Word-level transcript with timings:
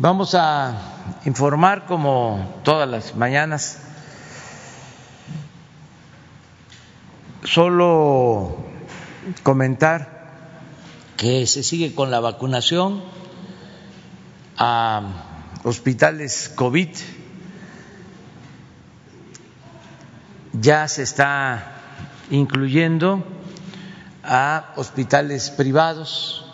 Vamos 0.00 0.36
a 0.36 1.20
informar 1.24 1.86
como 1.86 2.60
todas 2.62 2.88
las 2.88 3.16
mañanas. 3.16 3.80
Solo 7.42 8.56
comentar 9.42 10.36
que 11.16 11.48
se 11.48 11.64
sigue 11.64 11.96
con 11.96 12.12
la 12.12 12.20
vacunación 12.20 13.02
a 14.56 15.02
hospitales 15.64 16.48
COVID. 16.54 16.90
Ya 20.52 20.86
se 20.86 21.02
está 21.02 21.72
incluyendo 22.30 23.24
a 24.22 24.74
hospitales 24.76 25.50
privados 25.50 26.47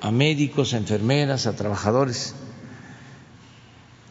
a 0.00 0.10
médicos, 0.10 0.74
a 0.74 0.78
enfermeras, 0.78 1.46
a 1.46 1.56
trabajadores 1.56 2.34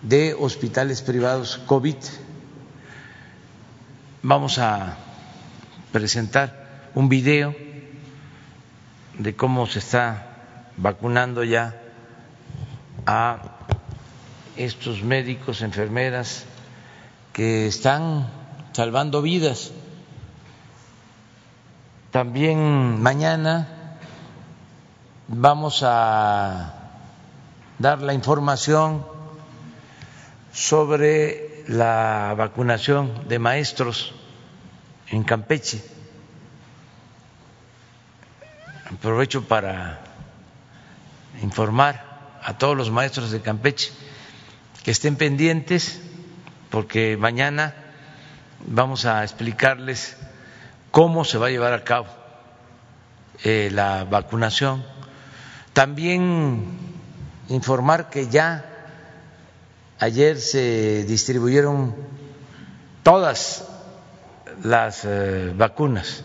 de 0.02 0.34
hospitales 0.34 1.02
privados 1.02 1.58
COVID. 1.66 1.96
Vamos 4.22 4.60
a 4.60 4.98
presentar 5.92 6.90
un 6.96 7.10
video 7.10 7.56
de 9.18 9.36
cómo 9.36 9.66
se 9.68 9.80
está 9.80 10.68
vacunando 10.78 11.44
ya 11.44 11.76
a 13.06 13.58
estos 14.56 15.04
médicos, 15.04 15.62
enfermeras 15.62 16.46
que 17.34 17.68
están 17.68 18.28
salvando 18.74 19.22
vidas. 19.22 19.72
También 22.12 23.02
mañana 23.02 23.77
vamos 25.28 25.84
a 25.84 26.74
dar 27.80 28.02
la 28.02 28.14
información 28.14 29.06
sobre 30.54 31.64
la 31.68 32.34
vacunación 32.38 33.28
de 33.28 33.40
maestros 33.40 34.14
en 35.10 35.24
Campeche. 35.24 35.84
Aprovecho 38.92 39.48
para 39.48 40.00
informar 41.42 42.40
a 42.42 42.58
todos 42.58 42.78
los 42.78 42.90
maestros 42.90 43.32
de 43.32 43.42
Campeche 43.42 43.92
que 44.84 44.92
estén 44.92 45.18
pendientes 45.18 46.02
porque 46.72 47.18
mañana 47.18 47.76
vamos 48.66 49.06
a 49.06 49.24
explicarles 49.24 50.18
cómo 50.92 51.26
se 51.26 51.38
va 51.38 51.48
a 51.48 51.50
llevar 51.50 51.74
a 51.74 51.84
cabo 51.84 52.08
eh, 53.44 53.70
la 53.72 54.06
vacunación 54.06 54.84
también 55.78 56.66
informar 57.50 58.10
que 58.10 58.30
ya 58.30 58.66
ayer 60.00 60.42
se 60.42 61.04
distribuyeron 61.04 61.94
todas 63.04 63.64
las 64.64 65.06
eh, 65.06 65.54
vacunas. 65.56 66.24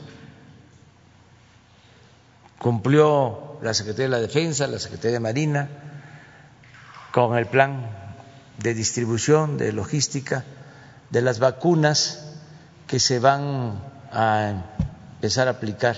Cumplió 2.59 3.59
la 3.61 3.75
Secretaría 3.75 4.07
de 4.07 4.11
la 4.13 4.21
Defensa, 4.21 4.67
la 4.69 4.79
Secretaría 4.79 5.17
de 5.17 5.21
Marina, 5.21 5.69
con 7.13 7.37
el 7.37 7.45
plan 7.45 7.91
de 8.57 8.73
distribución, 8.73 9.59
de 9.59 9.73
logística 9.73 10.45
de 11.11 11.21
las 11.21 11.41
vacunas 11.41 12.39
que 12.87 12.99
se 12.99 13.19
van 13.19 13.83
a 14.11 14.65
empezar 15.17 15.47
a 15.49 15.51
aplicar 15.51 15.97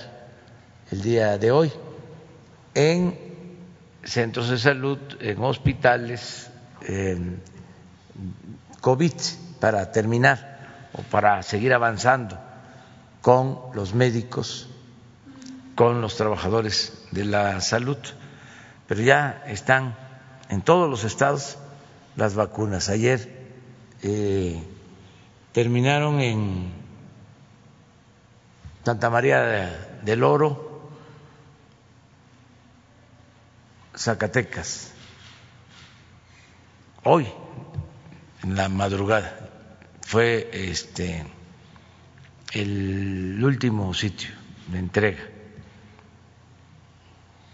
el 0.91 1.03
día 1.03 1.39
de 1.39 1.53
hoy 1.53 1.73
en 2.75 3.24
centros 4.05 4.49
de 4.49 4.59
salud, 4.59 4.99
en 5.21 5.43
hospitales, 5.43 6.51
COVID, 8.81 9.13
para 9.61 9.91
terminar 9.93 10.91
o 10.93 11.03
para 11.03 11.43
seguir 11.43 11.73
avanzando 11.73 12.39
con 13.23 13.59
los 13.75 13.95
médicos, 13.95 14.69
con 15.75 16.01
los 16.01 16.17
trabajadores 16.17 17.07
de 17.11 17.25
la 17.25 17.61
salud. 17.61 17.97
Pero 18.87 19.01
ya 19.01 19.43
están 19.47 19.97
en 20.51 20.63
todos 20.63 20.91
los 20.91 21.05
estados 21.05 21.57
las 22.17 22.35
vacunas. 22.35 22.89
Ayer 22.91 23.29
eh, 24.03 24.63
terminaron 25.53 26.21
en 26.21 26.73
Santa 28.85 29.09
María 29.09 29.71
del 30.03 30.23
Oro, 30.23 30.74
Zacatecas, 33.97 34.91
hoy, 37.05 37.29
en 38.43 38.57
la 38.57 38.69
madrugada, 38.69 39.51
fue 40.03 40.51
este 40.53 41.25
el 42.53 43.43
último 43.43 43.95
sitio 43.95 44.31
de 44.69 44.79
entrega. 44.79 45.23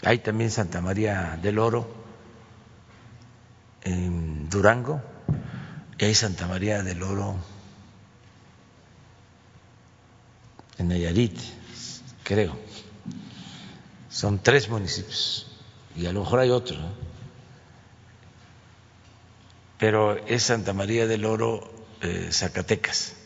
Hay 0.03 0.19
también 0.19 0.51
Santa 0.51 0.81
María 0.81 1.39
del 1.43 1.59
Oro 1.59 1.89
en 3.83 4.49
Durango 4.49 5.03
y 5.99 6.05
hay 6.07 6.15
Santa 6.15 6.47
María 6.47 6.83
del 6.83 7.03
Oro 7.03 7.37
en 10.79 10.89
Nayarit, 10.89 11.39
creo. 12.25 12.59
Son 14.09 14.39
tres 14.39 14.69
municipios 14.71 15.50
y 16.01 16.07
a 16.07 16.13
lo 16.13 16.21
mejor 16.21 16.39
hay 16.41 16.49
otro, 16.49 16.79
pero 19.79 20.17
es 20.27 20.45
Santa 20.45 20.73
María 20.73 21.07
del 21.07 21.27
Oro, 21.27 21.71
eh, 22.01 22.31
Zacatecas. 22.33 23.17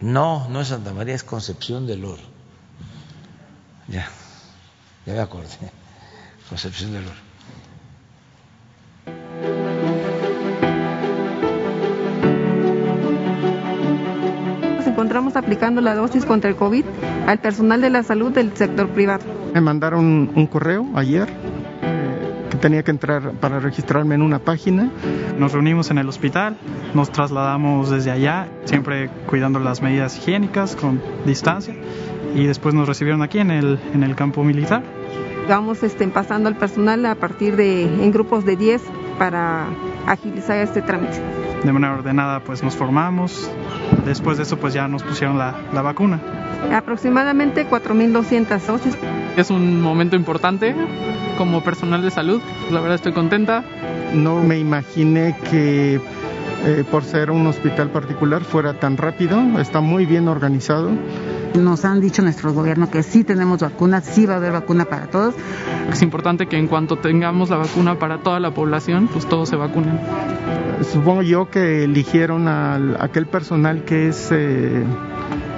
No, 0.00 0.46
no 0.50 0.60
es 0.60 0.68
Santa 0.68 0.92
María, 0.92 1.14
es 1.14 1.24
Concepción 1.24 1.86
del 1.86 2.04
Oro. 2.04 2.22
Ya, 3.88 4.10
ya 5.06 5.14
me 5.14 5.20
acordé. 5.20 5.48
Concepción 6.50 6.92
del 6.92 7.06
Oro. 7.06 7.27
Encontramos 15.28 15.44
aplicando 15.44 15.80
la 15.82 15.94
dosis 15.94 16.24
contra 16.24 16.48
el 16.48 16.56
COVID 16.56 16.86
al 17.26 17.38
personal 17.38 17.82
de 17.82 17.90
la 17.90 18.02
salud 18.02 18.32
del 18.32 18.56
sector 18.56 18.88
privado. 18.88 19.26
Me 19.52 19.60
mandaron 19.60 20.30
un 20.34 20.46
correo 20.46 20.86
ayer 20.94 21.28
eh, 21.82 22.46
que 22.50 22.56
tenía 22.56 22.82
que 22.82 22.92
entrar 22.92 23.32
para 23.32 23.60
registrarme 23.60 24.14
en 24.14 24.22
una 24.22 24.38
página. 24.38 24.90
Nos 25.38 25.52
reunimos 25.52 25.90
en 25.90 25.98
el 25.98 26.08
hospital, 26.08 26.56
nos 26.94 27.12
trasladamos 27.12 27.90
desde 27.90 28.10
allá, 28.10 28.48
siempre 28.64 29.10
cuidando 29.26 29.58
las 29.58 29.82
medidas 29.82 30.16
higiénicas 30.16 30.76
con 30.76 31.02
distancia, 31.26 31.74
y 32.34 32.46
después 32.46 32.74
nos 32.74 32.88
recibieron 32.88 33.20
aquí 33.20 33.38
en 33.38 33.50
el, 33.50 33.78
en 33.92 34.04
el 34.04 34.14
campo 34.14 34.42
militar. 34.44 34.82
Vamos 35.46 35.82
este, 35.82 36.08
pasando 36.08 36.48
al 36.48 36.56
personal 36.56 37.04
a 37.04 37.16
partir 37.16 37.54
de 37.56 37.82
en 37.82 38.10
grupos 38.12 38.46
de 38.46 38.56
10 38.56 38.82
para 39.18 39.66
agilizar 40.06 40.56
este 40.56 40.80
trámite. 40.80 41.20
De 41.64 41.72
manera 41.72 41.94
ordenada 41.94 42.40
pues 42.40 42.62
nos 42.62 42.76
formamos, 42.76 43.50
después 44.04 44.36
de 44.36 44.44
eso 44.44 44.56
pues 44.58 44.74
ya 44.74 44.88
nos 44.88 45.02
pusieron 45.02 45.38
la, 45.38 45.54
la 45.72 45.82
vacuna. 45.82 46.20
Aproximadamente 46.72 47.66
4.200 47.68 48.60
dosis. 48.66 48.96
Es 49.36 49.50
un 49.50 49.80
momento 49.80 50.16
importante 50.16 50.74
como 51.36 51.62
personal 51.62 52.02
de 52.02 52.10
salud, 52.10 52.40
la 52.70 52.80
verdad 52.80 52.96
estoy 52.96 53.12
contenta. 53.12 53.64
No 54.12 54.42
me 54.42 54.58
imaginé 54.58 55.36
que 55.50 56.00
eh, 56.64 56.84
por 56.90 57.04
ser 57.04 57.30
un 57.30 57.46
hospital 57.46 57.90
particular 57.90 58.42
fuera 58.42 58.74
tan 58.74 58.96
rápido, 58.96 59.40
está 59.60 59.80
muy 59.80 60.06
bien 60.06 60.26
organizado. 60.26 60.90
Nos 61.54 61.84
han 61.84 62.00
dicho 62.00 62.22
nuestro 62.22 62.52
gobierno 62.52 62.90
que 62.90 63.02
sí 63.02 63.24
tenemos 63.24 63.60
vacunas, 63.60 64.04
sí 64.04 64.26
va 64.26 64.34
a 64.34 64.36
haber 64.36 64.52
vacuna 64.52 64.84
para 64.84 65.06
todos. 65.08 65.34
Es 65.90 66.02
importante 66.02 66.46
que 66.46 66.56
en 66.56 66.68
cuanto 66.68 66.98
tengamos 66.98 67.50
la 67.50 67.56
vacuna 67.56 67.98
para 67.98 68.18
toda 68.18 68.38
la 68.40 68.52
población, 68.52 69.08
pues 69.12 69.28
todos 69.28 69.48
se 69.48 69.56
vacunen. 69.56 69.98
Supongo 70.92 71.22
yo 71.22 71.50
que 71.50 71.84
eligieron 71.84 72.48
a 72.48 72.76
aquel 73.00 73.26
personal 73.26 73.84
que 73.84 74.08
es 74.08 74.28
eh, 74.30 74.84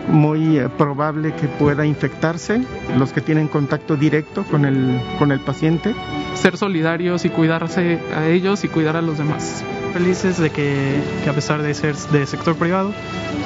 muy 0.09 0.59
eh, 0.59 0.69
probable 0.69 1.35
que 1.35 1.47
pueda 1.47 1.87
infectarse, 1.87 2.62
los 2.97 3.12
que 3.12 3.20
tienen 3.20 3.49
contacto 3.49 3.97
directo 3.97 4.44
con 4.44 4.64
el, 4.64 5.00
con 5.19 5.32
el 5.32 5.41
paciente. 5.41 5.94
Ser 6.35 6.56
solidarios 6.56 7.25
y 7.25 7.31
cuidarse 7.31 7.99
a 8.14 8.26
ellos 8.26 8.64
y 8.64 8.69
cuidar 8.69 8.97
a 8.97 9.03
los 9.03 9.19
demás. 9.19 9.64
Felices 9.93 10.38
de 10.38 10.50
que, 10.50 11.00
que 11.25 11.31
a 11.31 11.32
pesar 11.32 11.62
de 11.62 11.75
ser 11.75 11.97
de 11.97 12.26
sector 12.26 12.56
privado, 12.56 12.93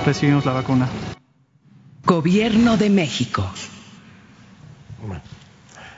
recibimos 0.06 0.44
la 0.44 0.52
vacuna. 0.52 0.88
Gobierno 2.04 2.76
de 2.76 2.90
México. 2.90 3.50
Bueno, 5.06 5.22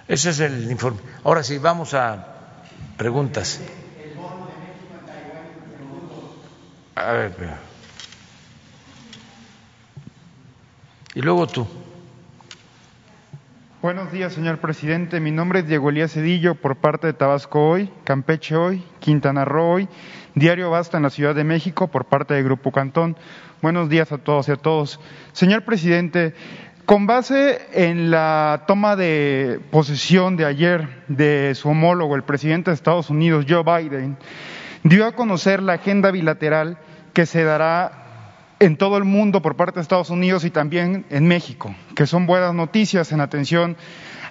ese 0.09 0.31
es 0.31 0.41
el 0.41 0.71
informe. 0.71 1.01
Ahora 1.25 1.43
sí, 1.43 1.59
vamos 1.59 1.95
a 1.95 2.37
preguntas. 2.97 3.61
A 6.95 7.13
ver, 7.13 7.31
espera. 7.31 7.59
Y 11.15 11.23
luego 11.23 11.47
tú. 11.47 11.67
Buenos 13.83 14.11
días, 14.11 14.33
señor 14.33 14.59
presidente. 14.59 15.21
Mi 15.21 15.31
nombre 15.31 15.61
es 15.61 15.69
Diego 15.69 15.91
Elías 15.91 16.13
Cedillo 16.13 16.55
por 16.57 16.77
parte 16.77 17.07
de 17.07 17.13
Tabasco 17.13 17.71
Hoy, 17.71 17.91
Campeche 18.05 18.57
Hoy, 18.57 18.85
Quintana 19.01 19.45
Roo 19.45 19.75
Hoy, 19.75 19.89
Diario 20.35 20.71
Basta 20.71 20.97
en 20.97 21.05
la 21.05 21.11
Ciudad 21.11 21.35
de 21.35 21.45
México 21.45 21.89
por 21.89 22.07
parte 22.07 22.35
de 22.35 22.43
Grupo 22.43 22.73
Cantón. 22.73 23.17
Buenos 23.63 23.89
días 23.89 24.13
a 24.13 24.19
todos 24.19 24.49
y 24.49 24.53
a 24.53 24.57
todos. 24.57 25.01
Señor 25.33 25.63
presidente, 25.65 26.35
con 26.85 27.07
base 27.07 27.67
en 27.73 28.11
la 28.11 28.65
toma 28.67 28.97
de 28.97 29.61
posesión 29.71 30.37
de 30.37 30.45
ayer 30.45 31.05
de 31.09 31.55
su 31.55 31.71
homólogo, 31.71 32.17
el 32.17 32.23
presidente 32.23 32.71
de 32.71 32.75
Estados 32.75 33.09
Unidos, 33.09 33.47
Joe 33.49 33.63
Biden, 33.63 34.19
dio 34.83 35.07
a 35.07 35.13
conocer 35.13 35.63
la 35.63 35.73
agenda 35.73 36.11
bilateral 36.11 36.77
que 37.15 37.25
se 37.25 37.45
dará 37.45 38.53
en 38.61 38.77
todo 38.77 38.99
el 38.99 39.05
mundo 39.05 39.41
por 39.41 39.57
parte 39.57 39.77
de 39.77 39.83
Estados 39.83 40.11
Unidos 40.11 40.45
y 40.45 40.51
también 40.51 41.07
en 41.09 41.27
México, 41.27 41.75
que 41.95 42.07
son 42.07 42.27
buenas 42.27 42.55
noticias 42.55 43.11
en 43.13 43.23
atención 43.23 43.79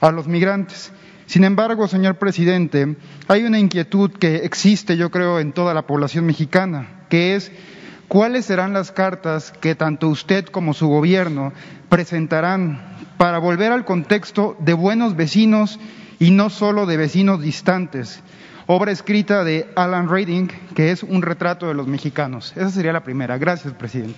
a 0.01 0.11
los 0.11 0.27
migrantes. 0.27 0.93
Sin 1.25 1.43
embargo, 1.43 1.87
señor 1.87 2.17
presidente, 2.17 2.95
hay 3.27 3.43
una 3.43 3.57
inquietud 3.57 4.11
que 4.11 4.37
existe, 4.37 4.97
yo 4.97 5.09
creo, 5.09 5.39
en 5.39 5.51
toda 5.51 5.73
la 5.73 5.87
población 5.87 6.27
mexicana, 6.27 7.05
que 7.09 7.35
es 7.35 7.51
cuáles 8.07 8.45
serán 8.45 8.73
las 8.73 8.91
cartas 8.91 9.51
que 9.61 9.75
tanto 9.75 10.07
usted 10.09 10.45
como 10.45 10.73
su 10.73 10.87
gobierno 10.87 11.53
presentarán 11.89 12.95
para 13.17 13.37
volver 13.39 13.71
al 13.71 13.85
contexto 13.85 14.55
de 14.59 14.73
buenos 14.73 15.15
vecinos 15.15 15.79
y 16.19 16.31
no 16.31 16.49
solo 16.49 16.85
de 16.85 16.97
vecinos 16.97 17.41
distantes. 17.41 18.21
Obra 18.67 18.91
escrita 18.91 19.43
de 19.43 19.69
Alan 19.75 20.09
Reading, 20.09 20.47
que 20.75 20.91
es 20.91 21.03
un 21.03 21.21
retrato 21.21 21.67
de 21.67 21.75
los 21.75 21.87
mexicanos. 21.87 22.51
Esa 22.55 22.71
sería 22.71 22.93
la 22.93 23.03
primera. 23.03 23.37
Gracias, 23.37 23.73
presidente. 23.73 24.17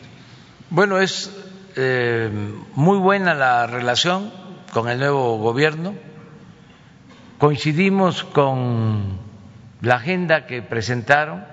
Bueno, 0.69 0.99
es 0.99 1.31
eh, 1.75 2.29
muy 2.75 2.97
buena 2.97 3.33
la 3.33 3.67
relación 3.67 4.31
con 4.71 4.89
el 4.89 4.99
nuevo 4.99 5.37
gobierno. 5.37 5.95
Coincidimos 7.37 8.23
con 8.23 9.19
la 9.81 9.95
agenda 9.95 10.47
que 10.47 10.61
presentaron, 10.61 11.45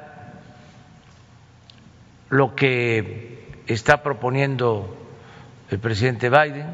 lo 2.35 2.57
que 2.57 3.63
está 3.69 4.03
proponiendo 4.03 4.97
el 5.71 5.79
presidente 5.79 6.31
Biden. 6.31 6.67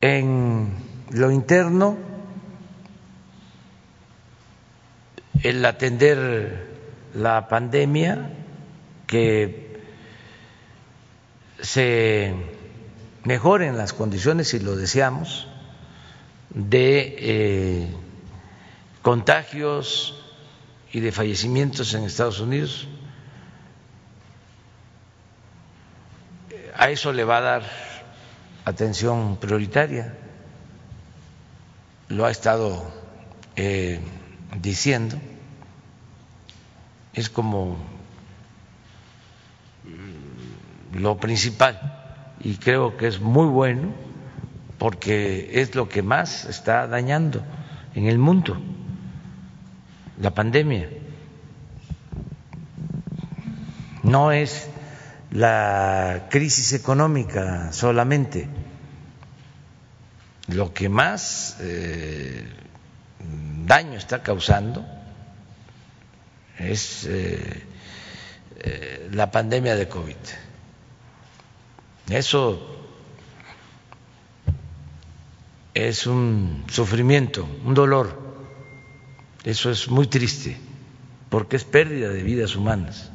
En 0.00 0.72
lo 1.10 1.30
interno, 1.30 1.98
el 5.42 5.62
atender 5.66 6.66
la 7.12 7.46
pandemia, 7.48 8.30
que 9.06 9.82
se 11.60 12.32
mejoren 13.24 13.76
las 13.76 13.92
condiciones, 13.92 14.48
si 14.48 14.60
lo 14.60 14.76
deseamos, 14.76 15.46
de 16.48 17.16
eh, 17.18 17.94
contagios 19.02 20.17
y 20.92 21.00
de 21.00 21.12
fallecimientos 21.12 21.94
en 21.94 22.04
Estados 22.04 22.40
Unidos. 22.40 22.88
A 26.76 26.90
eso 26.90 27.12
le 27.12 27.24
va 27.24 27.38
a 27.38 27.40
dar 27.40 27.62
atención 28.64 29.36
prioritaria. 29.36 30.14
Lo 32.08 32.24
ha 32.24 32.30
estado 32.30 32.90
eh, 33.56 34.00
diciendo. 34.60 35.18
Es 37.12 37.28
como 37.28 37.76
lo 40.94 41.16
principal 41.18 42.34
y 42.40 42.56
creo 42.56 42.96
que 42.96 43.06
es 43.08 43.20
muy 43.20 43.46
bueno 43.46 43.92
porque 44.78 45.60
es 45.60 45.74
lo 45.74 45.88
que 45.88 46.02
más 46.02 46.44
está 46.44 46.86
dañando 46.86 47.42
en 47.94 48.06
el 48.06 48.18
mundo, 48.18 48.56
la 50.20 50.32
pandemia. 50.32 50.88
No 54.02 54.32
es 54.32 54.68
la 55.30 56.26
crisis 56.30 56.72
económica 56.72 57.72
solamente. 57.72 58.48
Lo 60.48 60.72
que 60.72 60.88
más 60.88 61.56
eh, 61.60 62.46
daño 63.66 63.98
está 63.98 64.22
causando 64.22 64.84
es 66.58 67.04
eh, 67.04 67.62
eh, 68.60 69.08
la 69.12 69.30
pandemia 69.30 69.76
de 69.76 69.88
COVID. 69.88 70.16
Eso 72.08 72.76
es 75.74 76.06
un 76.06 76.64
sufrimiento, 76.70 77.46
un 77.64 77.74
dolor. 77.74 78.27
Eso 79.48 79.70
es 79.70 79.88
muy 79.88 80.06
triste, 80.06 80.58
porque 81.30 81.56
es 81.56 81.64
pérdida 81.64 82.10
de 82.10 82.22
vidas 82.22 82.54
humanas. 82.54 83.10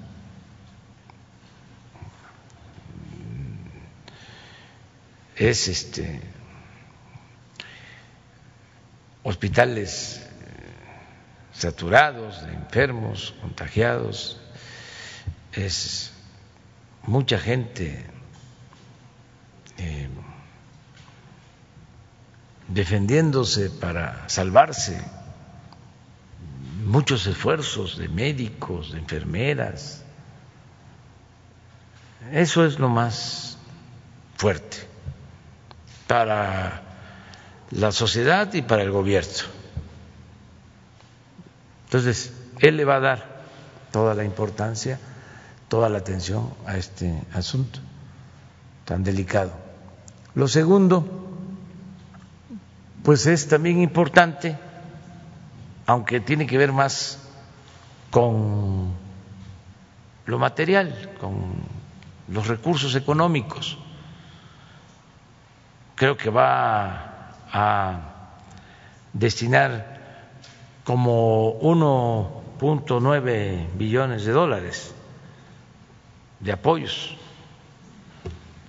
Es 5.35 5.67
este 5.67 6.21
hospitales 9.21 10.23
eh, 10.23 10.27
saturados 11.53 12.43
de 12.43 12.53
enfermos, 12.53 13.35
contagiados, 13.39 14.41
es 15.51 16.13
mucha 17.03 17.37
gente 17.37 18.07
eh, 19.77 20.09
defendiéndose 22.69 23.69
para 23.69 24.27
salvarse, 24.27 24.99
muchos 26.93 27.25
esfuerzos 27.25 27.97
de 27.97 28.07
médicos, 28.07 28.91
de 28.91 28.99
enfermeras. 28.99 30.03
Eso 32.31 32.63
es 32.63 32.77
lo 32.77 32.87
más 32.87 33.57
fuerte 34.35 34.77
para 36.05 36.83
la 37.71 37.91
sociedad 37.91 38.53
y 38.53 38.61
para 38.61 38.83
el 38.83 38.91
gobierno. 38.91 39.43
Entonces, 41.85 42.31
él 42.59 42.77
le 42.77 42.85
va 42.85 42.97
a 42.97 42.99
dar 42.99 43.43
toda 43.91 44.13
la 44.13 44.23
importancia, 44.23 44.99
toda 45.69 45.89
la 45.89 45.97
atención 45.97 46.53
a 46.67 46.77
este 46.77 47.23
asunto 47.33 47.79
tan 48.85 49.03
delicado. 49.03 49.51
Lo 50.35 50.47
segundo, 50.47 51.07
pues 53.01 53.25
es 53.25 53.47
también 53.47 53.81
importante, 53.81 54.59
aunque 55.85 56.19
tiene 56.19 56.47
que 56.47 56.57
ver 56.57 56.71
más 56.71 57.19
con 58.09 58.93
lo 60.25 60.39
material, 60.39 61.11
con 61.19 61.55
los 62.27 62.47
recursos 62.47 62.95
económicos. 62.95 63.77
Creo 65.95 66.17
que 66.17 66.29
va 66.29 67.35
a 67.51 67.99
destinar 69.11 69.99
como 70.83 71.59
1.9 71.59 73.67
billones 73.75 74.25
de 74.25 74.31
dólares 74.31 74.93
de 76.39 76.51
apoyos 76.51 77.15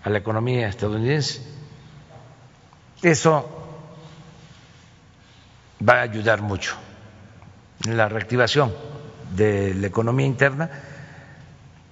a 0.03 0.11
la 0.11 0.19
economía 0.19 0.69
estadounidense. 0.69 1.43
Eso 3.03 3.49
va 5.87 5.99
a 5.99 6.03
ayudar 6.03 6.43
mucho 6.43 6.77
la 7.85 8.09
reactivación 8.09 8.73
de 9.35 9.75
la 9.75 9.87
economía 9.87 10.27
interna 10.27 10.71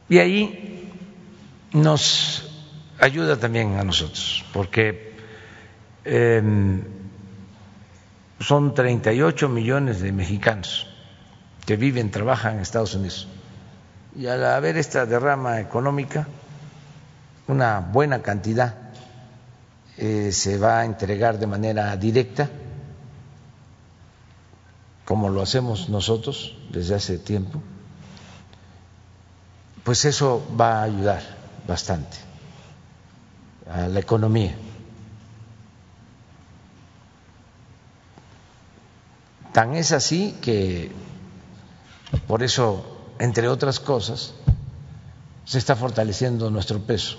y 0.08 0.18
ahí 0.18 0.90
nos 1.72 2.50
ayuda 2.98 3.36
también 3.36 3.76
a 3.78 3.84
nosotros, 3.84 4.44
porque 4.52 5.12
son 8.40 8.74
38 8.74 9.48
millones 9.48 10.00
de 10.00 10.12
mexicanos 10.12 10.88
que 11.64 11.76
viven, 11.76 12.10
trabajan 12.10 12.56
en 12.56 12.60
Estados 12.60 12.94
Unidos. 12.94 13.28
Y 14.16 14.26
al 14.26 14.44
haber 14.44 14.76
esta 14.76 15.06
derrama 15.06 15.60
económica, 15.60 16.26
una 17.46 17.80
buena 17.80 18.20
cantidad 18.20 18.74
eh, 19.96 20.32
se 20.32 20.58
va 20.58 20.80
a 20.80 20.84
entregar 20.84 21.38
de 21.38 21.46
manera 21.46 21.96
directa, 21.96 22.50
como 25.04 25.28
lo 25.28 25.42
hacemos 25.42 25.88
nosotros 25.88 26.56
desde 26.70 26.94
hace 26.94 27.18
tiempo, 27.18 27.60
pues 29.84 30.04
eso 30.04 30.46
va 30.58 30.80
a 30.80 30.82
ayudar 30.84 31.22
bastante 31.66 32.16
a 33.68 33.88
la 33.88 34.00
economía. 34.00 34.54
Tan 39.52 39.74
es 39.74 39.92
así 39.92 40.36
que 40.40 40.92
por 42.26 42.42
eso, 42.42 42.84
entre 43.18 43.48
otras 43.48 43.80
cosas, 43.80 44.34
se 45.44 45.58
está 45.58 45.76
fortaleciendo 45.76 46.50
nuestro 46.50 46.80
peso. 46.80 47.18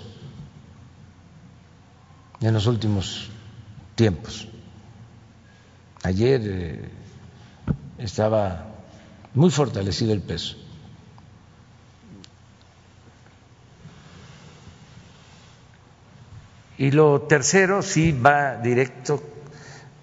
en 2.40 2.52
los 2.52 2.66
últimos 2.66 3.28
tiempos. 3.94 4.48
Ayer 6.02 6.40
eh, 6.44 6.90
estaba 8.04 8.66
muy 9.32 9.50
fortalecido 9.50 10.12
el 10.12 10.20
peso. 10.20 10.56
Y 16.76 16.90
lo 16.90 17.22
tercero 17.22 17.82
sí 17.82 18.12
va 18.12 18.56
directo 18.56 19.22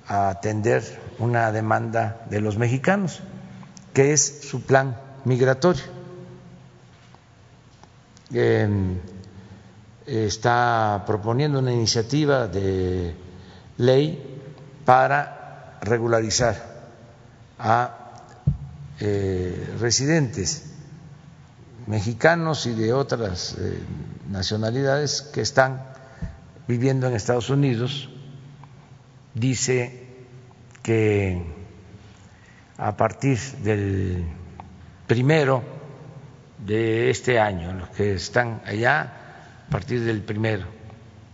a 0.07 0.29
atender 0.29 0.83
una 1.19 1.51
demanda 1.51 2.25
de 2.29 2.41
los 2.41 2.57
mexicanos, 2.57 3.19
que 3.93 4.13
es 4.13 4.41
su 4.49 4.63
plan 4.63 4.97
migratorio. 5.25 5.83
Em, 8.33 8.97
está 10.07 11.03
proponiendo 11.05 11.59
una 11.59 11.73
iniciativa 11.73 12.47
de 12.47 13.13
ley 13.77 14.41
para 14.85 15.77
regularizar 15.81 16.70
a 17.61 17.97
eh, 18.99 19.75
residentes 19.79 20.65
mexicanos 21.85 22.65
y 22.65 22.73
de 22.73 22.93
otras 22.93 23.55
eh, 23.59 23.79
nacionalidades 24.29 25.21
que 25.21 25.41
están 25.41 25.83
viviendo 26.67 27.07
en 27.07 27.13
Estados 27.13 27.49
Unidos. 27.49 28.09
Dice 29.33 30.07
que 30.81 31.45
a 32.77 32.97
partir 32.97 33.39
del 33.63 34.25
primero 35.05 35.63
de 36.57 37.09
este 37.09 37.39
año, 37.39 37.73
los 37.73 37.89
que 37.89 38.15
están 38.15 38.61
allá, 38.65 39.65
a 39.67 39.69
partir 39.69 40.03
del 40.03 40.21
primero 40.21 40.65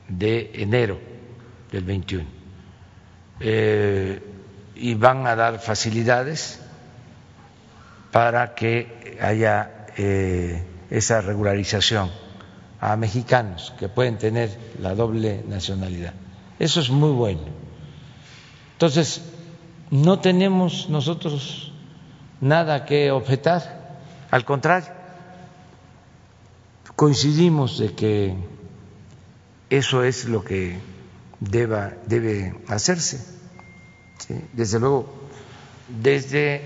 de 0.10 0.52
enero 0.54 1.00
del 1.72 1.84
21, 1.84 2.26
eh, 3.40 4.27
y 4.80 4.94
van 4.96 5.26
a 5.28 5.36
dar 5.36 5.60
facilidades 5.60 6.60
para 8.12 8.56
que 8.56 9.18
haya 9.22 9.88
eh, 9.98 10.64
esa 10.90 11.22
regularización 11.22 12.12
a 12.80 12.96
mexicanos 12.96 13.74
que 13.80 13.90
pueden 13.90 14.18
tener 14.18 14.58
la 14.80 14.96
doble 14.96 15.44
nacionalidad. 15.48 16.14
Eso 16.60 16.80
es 16.80 16.90
muy 16.90 17.12
bueno. 17.12 17.42
Entonces, 18.74 19.22
no 19.90 20.20
tenemos 20.20 20.90
nosotros 20.90 21.74
nada 22.42 22.86
que 22.86 23.12
objetar, 23.12 23.98
al 24.30 24.46
contrario, 24.46 24.90
coincidimos 26.96 27.78
de 27.80 27.94
que 27.94 28.36
eso 29.70 30.04
es 30.04 30.26
lo 30.26 30.44
que 30.44 30.80
debe 31.40 32.60
hacerse. 32.68 33.37
Desde 34.54 34.80
luego, 34.80 35.30
desde 35.88 36.64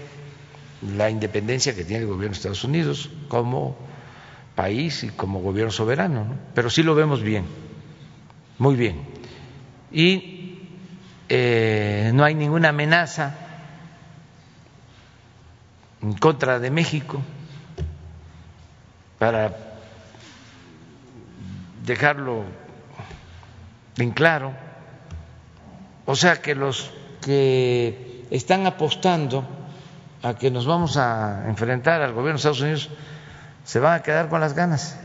la 0.95 1.09
independencia 1.09 1.75
que 1.75 1.83
tiene 1.83 2.03
el 2.03 2.07
gobierno 2.07 2.33
de 2.33 2.37
Estados 2.37 2.63
Unidos 2.63 3.09
como 3.27 3.77
país 4.55 5.03
y 5.03 5.09
como 5.09 5.41
gobierno 5.41 5.71
soberano, 5.71 6.25
pero 6.53 6.69
sí 6.69 6.83
lo 6.83 6.95
vemos 6.95 7.21
bien, 7.21 7.45
muy 8.57 8.75
bien. 8.75 9.01
Y 9.91 10.59
eh, 11.29 12.11
no 12.13 12.23
hay 12.23 12.35
ninguna 12.35 12.69
amenaza 12.69 13.35
en 16.01 16.13
contra 16.13 16.59
de 16.59 16.71
México 16.71 17.21
para 19.19 19.55
dejarlo 21.85 22.43
en 23.97 24.11
claro. 24.11 24.53
O 26.05 26.15
sea 26.15 26.41
que 26.41 26.55
los 26.55 26.91
que 27.21 28.25
están 28.31 28.65
apostando 28.65 29.45
a 30.23 30.33
que 30.35 30.51
nos 30.51 30.65
vamos 30.65 30.97
a 30.97 31.47
enfrentar 31.47 32.01
al 32.01 32.13
gobierno 32.13 32.33
de 32.33 32.37
Estados 32.37 32.61
Unidos 32.61 32.89
se 33.63 33.79
van 33.79 33.99
a 33.99 34.03
quedar 34.03 34.29
con 34.29 34.41
las 34.41 34.53
ganas 34.53 34.97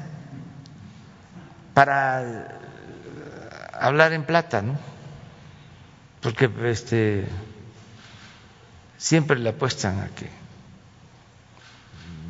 para 1.75 2.49
hablar 3.73 4.13
en 4.13 4.25
plata, 4.25 4.63
¿no? 4.63 4.77
Porque 6.21 6.51
este 6.65 7.29
siempre 8.97 9.39
le 9.39 9.51
apuestan 9.51 10.01
a 10.01 10.09
que 10.09 10.29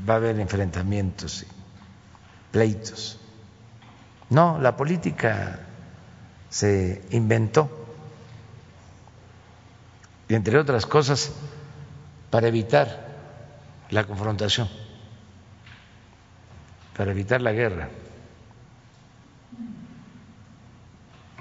va 0.08 0.14
a 0.14 0.16
haber 0.16 0.38
enfrentamientos 0.40 1.42
y 1.42 1.46
pleitos. 2.50 3.20
No, 4.30 4.58
la 4.60 4.76
política 4.76 5.60
se 6.48 7.02
inventó, 7.10 7.75
entre 10.28 10.58
otras 10.58 10.86
cosas, 10.86 11.32
para 12.30 12.48
evitar 12.48 13.06
la 13.90 14.04
confrontación 14.04 14.68
para 16.96 17.10
evitar 17.10 17.42
la 17.42 17.52
guerra. 17.52 17.88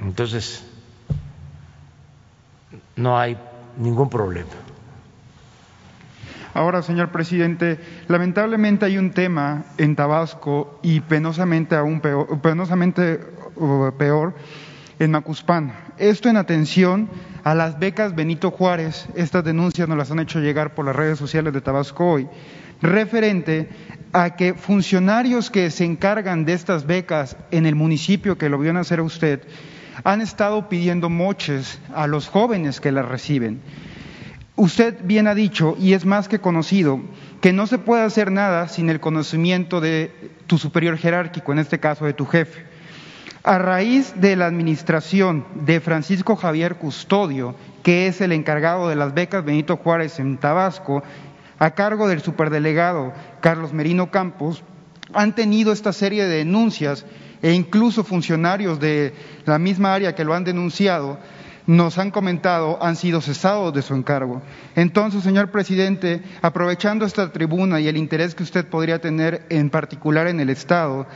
Entonces, 0.02 0.66
no 2.96 3.18
hay 3.18 3.38
ningún 3.78 4.10
problema. 4.10 4.50
Ahora, 6.54 6.82
señor 6.82 7.10
presidente, 7.10 7.80
lamentablemente 8.08 8.86
hay 8.86 8.98
un 8.98 9.12
tema 9.12 9.66
en 9.78 9.96
Tabasco 9.96 10.80
y 10.82 11.02
penosamente 11.02 11.76
aún 11.76 12.02
peor, 12.02 12.40
penosamente 12.42 13.20
peor 13.98 14.34
en 15.00 15.12
Macuspán. 15.12 15.74
Esto 15.98 16.30
en 16.30 16.38
atención 16.38 17.10
a 17.46 17.54
las 17.54 17.78
becas 17.78 18.16
Benito 18.16 18.50
Juárez. 18.50 19.08
Estas 19.16 19.44
denuncias 19.44 19.88
nos 19.88 19.98
las 19.98 20.10
han 20.10 20.20
hecho 20.20 20.40
llegar 20.40 20.74
por 20.74 20.84
las 20.84 20.96
redes 20.96 21.20
sociales 21.20 21.54
de 21.54 21.62
Tabasco 21.62 22.14
hoy, 22.14 22.28
referente 22.82 23.70
a 24.12 24.36
que 24.36 24.56
funcionarios 24.56 25.52
que 25.52 25.70
se 25.70 25.86
encargan 25.86 26.44
de 26.44 26.54
estas 26.54 26.88
becas 26.88 27.38
en 27.52 27.68
el 27.68 27.76
municipio 27.76 28.38
que 28.38 28.50
lo 28.50 28.58
vio 28.58 28.76
hacer 28.78 29.00
a 29.00 29.04
usted 29.04 29.44
han 30.04 30.22
estado 30.22 30.68
pidiendo 30.70 31.10
moches 31.10 31.80
a 31.94 32.08
los 32.08 32.28
jóvenes 32.28 32.82
que 32.82 32.92
las 32.92 33.08
reciben. 33.08 33.62
Usted 34.56 34.98
bien 35.04 35.28
ha 35.28 35.36
dicho, 35.36 35.78
y 35.80 35.94
es 35.94 36.04
más 36.06 36.28
que 36.28 36.40
conocido, 36.40 37.00
que 37.42 37.54
no 37.54 37.68
se 37.68 37.78
puede 37.78 38.04
hacer 38.04 38.32
nada 38.32 38.68
sin 38.68 38.90
el 38.90 39.00
conocimiento 39.00 39.82
de 39.82 40.12
tu 40.48 40.58
superior 40.58 40.98
jerárquico, 40.98 41.52
en 41.52 41.60
este 41.60 41.80
caso 41.80 42.06
de 42.06 42.14
tu 42.14 42.26
jefe. 42.26 42.75
A 43.48 43.60
raíz 43.60 44.20
de 44.20 44.36
la 44.36 44.48
administración 44.48 45.46
de 45.54 45.80
Francisco 45.80 46.36
Javier 46.36 46.78
Custodio, 46.78 47.54
que 47.84 48.08
es 48.08 48.20
el 48.22 48.32
encargado 48.32 48.90
de 48.90 48.96
las 48.96 49.14
becas 49.14 49.46
Benito 49.46 49.78
Juárez 49.78 50.20
en 50.20 50.40
Tabasco, 50.40 51.04
a 51.60 51.70
cargo 51.76 52.08
del 52.08 52.22
superdelegado 52.22 53.14
Carlos 53.42 53.72
Merino 53.72 54.10
Campos, 54.10 54.64
han 55.14 55.36
tenido 55.36 55.74
esta 55.74 55.94
serie 55.94 56.26
de 56.26 56.38
denuncias 56.38 57.06
e 57.44 57.52
incluso 57.54 58.04
funcionarios 58.04 58.80
de 58.80 59.14
la 59.46 59.60
misma 59.60 59.94
área 59.94 60.16
que 60.16 60.24
lo 60.24 60.34
han 60.34 60.44
denunciado 60.44 61.20
nos 61.68 61.98
han 61.98 62.12
comentado 62.12 62.78
han 62.82 62.96
sido 62.96 63.22
cesados 63.22 63.74
de 63.74 63.82
su 63.82 63.96
encargo. 63.96 64.42
Entonces, 64.76 65.24
señor 65.24 65.50
presidente, 65.50 66.22
aprovechando 66.42 67.06
esta 67.06 67.32
tribuna 67.32 67.80
y 67.80 67.88
el 67.88 67.98
interés 67.98 68.36
que 68.36 68.44
usted 68.44 68.68
podría 68.68 69.00
tener 69.00 69.46
en 69.50 69.70
particular 69.70 70.28
en 70.28 70.40
el 70.40 70.50
Estado, 70.50 71.08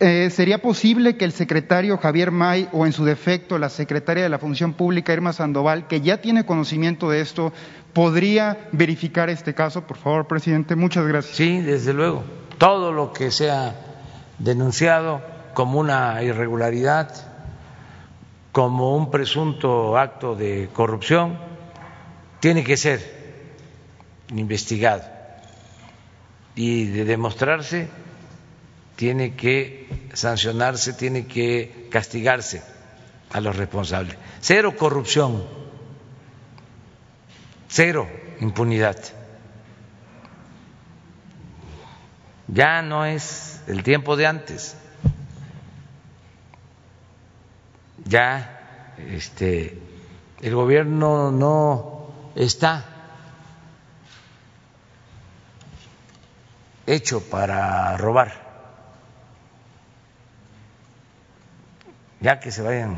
eh, 0.00 0.28
¿sería 0.30 0.60
posible 0.60 1.16
que 1.16 1.24
el 1.24 1.32
secretario 1.32 1.96
Javier 1.96 2.30
May 2.30 2.68
o 2.72 2.84
en 2.84 2.92
su 2.92 3.04
defecto 3.04 3.58
la 3.58 3.70
secretaria 3.70 4.22
de 4.22 4.28
la 4.28 4.38
Función 4.38 4.74
Pública 4.74 5.12
Irma 5.12 5.32
Sandoval, 5.32 5.86
que 5.86 6.02
ya 6.02 6.20
tiene 6.20 6.44
conocimiento 6.44 7.08
de 7.08 7.20
esto, 7.20 7.52
podría 7.92 8.68
verificar 8.72 9.30
este 9.30 9.54
caso? 9.54 9.86
Por 9.86 9.96
favor, 9.96 10.26
presidente, 10.26 10.76
muchas 10.76 11.06
gracias. 11.06 11.36
Sí, 11.36 11.60
desde 11.60 11.94
luego. 11.94 12.22
Todo 12.58 12.92
lo 12.92 13.12
que 13.12 13.30
sea 13.30 13.74
denunciado 14.38 15.22
como 15.54 15.80
una 15.80 16.22
irregularidad, 16.22 17.14
como 18.52 18.94
un 18.96 19.10
presunto 19.10 19.96
acto 19.96 20.34
de 20.34 20.68
corrupción, 20.72 21.38
tiene 22.40 22.62
que 22.62 22.76
ser 22.76 23.00
investigado 24.34 25.04
y 26.54 26.84
de 26.84 27.04
demostrarse 27.04 27.88
tiene 29.02 29.34
que 29.34 29.88
sancionarse, 30.12 30.92
tiene 30.92 31.26
que 31.26 31.88
castigarse 31.90 32.62
a 33.32 33.40
los 33.40 33.56
responsables. 33.56 34.16
Cero 34.40 34.76
corrupción, 34.78 35.44
cero 37.66 38.08
impunidad. 38.38 38.96
Ya 42.46 42.80
no 42.82 43.04
es 43.04 43.60
el 43.66 43.82
tiempo 43.82 44.14
de 44.16 44.28
antes. 44.28 44.76
Ya 48.04 48.94
este 49.10 49.82
el 50.42 50.54
gobierno 50.54 51.32
no 51.32 52.30
está 52.36 52.84
hecho 56.86 57.20
para 57.28 57.96
robar. 57.96 58.51
Ya 62.22 62.38
que 62.38 62.52
se 62.52 62.62
vayan 62.62 62.96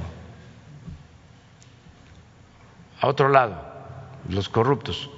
a 3.00 3.09
otro 3.09 3.28
lado, 3.28 3.61
los 4.28 4.49
corruptos. 4.49 5.11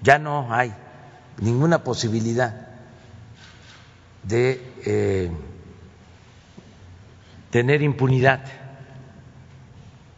Ya 0.00 0.18
no 0.18 0.52
hay 0.52 0.72
ninguna 1.40 1.82
posibilidad 1.82 2.68
de 4.22 4.72
eh, 4.84 5.30
tener 7.50 7.82
impunidad, 7.82 8.44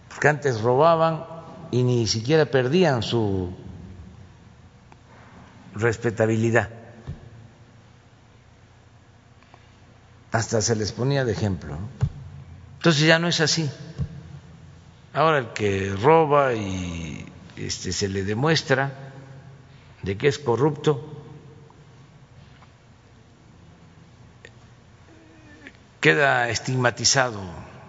porque 0.08 0.28
antes 0.28 0.60
robaban 0.60 1.24
y 1.70 1.82
ni 1.82 2.06
siquiera 2.06 2.46
perdían 2.46 3.02
su 3.02 3.54
respetabilidad. 5.74 6.70
Hasta 10.32 10.60
se 10.60 10.76
les 10.76 10.92
ponía 10.92 11.24
de 11.24 11.32
ejemplo. 11.32 11.78
Entonces 12.86 13.08
ya 13.08 13.18
no 13.18 13.26
es 13.26 13.40
así. 13.40 13.68
Ahora 15.12 15.38
el 15.38 15.48
que 15.48 15.92
roba 16.00 16.54
y 16.54 17.26
este, 17.56 17.92
se 17.92 18.06
le 18.06 18.22
demuestra 18.22 18.92
de 20.02 20.16
que 20.16 20.28
es 20.28 20.38
corrupto, 20.38 21.24
queda 26.00 26.48
estigmatizado, 26.48 27.40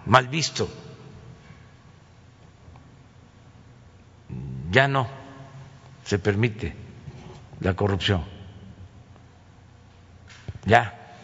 mal 0.04 0.26
visto. 0.26 0.68
Ya 4.72 4.88
no 4.88 5.06
se 6.06 6.18
permite 6.18 6.74
la 7.60 7.74
corrupción. 7.74 8.24
Ya 10.64 11.14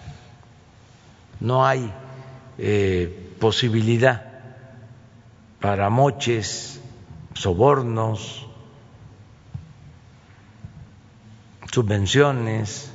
no 1.40 1.66
hay 1.66 1.92
eh, 2.56 3.33
posibilidad 3.44 4.22
para 5.60 5.90
moches, 5.90 6.80
sobornos, 7.34 8.46
subvenciones, 11.70 12.90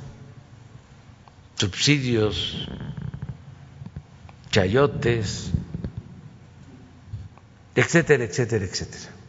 subsidios, 1.54 2.66
chayotes, 4.50 5.52
etcétera, 7.76 8.24
etcétera, 8.24 8.64
etcétera. 8.64 9.19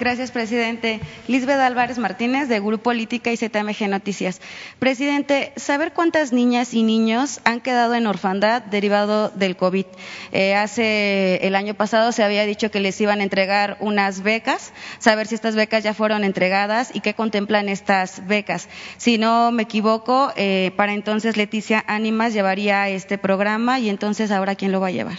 Gracias, 0.00 0.30
presidente. 0.30 0.98
Lisbeth 1.28 1.58
Álvarez 1.58 1.98
Martínez, 1.98 2.48
de 2.48 2.58
Grupo 2.58 2.84
Política 2.84 3.32
y 3.32 3.36
ZMG 3.36 3.86
Noticias. 3.86 4.40
Presidente, 4.78 5.52
saber 5.56 5.92
cuántas 5.92 6.32
niñas 6.32 6.72
y 6.72 6.82
niños 6.82 7.42
han 7.44 7.60
quedado 7.60 7.94
en 7.94 8.06
orfandad 8.06 8.62
derivado 8.62 9.28
del 9.28 9.58
COVID. 9.58 9.84
Eh, 10.32 10.54
hace 10.54 11.46
el 11.46 11.54
año 11.54 11.74
pasado 11.74 12.12
se 12.12 12.24
había 12.24 12.46
dicho 12.46 12.70
que 12.70 12.80
les 12.80 12.98
iban 12.98 13.20
a 13.20 13.24
entregar 13.24 13.76
unas 13.80 14.22
becas, 14.22 14.72
saber 14.98 15.26
si 15.26 15.34
estas 15.34 15.54
becas 15.54 15.84
ya 15.84 15.92
fueron 15.92 16.24
entregadas 16.24 16.90
y 16.94 17.00
qué 17.00 17.12
contemplan 17.12 17.68
estas 17.68 18.26
becas. 18.26 18.70
Si 18.96 19.18
no 19.18 19.52
me 19.52 19.64
equivoco, 19.64 20.32
eh, 20.34 20.72
para 20.76 20.94
entonces 20.94 21.36
Leticia 21.36 21.84
Ánimas 21.86 22.32
llevaría 22.32 22.88
este 22.88 23.18
programa 23.18 23.78
y 23.78 23.90
entonces 23.90 24.30
ahora 24.30 24.54
quién 24.54 24.72
lo 24.72 24.80
va 24.80 24.86
a 24.86 24.92
llevar. 24.92 25.18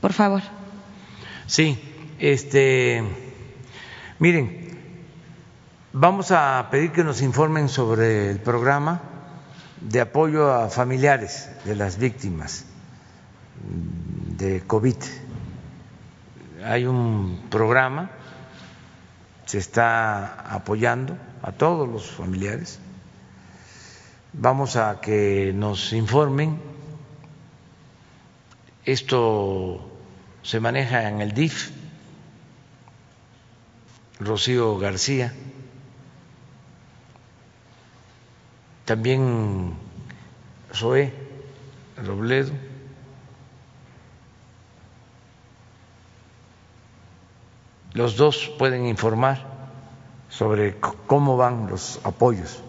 Por 0.00 0.14
favor. 0.14 0.40
Sí, 1.46 1.78
este 2.18 3.23
Miren, 4.20 4.78
vamos 5.92 6.30
a 6.30 6.68
pedir 6.70 6.92
que 6.92 7.02
nos 7.02 7.20
informen 7.20 7.68
sobre 7.68 8.30
el 8.30 8.38
programa 8.38 9.00
de 9.80 10.00
apoyo 10.00 10.52
a 10.52 10.70
familiares 10.70 11.50
de 11.64 11.74
las 11.74 11.98
víctimas 11.98 12.64
de 14.38 14.62
COVID. 14.68 14.94
Hay 16.64 16.86
un 16.86 17.46
programa, 17.50 18.12
se 19.46 19.58
está 19.58 20.54
apoyando 20.54 21.18
a 21.42 21.50
todos 21.50 21.88
los 21.88 22.08
familiares. 22.08 22.78
Vamos 24.32 24.76
a 24.76 25.00
que 25.00 25.52
nos 25.56 25.92
informen. 25.92 26.60
Esto 28.84 29.90
se 30.42 30.60
maneja 30.60 31.08
en 31.08 31.20
el 31.20 31.32
DIF, 31.32 31.72
Rocío 34.20 34.78
García, 34.78 35.32
también 38.84 39.74
Zoé 40.72 41.12
Robledo, 41.96 42.52
los 47.94 48.16
dos 48.16 48.52
pueden 48.58 48.86
informar 48.86 49.54
sobre 50.28 50.76
cómo 51.06 51.36
van 51.36 51.68
los 51.68 52.00
apoyos. 52.04 52.62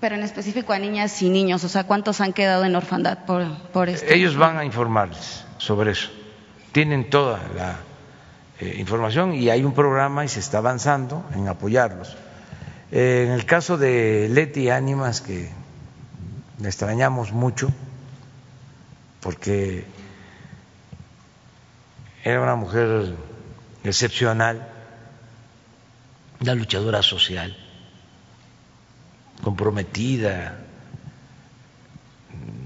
Pero 0.00 0.16
en 0.16 0.22
específico 0.22 0.72
a 0.72 0.78
niñas 0.78 1.22
y 1.22 1.28
niños, 1.28 1.62
o 1.62 1.68
sea, 1.68 1.84
¿cuántos 1.84 2.20
han 2.20 2.32
quedado 2.32 2.64
en 2.64 2.74
orfandad 2.74 3.24
por, 3.24 3.46
por 3.68 3.88
esto? 3.88 4.12
Ellos 4.12 4.36
van 4.36 4.56
a 4.58 4.64
informarles 4.64 5.44
sobre 5.58 5.92
eso. 5.92 6.10
Tienen 6.72 7.08
toda 7.08 7.38
la 7.54 7.76
eh, 8.60 8.76
información 8.78 9.34
y 9.34 9.50
hay 9.50 9.64
un 9.64 9.74
programa 9.74 10.24
y 10.24 10.28
se 10.28 10.40
está 10.40 10.58
avanzando 10.58 11.24
en 11.34 11.48
apoyarlos. 11.48 12.16
Eh, 12.90 13.24
en 13.26 13.32
el 13.32 13.46
caso 13.46 13.78
de 13.78 14.28
Leti 14.30 14.68
Ánimas, 14.68 15.20
que 15.20 15.48
le 16.58 16.68
extrañamos 16.68 17.32
mucho, 17.32 17.72
porque 19.20 19.84
era 22.22 22.40
una 22.40 22.54
mujer 22.54 23.14
excepcional, 23.82 24.68
una 26.40 26.54
luchadora 26.54 27.02
social, 27.02 27.56
comprometida, 29.42 30.58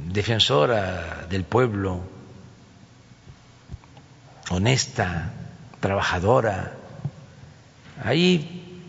defensora 0.08 1.26
del 1.28 1.44
pueblo, 1.44 2.00
honesta, 4.50 5.32
trabajadora. 5.86 6.72
Ahí 8.02 8.82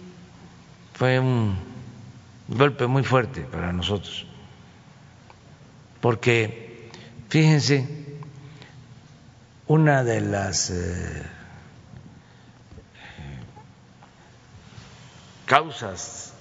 fue 0.95 1.19
un 1.19 1.55
golpe 2.47 2.87
muy 2.87 3.03
fuerte 3.03 3.41
para 3.41 3.71
nosotros, 3.71 4.25
porque 6.01 6.89
fíjense, 7.29 8.17
una 9.67 10.03
de 10.03 10.21
las 10.21 10.71
eh, 10.71 11.23
causas 15.45 16.33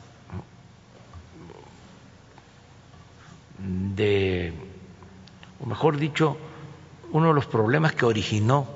de, 3.59 4.55
o 5.61 5.66
mejor 5.66 5.99
dicho, 5.99 6.38
uno 7.12 7.29
de 7.29 7.35
los 7.35 7.45
problemas 7.45 7.92
que 7.95 8.07
originó 8.07 8.76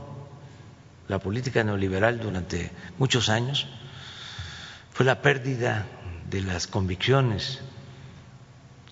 la 1.11 1.19
política 1.19 1.65
neoliberal 1.65 2.21
durante 2.21 2.71
muchos 2.97 3.29
años 3.29 3.67
fue 4.93 5.05
la 5.05 5.21
pérdida 5.23 5.85
de 6.31 6.41
las 6.41 6.69
convicciones 6.69 7.59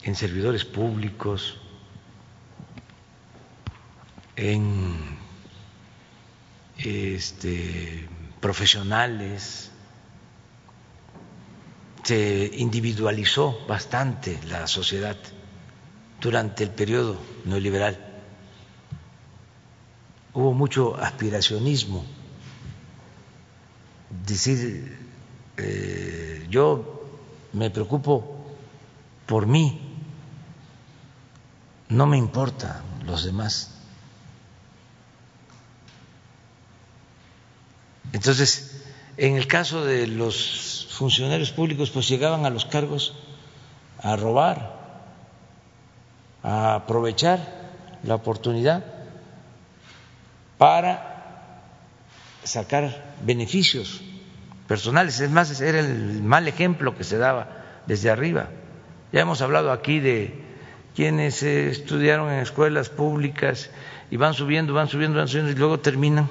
en 0.02 0.16
servidores 0.16 0.64
públicos, 0.64 1.58
en 4.34 4.96
este, 6.78 8.08
profesionales, 8.40 9.70
se 12.02 12.50
individualizó 12.54 13.64
bastante 13.68 14.40
la 14.48 14.66
sociedad 14.66 15.16
durante 16.20 16.64
el 16.64 16.70
periodo 16.70 17.20
neoliberal 17.44 18.07
mucho 20.58 20.96
aspiracionismo, 20.96 22.04
decir, 24.26 24.98
eh, 25.56 26.46
yo 26.50 27.04
me 27.52 27.70
preocupo 27.70 28.44
por 29.24 29.46
mí, 29.46 29.80
no 31.88 32.06
me 32.06 32.18
importa 32.18 32.82
los 33.06 33.22
demás. 33.22 33.72
Entonces, 38.12 38.82
en 39.16 39.36
el 39.36 39.46
caso 39.46 39.84
de 39.84 40.08
los 40.08 40.88
funcionarios 40.90 41.52
públicos, 41.52 41.90
pues 41.90 42.08
llegaban 42.08 42.46
a 42.46 42.50
los 42.50 42.64
cargos 42.64 43.14
a 44.02 44.16
robar, 44.16 44.76
a 46.42 46.74
aprovechar 46.74 47.38
la 48.02 48.16
oportunidad 48.16 48.97
para 50.58 51.62
sacar 52.44 53.14
beneficios 53.24 54.02
personales. 54.66 55.20
Es 55.20 55.30
más, 55.30 55.60
era 55.60 55.80
el 55.80 56.22
mal 56.22 56.46
ejemplo 56.48 56.96
que 56.96 57.04
se 57.04 57.16
daba 57.18 57.48
desde 57.86 58.10
arriba. 58.10 58.48
Ya 59.12 59.20
hemos 59.20 59.40
hablado 59.40 59.72
aquí 59.72 60.00
de 60.00 60.34
quienes 60.94 61.42
estudiaron 61.42 62.30
en 62.30 62.40
escuelas 62.40 62.88
públicas 62.90 63.70
y 64.10 64.16
van 64.16 64.34
subiendo, 64.34 64.74
van 64.74 64.88
subiendo, 64.88 65.18
van 65.18 65.28
subiendo 65.28 65.52
y 65.52 65.54
luego 65.54 65.80
terminan, 65.80 66.28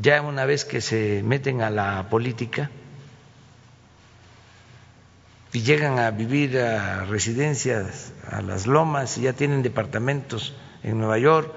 ya 0.00 0.22
una 0.22 0.44
vez 0.46 0.64
que 0.64 0.80
se 0.80 1.22
meten 1.22 1.60
a 1.60 1.70
la 1.70 2.08
política 2.08 2.70
y 5.52 5.60
llegan 5.60 5.98
a 5.98 6.10
vivir 6.10 6.58
a 6.58 7.04
residencias, 7.04 8.12
a 8.30 8.42
las 8.42 8.66
lomas 8.66 9.18
y 9.18 9.22
ya 9.22 9.32
tienen 9.32 9.62
departamentos 9.62 10.54
en 10.82 10.98
Nueva 10.98 11.18
York, 11.18 11.52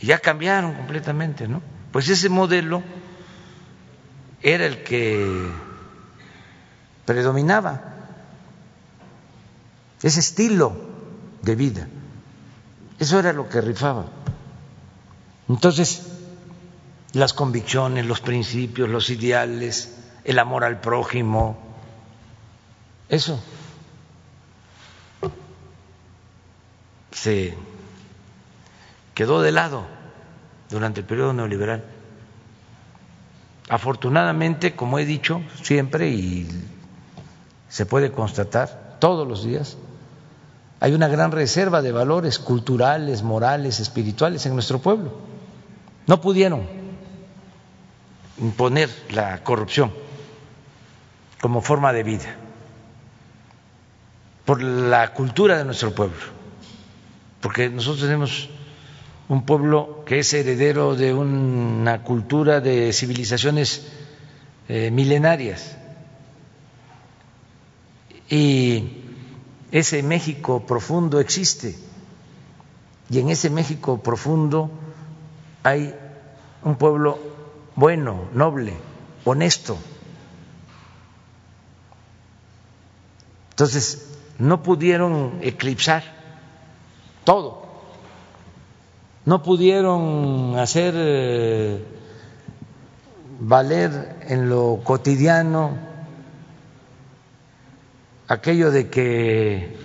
y 0.00 0.06
ya 0.06 0.18
cambiaron 0.18 0.74
completamente, 0.74 1.48
¿no? 1.48 1.62
Pues 1.92 2.08
ese 2.08 2.28
modelo 2.28 2.82
era 4.42 4.66
el 4.66 4.82
que 4.82 5.48
predominaba 7.04 7.94
ese 10.02 10.20
estilo 10.20 10.76
de 11.42 11.54
vida. 11.54 11.88
Eso 12.98 13.18
era 13.18 13.32
lo 13.32 13.48
que 13.48 13.60
rifaba. 13.60 14.06
Entonces, 15.48 16.06
las 17.12 17.32
convicciones, 17.32 18.06
los 18.06 18.20
principios, 18.20 18.88
los 18.88 19.08
ideales, 19.10 19.96
el 20.24 20.38
amor 20.38 20.64
al 20.64 20.80
prójimo, 20.80 21.56
eso 23.08 23.40
se 27.12 27.56
quedó 29.14 29.42
de 29.42 29.52
lado 29.52 29.86
durante 30.70 31.00
el 31.00 31.06
periodo 31.06 31.32
neoliberal. 31.32 31.84
Afortunadamente, 33.68 34.74
como 34.74 34.98
he 34.98 35.06
dicho 35.06 35.40
siempre 35.62 36.10
y 36.10 36.48
se 37.68 37.86
puede 37.86 38.12
constatar 38.12 38.96
todos 39.00 39.26
los 39.26 39.44
días, 39.44 39.78
hay 40.80 40.92
una 40.92 41.08
gran 41.08 41.32
reserva 41.32 41.80
de 41.80 41.92
valores 41.92 42.38
culturales, 42.38 43.22
morales, 43.22 43.80
espirituales 43.80 44.44
en 44.44 44.54
nuestro 44.54 44.80
pueblo. 44.80 45.18
No 46.06 46.20
pudieron 46.20 46.66
imponer 48.38 48.90
la 49.10 49.42
corrupción 49.42 49.92
como 51.40 51.62
forma 51.62 51.92
de 51.92 52.02
vida 52.02 52.36
por 54.44 54.62
la 54.62 55.14
cultura 55.14 55.56
de 55.56 55.64
nuestro 55.64 55.94
pueblo, 55.94 56.20
porque 57.40 57.70
nosotros 57.70 58.02
tenemos 58.02 58.50
un 59.28 59.44
pueblo 59.46 60.04
que 60.04 60.18
es 60.18 60.32
heredero 60.34 60.96
de 60.96 61.14
una 61.14 62.02
cultura 62.02 62.60
de 62.60 62.92
civilizaciones 62.92 63.86
eh, 64.68 64.90
milenarias. 64.90 65.76
Y 68.28 69.02
ese 69.70 70.02
México 70.02 70.66
profundo 70.66 71.20
existe. 71.20 71.76
Y 73.10 73.18
en 73.18 73.30
ese 73.30 73.50
México 73.50 74.02
profundo 74.02 74.70
hay 75.62 75.94
un 76.62 76.76
pueblo 76.76 77.18
bueno, 77.76 78.28
noble, 78.32 78.74
honesto. 79.24 79.76
Entonces, 83.50 84.10
no 84.38 84.62
pudieron 84.62 85.38
eclipsar 85.42 86.02
todo, 87.24 87.63
no 89.26 89.42
pudieron 89.42 90.58
hacer 90.58 90.94
eh, 90.96 91.84
valer 93.40 94.16
en 94.28 94.48
lo 94.48 94.80
cotidiano 94.84 95.76
aquello 98.28 98.70
de 98.70 98.90
que 98.90 99.76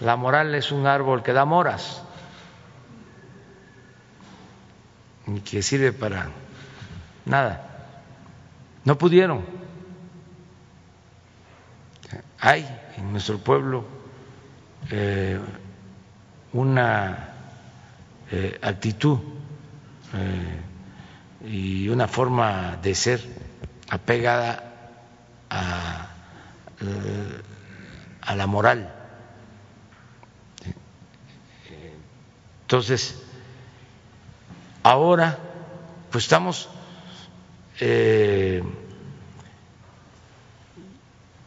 la 0.00 0.16
moral 0.16 0.54
es 0.54 0.72
un 0.72 0.86
árbol 0.86 1.22
que 1.22 1.32
da 1.32 1.44
moras 1.44 2.02
y 5.26 5.40
que 5.40 5.62
sirve 5.62 5.92
para 5.92 6.30
nada. 7.24 7.68
No 8.84 8.98
pudieron. 8.98 9.44
Hay 12.40 12.66
en 12.96 13.12
nuestro 13.12 13.38
pueblo 13.38 13.84
eh, 14.90 15.38
una 16.52 17.31
eh, 18.32 18.58
actitud 18.62 19.18
eh, 20.14 21.48
y 21.48 21.88
una 21.88 22.08
forma 22.08 22.78
de 22.82 22.94
ser 22.94 23.20
apegada 23.88 24.64
a 25.50 26.08
a 28.22 28.34
la 28.34 28.46
moral. 28.46 28.90
Entonces, 32.62 33.20
ahora, 34.82 35.38
pues 36.10 36.24
estamos 36.24 36.68
eh, 37.80 38.62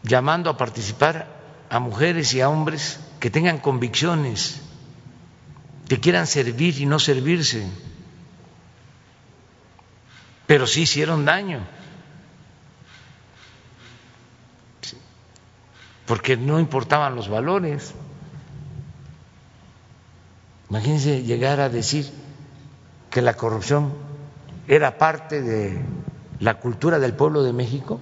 llamando 0.04 0.50
a 0.50 0.58
participar 0.58 1.28
a 1.70 1.80
mujeres 1.80 2.34
y 2.34 2.42
a 2.42 2.50
hombres 2.50 3.00
que 3.20 3.32
tengan 3.32 3.58
convicciones, 3.58 4.62
que 5.88 6.00
quieran 6.00 6.28
servir 6.28 6.80
y 6.80 6.86
no 6.86 7.00
servirse, 7.00 7.68
pero 10.48 10.68
sí 10.68 10.82
hicieron 10.82 11.26
daño. 11.26 11.66
porque 16.06 16.38
no 16.38 16.60
importaban 16.60 17.16
los 17.16 17.30
valores. 17.30 17.94
Imagínense 20.70 21.24
llegar 21.24 21.60
a 21.60 21.70
decir 21.70 22.12
que 23.10 23.22
la 23.22 23.34
corrupción 23.34 23.94
era 24.68 24.98
parte 24.98 25.42
de 25.42 25.80
la 26.40 26.56
cultura 26.56 27.00
del 27.00 27.14
pueblo 27.14 27.44
de 27.44 27.54
México, 27.54 28.00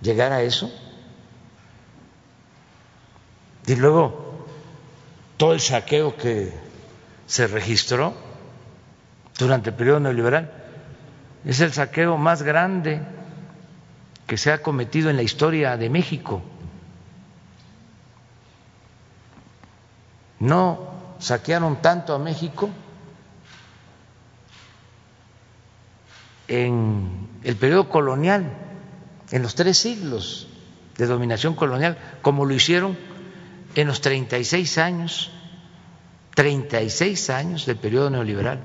llegar 0.00 0.32
a 0.32 0.42
eso. 0.42 0.70
Y 3.66 3.74
luego 3.74 4.25
todo 5.36 5.52
el 5.52 5.60
saqueo 5.60 6.16
que 6.16 6.52
se 7.26 7.46
registró 7.46 8.14
durante 9.38 9.70
el 9.70 9.76
periodo 9.76 10.00
neoliberal 10.00 10.50
es 11.44 11.60
el 11.60 11.72
saqueo 11.72 12.16
más 12.16 12.42
grande 12.42 13.00
que 14.26 14.36
se 14.36 14.52
ha 14.52 14.62
cometido 14.62 15.10
en 15.10 15.16
la 15.16 15.22
historia 15.22 15.76
de 15.76 15.88
México. 15.88 16.42
No 20.40 21.16
saquearon 21.18 21.80
tanto 21.80 22.14
a 22.14 22.18
México 22.18 22.70
en 26.48 27.28
el 27.44 27.56
periodo 27.56 27.88
colonial, 27.88 28.52
en 29.30 29.42
los 29.42 29.54
tres 29.54 29.78
siglos 29.78 30.48
de 30.96 31.06
dominación 31.06 31.54
colonial, 31.54 31.98
como 32.22 32.44
lo 32.44 32.54
hicieron 32.54 32.96
en 33.76 33.86
los 33.86 34.00
36 34.00 34.78
años, 34.78 35.30
36 36.34 37.30
años 37.30 37.66
del 37.66 37.76
periodo 37.76 38.10
neoliberal. 38.10 38.60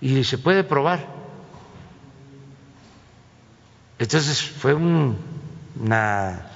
Y 0.00 0.24
se 0.24 0.38
puede 0.38 0.64
probar 0.64 1.20
entonces 4.00 4.40
fue 4.42 4.72
una 4.72 6.46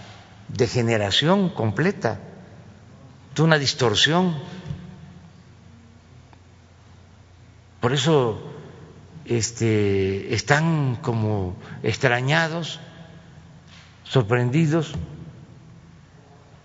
degeneración 0.48 1.50
completa, 1.50 2.18
una 3.38 3.59
distorsión. 3.59 4.35
Por 7.83 7.92
eso 7.92 8.40
este, 9.26 10.35
están 10.35 10.96
como 11.02 11.54
extrañados, 11.83 12.80
sorprendidos 14.04 14.94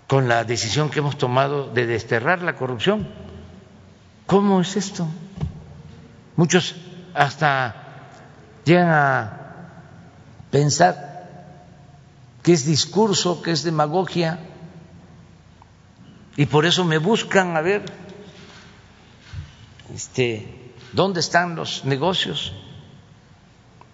con 0.10 0.28
la 0.28 0.44
decisión 0.44 0.90
que 0.90 1.00
hemos 1.00 1.20
tomado 1.20 1.70
de 1.70 1.86
desterrar 1.86 2.42
la 2.42 2.56
corrupción. 2.56 3.08
¿Cómo 4.26 4.60
es 4.60 4.76
esto? 4.76 5.08
Muchos 6.36 6.76
hasta 7.14 7.76
llegan 8.66 8.90
a 8.90 9.72
pensar 10.50 11.30
que 12.42 12.54
es 12.54 12.66
discurso, 12.66 13.44
que 13.44 13.52
es 13.52 13.62
demagogia, 13.62 14.40
y 16.36 16.48
por 16.48 16.66
eso 16.66 16.84
me 16.86 16.98
buscan 16.98 17.56
a 17.56 17.62
ver 17.62 17.86
este, 19.94 20.74
dónde 20.92 21.20
están 21.20 21.56
los 21.56 21.86
negocios. 21.86 22.52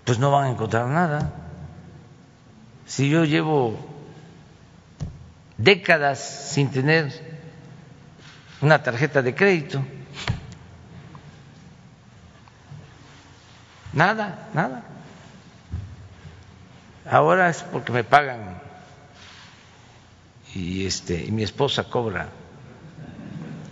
Pues 0.05 0.17
no 0.17 0.31
van 0.31 0.45
a 0.45 0.49
encontrar 0.51 0.87
nada. 0.87 1.33
Si 2.85 3.09
yo 3.09 3.25
llevo 3.25 3.94
décadas 5.57 6.19
sin 6.53 6.69
tener 6.69 7.11
una 8.61 8.81
tarjeta 8.81 9.21
de 9.21 9.35
crédito, 9.35 9.83
nada, 13.93 14.49
nada. 14.53 14.83
Ahora 17.09 17.49
es 17.49 17.61
porque 17.63 17.91
me 17.91 18.03
pagan 18.03 18.61
y 20.55 20.85
este 20.85 21.23
y 21.23 21.31
mi 21.31 21.43
esposa 21.43 21.83
cobra 21.83 22.29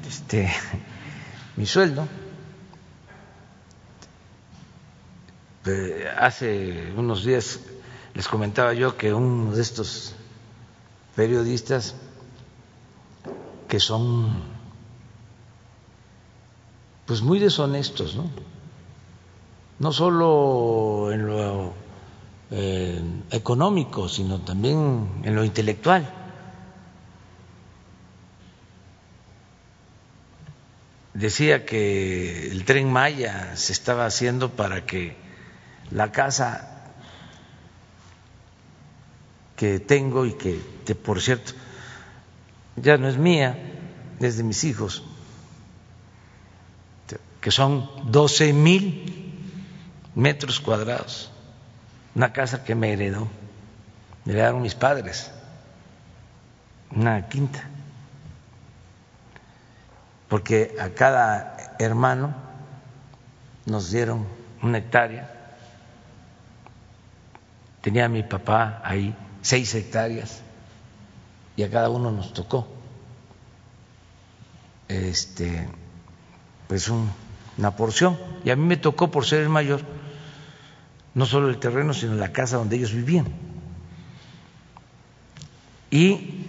este 0.08 0.52
mi 1.56 1.66
sueldo. 1.66 2.08
Eh, 5.66 6.08
hace 6.20 6.92
unos 6.96 7.24
días 7.24 7.62
les 8.14 8.28
comentaba 8.28 8.74
yo 8.74 8.98
que 8.98 9.14
uno 9.14 9.56
de 9.56 9.62
estos 9.62 10.14
periodistas 11.16 11.96
que 13.68 13.80
son 13.80 14.32
pues 17.06 17.22
muy 17.22 17.40
deshonestos, 17.40 18.16
¿no? 18.16 18.30
No 19.80 19.92
solo 19.92 21.12
en 21.12 21.28
lo 21.28 21.74
eh, 22.52 23.02
económico, 23.32 24.08
sino 24.08 24.42
también 24.42 25.22
en 25.24 25.36
lo 25.36 25.44
intelectual. 25.44 26.12
Decía 31.14 31.66
que 31.66 32.52
el 32.52 32.66
tren 32.66 32.92
Maya 32.92 33.56
se 33.56 33.74
estaba 33.74 34.06
haciendo 34.06 34.50
para 34.52 34.86
que 34.86 35.16
la 35.92 36.12
casa 36.12 36.73
que 39.64 39.80
tengo 39.80 40.26
y 40.26 40.34
que, 40.34 40.62
que 40.86 40.94
por 40.94 41.22
cierto 41.22 41.54
ya 42.76 42.98
no 42.98 43.08
es 43.08 43.18
mía, 43.18 43.58
es 44.20 44.36
de 44.36 44.44
mis 44.44 44.66
hijos, 44.66 45.06
que 47.40 47.50
son 47.50 47.90
12 48.12 48.52
mil 48.52 49.40
metros 50.16 50.60
cuadrados, 50.60 51.32
una 52.14 52.34
casa 52.34 52.66
que 52.66 52.76
me 52.76 52.92
heredó, 52.92 53.30
me 54.26 54.34
heredaron 54.34 54.62
mis 54.62 54.76
padres, 54.76 55.32
una 56.92 57.30
quinta, 57.30 57.64
porque 60.28 60.76
a 60.78 60.90
cada 60.90 61.76
hermano 61.80 62.36
nos 63.66 63.92
dieron 63.92 64.28
una 64.62 64.80
hectárea, 64.80 65.32
tenía 67.80 68.10
mi 68.10 68.24
papá 68.24 68.82
ahí 68.84 69.16
seis 69.44 69.76
hectáreas 69.76 70.42
y 71.56 71.62
a 71.62 71.70
cada 71.70 71.90
uno 71.90 72.12
nos 72.12 72.34
tocó. 72.34 72.68
Este 74.88 75.70
pues 76.68 76.90
una 76.90 77.76
porción 77.76 78.18
y 78.44 78.50
a 78.50 78.56
mí 78.56 78.66
me 78.66 78.78
tocó 78.78 79.12
por 79.12 79.26
ser 79.26 79.42
el 79.42 79.50
mayor 79.50 79.82
no 81.14 81.26
solo 81.26 81.50
el 81.50 81.60
terreno 81.60 81.94
sino 81.94 82.16
la 82.16 82.32
casa 82.32 82.58
donde 82.58 82.78
ellos 82.78 82.94
vivían. 82.94 83.28
Y 85.92 86.48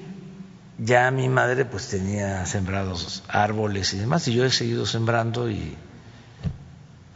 ya 0.79 1.11
mi 1.11 1.29
madre 1.29 1.65
pues 1.65 1.89
tenía 1.89 2.47
sembrados 2.47 3.25
árboles 3.29 3.93
y 3.93 3.99
demás 3.99 4.27
y 4.29 4.35
yo 4.35 4.45
he 4.45 4.51
seguido 4.51 4.87
sembrando 4.87 5.51
y 5.51 5.77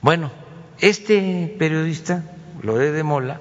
bueno 0.02 0.30
este 0.80 1.54
periodista 1.58 2.24
Loré 2.62 2.92
de 2.92 3.02
Mola 3.02 3.40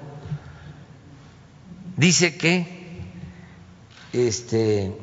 dice 1.98 2.38
que 2.38 2.66
este, 4.12 4.96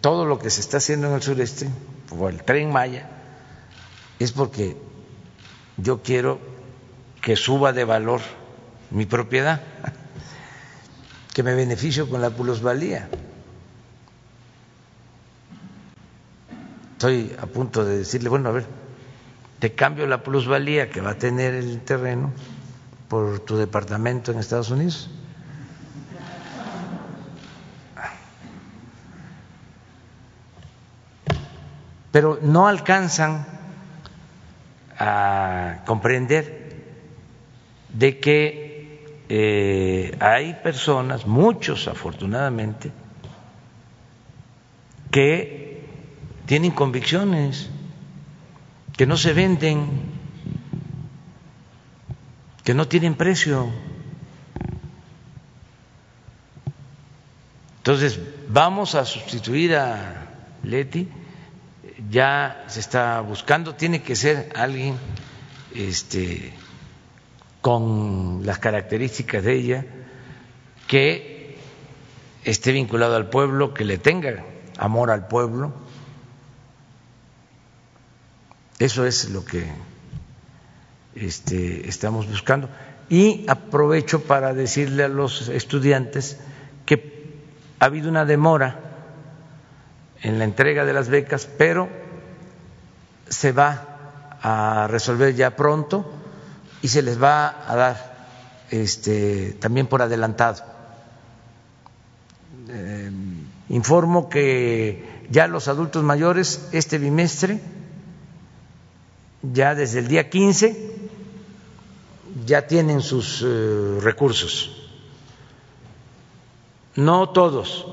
todo 0.00 0.26
lo 0.26 0.38
que 0.38 0.50
se 0.50 0.60
está 0.60 0.76
haciendo 0.76 1.06
en 1.08 1.14
el 1.14 1.22
sureste, 1.22 1.70
o 2.10 2.28
el 2.28 2.42
tren 2.42 2.70
Maya, 2.70 3.08
es 4.18 4.32
porque 4.32 4.76
yo 5.78 6.02
quiero 6.02 6.38
que 7.22 7.36
suba 7.36 7.72
de 7.72 7.84
valor 7.84 8.20
mi 8.90 9.06
propiedad, 9.06 9.62
que 11.32 11.42
me 11.42 11.54
beneficio 11.54 12.10
con 12.10 12.20
la 12.20 12.30
plusvalía. 12.30 13.08
Estoy 16.92 17.34
a 17.40 17.46
punto 17.46 17.84
de 17.84 17.98
decirle, 17.98 18.28
bueno, 18.28 18.48
a 18.48 18.52
ver, 18.52 18.66
te 19.58 19.74
cambio 19.74 20.06
la 20.06 20.22
plusvalía 20.22 20.90
que 20.90 21.00
va 21.00 21.12
a 21.12 21.18
tener 21.18 21.54
el 21.54 21.80
terreno 21.80 22.32
por 23.08 23.40
tu 23.40 23.56
departamento 23.56 24.32
en 24.32 24.38
Estados 24.38 24.70
Unidos 24.70 25.08
pero 32.12 32.38
no 32.42 32.68
alcanzan 32.68 33.46
a 34.98 35.82
comprender 35.86 36.76
de 37.88 38.20
que 38.20 39.24
eh, 39.30 40.16
hay 40.20 40.54
personas, 40.62 41.26
muchos 41.26 41.88
afortunadamente, 41.88 42.92
que 45.10 45.86
tienen 46.44 46.72
convicciones, 46.72 47.70
que 48.96 49.06
no 49.06 49.16
se 49.16 49.32
venden, 49.32 49.88
que 52.62 52.74
no 52.74 52.88
tienen 52.88 53.14
precio. 53.14 53.70
Entonces, 57.78 58.20
vamos 58.48 58.94
a 58.94 59.06
sustituir 59.06 59.76
a 59.76 60.26
Leti 60.62 61.08
ya 62.12 62.64
se 62.66 62.80
está 62.80 63.22
buscando, 63.22 63.74
tiene 63.74 64.02
que 64.02 64.14
ser 64.14 64.50
alguien 64.54 64.98
este, 65.74 66.52
con 67.62 68.42
las 68.44 68.58
características 68.58 69.42
de 69.42 69.54
ella, 69.54 69.86
que 70.86 71.56
esté 72.44 72.72
vinculado 72.72 73.16
al 73.16 73.30
pueblo, 73.30 73.72
que 73.72 73.86
le 73.86 73.96
tenga 73.96 74.44
amor 74.76 75.10
al 75.10 75.26
pueblo. 75.26 75.72
Eso 78.78 79.06
es 79.06 79.30
lo 79.30 79.46
que 79.46 79.64
este, 81.14 81.88
estamos 81.88 82.28
buscando. 82.28 82.68
Y 83.08 83.46
aprovecho 83.48 84.24
para 84.24 84.52
decirle 84.52 85.04
a 85.04 85.08
los 85.08 85.48
estudiantes 85.48 86.38
que 86.84 87.38
ha 87.80 87.86
habido 87.86 88.10
una 88.10 88.26
demora 88.26 88.80
en 90.20 90.38
la 90.38 90.44
entrega 90.44 90.84
de 90.84 90.92
las 90.92 91.08
becas, 91.08 91.46
pero 91.46 92.01
se 93.28 93.52
va 93.52 94.38
a 94.42 94.86
resolver 94.88 95.34
ya 95.34 95.56
pronto 95.56 96.04
y 96.82 96.88
se 96.88 97.02
les 97.02 97.22
va 97.22 97.70
a 97.70 97.76
dar 97.76 98.12
este, 98.70 99.52
también 99.60 99.86
por 99.86 100.02
adelantado. 100.02 100.62
Eh, 102.68 103.10
informo 103.68 104.28
que 104.28 105.26
ya 105.30 105.46
los 105.46 105.68
adultos 105.68 106.02
mayores 106.02 106.68
este 106.72 106.98
bimestre, 106.98 107.60
ya 109.42 109.74
desde 109.74 110.00
el 110.00 110.08
día 110.08 110.28
15, 110.28 110.90
ya 112.46 112.66
tienen 112.66 113.00
sus 113.00 113.42
eh, 113.44 113.98
recursos. 114.00 114.90
No 116.96 117.30
todos, 117.30 117.86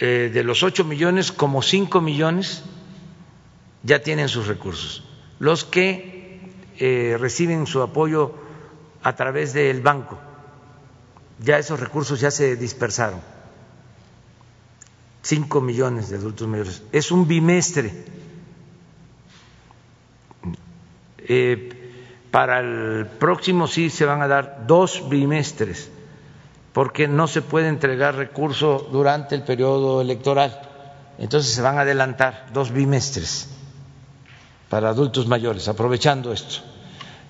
eh, 0.00 0.30
de 0.32 0.44
los 0.44 0.62
ocho 0.62 0.84
millones, 0.84 1.32
como 1.32 1.62
cinco 1.62 2.00
millones 2.00 2.62
ya 3.82 4.02
tienen 4.02 4.28
sus 4.28 4.46
recursos. 4.46 5.02
Los 5.38 5.64
que 5.64 6.40
eh, 6.78 7.16
reciben 7.18 7.66
su 7.66 7.82
apoyo 7.82 8.34
a 9.02 9.14
través 9.16 9.52
del 9.52 9.80
banco, 9.80 10.18
ya 11.38 11.58
esos 11.58 11.80
recursos 11.80 12.20
ya 12.20 12.30
se 12.30 12.56
dispersaron. 12.56 13.20
Cinco 15.22 15.60
millones 15.60 16.08
de 16.10 16.16
adultos 16.16 16.48
mayores. 16.48 16.82
Es 16.92 17.10
un 17.10 17.26
bimestre. 17.28 17.92
Eh, 21.18 21.76
para 22.30 22.60
el 22.60 23.06
próximo 23.06 23.66
sí 23.66 23.90
se 23.90 24.04
van 24.04 24.22
a 24.22 24.28
dar 24.28 24.64
dos 24.66 25.08
bimestres 25.08 25.90
porque 26.72 27.08
no 27.08 27.26
se 27.26 27.42
puede 27.42 27.68
entregar 27.68 28.14
recurso 28.14 28.88
durante 28.92 29.34
el 29.34 29.42
periodo 29.42 30.00
electoral. 30.00 30.60
Entonces 31.18 31.52
se 31.52 31.60
van 31.62 31.78
a 31.78 31.82
adelantar 31.82 32.46
dos 32.52 32.70
bimestres 32.70 33.48
para 34.70 34.88
adultos 34.88 35.26
mayores, 35.26 35.68
aprovechando 35.68 36.32
esto. 36.32 36.62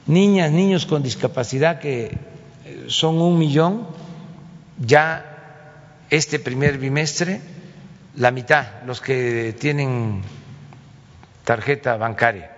Niñas, 0.07 0.53
niños 0.53 0.85
con 0.85 1.03
discapacidad, 1.03 1.81
que 1.81 2.05
eh, 2.66 2.85
son 2.88 3.18
un 3.20 3.38
millón, 3.38 3.88
ya 4.79 6.05
este 6.11 6.38
primer 6.38 6.76
bimestre, 6.76 7.40
la 8.16 8.31
mitad, 8.31 8.83
los 8.87 9.00
que 9.00 9.57
tienen 9.59 10.20
tarjeta 11.44 11.96
bancaria, 11.96 12.50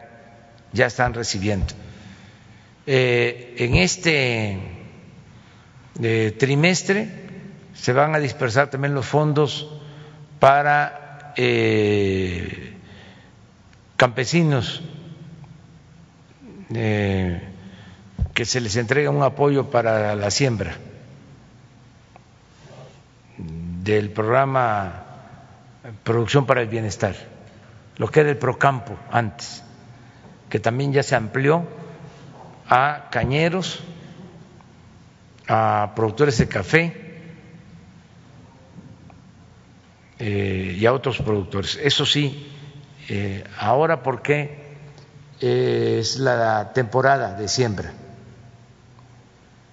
ya 0.73 0.87
están 0.87 1.15
recibiendo. 1.15 1.73
Eh, 2.85 3.55
en 3.59 3.77
este 3.77 4.59
trimestre 6.39 7.09
se 7.75 7.93
van 7.93 8.17
a 8.17 8.19
dispersar 8.19 8.69
también 8.71 8.95
los 8.95 9.07
fondos 9.07 9.69
para 10.41 11.35
eh, 11.37 12.62
campesinos 14.03 14.83
eh, 16.75 17.41
que 18.35 18.45
se 18.45 18.61
les 18.61 18.75
entrega 18.75 19.11
un 19.11 19.23
apoyo 19.23 19.71
para 19.71 20.17
la 20.17 20.29
siembra 20.33 20.75
del 23.39 24.11
programa 24.11 25.05
Producción 26.03 26.47
para 26.47 26.63
el 26.63 26.67
Bienestar, 26.67 27.15
lo 27.97 28.09
que 28.09 28.19
era 28.19 28.31
el 28.31 28.39
Procampo 28.39 28.99
antes, 29.13 29.63
que 30.51 30.59
también 30.59 30.93
ya 30.93 31.05
se 31.05 31.15
amplió 31.15 31.65
a 32.69 33.09
cañeros, 33.09 33.85
a 35.47 35.93
productores 35.95 36.39
de 36.39 36.49
café 36.49 37.21
eh, 40.19 40.77
y 40.77 40.87
a 40.87 40.93
otros 40.93 41.19
productores. 41.19 41.79
Eso 41.81 42.05
sí, 42.05 42.52
eh, 43.15 43.45
ahora 43.59 44.03
porque 44.03 44.73
es 45.39 46.17
la 46.17 46.73
temporada 46.73 47.35
de 47.35 47.47
siembra. 47.47 47.93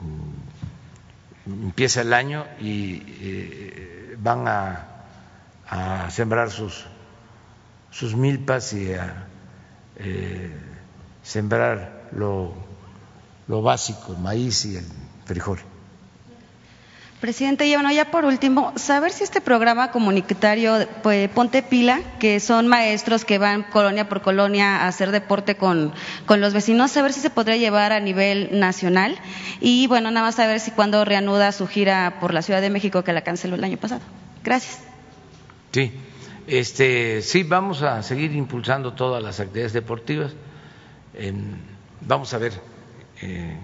Mm, 0.02 1.64
empieza 1.68 2.02
el 2.02 2.14
año 2.14 2.46
y 2.60 3.02
eh, 3.22 4.18
van 4.20 4.46
a, 4.46 4.86
sembrar 6.10 6.52
sus, 6.52 6.86
sus 7.92 8.14
milpas 8.14 8.74
y 8.74 8.94
a 8.94 9.28
sembrar 11.24 12.10
lo, 12.12 12.54
lo 13.48 13.62
básico, 13.62 14.12
el 14.14 14.18
maíz 14.18 14.66
y 14.66 14.76
el 14.76 14.86
frijol. 15.24 15.60
Presidente, 17.20 17.68
y 17.68 17.74
bueno, 17.74 17.92
ya 17.92 18.12
por 18.12 18.24
último, 18.24 18.72
saber 18.78 19.12
si 19.12 19.26
este 19.26 19.42
programa 19.42 19.92
comunitario 19.92 20.88
pues, 21.04 21.30
Ponte 21.30 21.62
Pila, 21.62 22.00
que 22.18 22.40
son 22.40 22.70
maestros 22.70 23.26
que 23.26 23.38
van 23.38 23.64
colonia 23.64 24.08
por 24.08 24.22
colonia 24.22 24.78
a 24.78 24.88
hacer 24.88 25.12
deporte 25.12 25.56
con, 25.56 25.92
con, 26.26 26.40
los 26.40 26.54
vecinos, 26.54 26.92
saber 26.92 27.12
si 27.12 27.20
se 27.20 27.30
podría 27.30 27.58
llevar 27.58 27.92
a 27.92 28.00
nivel 28.00 28.58
nacional 28.58 29.20
y 29.60 29.88
bueno, 29.88 30.12
nada 30.12 30.28
más 30.28 30.36
saber 30.36 30.62
si 30.62 30.72
cuando 30.72 31.04
reanuda 31.04 31.52
su 31.52 31.68
gira 31.68 32.20
por 32.22 32.34
la 32.34 32.42
Ciudad 32.42 32.62
de 32.62 32.70
México 32.70 33.04
que 33.04 33.12
la 33.12 33.22
canceló 33.22 33.56
el 33.56 33.66
año 33.66 33.76
pasado. 33.76 34.02
Gracias. 34.42 34.80
Sí, 35.74 35.92
este, 36.48 37.22
sí, 37.22 37.44
vamos 37.44 37.82
a 37.82 38.02
seguir 38.02 38.32
impulsando 38.32 38.94
todas 38.94 39.22
las 39.22 39.42
actividades 39.42 39.74
deportivas. 39.74 40.32
vamos 42.00 42.34
a 42.34 42.38
ver 42.38 42.54
eh, 43.22 43.58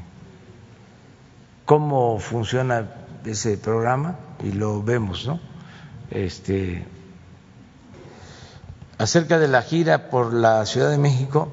cómo 1.63 2.19
funciona 2.19 3.04
ese 3.25 3.57
programa 3.57 4.17
y 4.43 4.51
lo 4.51 4.83
vemos, 4.83 5.27
¿no? 5.27 5.39
Este, 6.11 6.85
acerca 8.97 9.39
de 9.39 9.47
la 9.47 9.61
gira 9.61 10.09
por 10.09 10.33
la 10.33 10.65
Ciudad 10.65 10.91
de 10.91 10.97
México, 10.97 11.51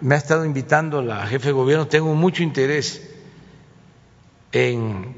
me 0.00 0.14
ha 0.14 0.18
estado 0.18 0.44
invitando 0.44 1.02
la 1.02 1.26
jefe 1.26 1.48
de 1.48 1.52
gobierno, 1.52 1.86
tengo 1.86 2.14
mucho 2.14 2.42
interés 2.42 3.10
en 4.52 5.16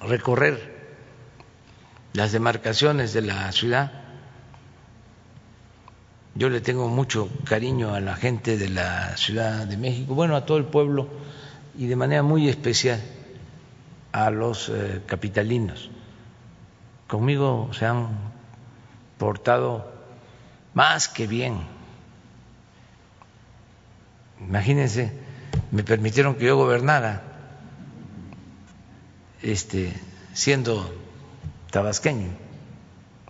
recorrer 0.00 0.76
las 2.12 2.32
demarcaciones 2.32 3.12
de 3.12 3.22
la 3.22 3.50
ciudad. 3.52 3.92
Yo 6.34 6.50
le 6.50 6.60
tengo 6.60 6.88
mucho 6.88 7.30
cariño 7.44 7.94
a 7.94 8.00
la 8.00 8.16
gente 8.16 8.58
de 8.58 8.68
la 8.68 9.16
Ciudad 9.16 9.66
de 9.66 9.78
México, 9.78 10.14
bueno, 10.14 10.36
a 10.36 10.44
todo 10.44 10.58
el 10.58 10.64
pueblo 10.64 11.08
y 11.78 11.86
de 11.86 11.96
manera 11.96 12.22
muy 12.22 12.48
especial 12.48 13.00
a 14.16 14.30
los 14.30 14.70
eh, 14.70 15.02
capitalinos. 15.04 15.90
Conmigo 17.06 17.68
se 17.74 17.84
han 17.84 18.16
portado 19.18 19.92
más 20.72 21.08
que 21.08 21.26
bien. 21.26 21.60
Imagínense, 24.40 25.12
me 25.70 25.82
permitieron 25.82 26.34
que 26.36 26.46
yo 26.46 26.56
gobernara, 26.56 27.24
este, 29.42 29.92
siendo 30.32 30.90
tabasqueño 31.70 32.30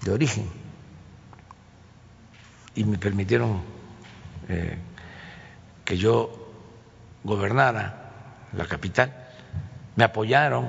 de 0.03 0.13
origen, 0.13 0.49
y 2.77 2.85
me 2.85 2.97
permitieron 2.97 3.61
eh, 4.49 4.79
que 5.85 5.99
yo 5.99 6.31
gobernara 7.25 8.13
la 8.53 8.67
capital, 8.67 9.26
me 9.97 10.05
apoyaron 10.05 10.69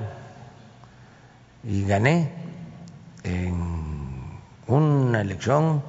y 1.62 1.84
gané 1.84 2.32
en 3.22 4.40
una 4.66 5.20
elección 5.20 5.82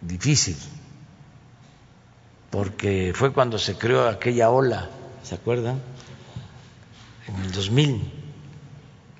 difícil, 0.00 0.56
porque 2.50 3.12
fue 3.14 3.32
cuando 3.32 3.58
se 3.58 3.76
creó 3.76 4.08
aquella 4.08 4.50
ola, 4.50 4.88
¿se 5.22 5.36
acuerdan? 5.36 5.80
En 7.28 7.36
el 7.36 7.52
2000, 7.52 8.12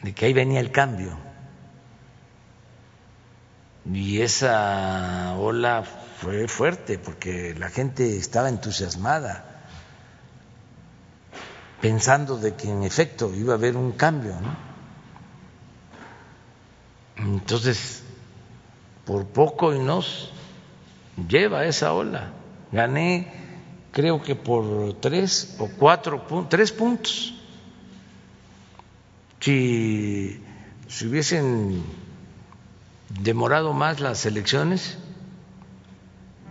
de 0.02 0.14
que 0.14 0.26
ahí 0.26 0.32
venía 0.32 0.60
el 0.60 0.70
cambio. 0.70 1.16
Y 3.92 4.20
esa 4.20 5.34
ola 5.38 5.84
fue 6.20 6.48
fuerte 6.48 6.98
porque 6.98 7.54
la 7.56 7.68
gente 7.68 8.16
estaba 8.16 8.48
entusiasmada 8.48 9.55
pensando 11.80 12.38
de 12.38 12.54
que 12.54 12.70
en 12.70 12.82
efecto 12.82 13.32
iba 13.34 13.54
a 13.54 13.56
haber 13.56 13.76
un 13.76 13.92
cambio. 13.92 14.34
Entonces, 17.16 18.02
por 19.04 19.26
poco 19.26 19.74
y 19.74 19.78
nos 19.78 20.30
lleva 21.28 21.64
esa 21.64 21.92
ola. 21.92 22.32
Gané, 22.72 23.32
creo 23.92 24.22
que 24.22 24.34
por 24.34 24.94
tres 25.00 25.56
o 25.58 25.68
cuatro 25.68 26.26
puntos, 26.26 26.50
tres 26.50 26.72
puntos. 26.72 27.34
Si 29.40 30.42
se 30.88 31.06
hubiesen 31.06 31.84
demorado 33.20 33.72
más 33.72 34.00
las 34.00 34.26
elecciones, 34.26 34.98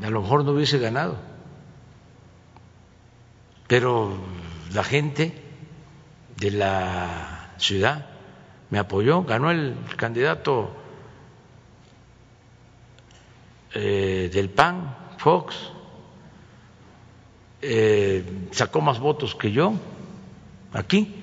a 0.02 0.10
lo 0.10 0.22
mejor 0.22 0.46
no 0.46 0.52
hubiese 0.52 0.80
ganado. 0.80 1.18
Pero 3.68 4.18
la 4.74 4.84
gente 4.84 5.34
de 6.38 6.52
la 6.52 7.54
ciudad 7.58 8.06
me 8.70 8.80
apoyó, 8.80 9.24
ganó 9.24 9.52
el 9.52 9.76
candidato 9.96 10.76
eh, 13.74 14.30
del 14.34 14.50
PAN, 14.50 14.96
Fox, 15.18 15.56
eh, 17.62 18.48
sacó 18.52 18.82
más 18.82 19.00
votos 19.00 19.36
que 19.36 19.52
yo 19.52 19.74
aquí. 20.74 21.16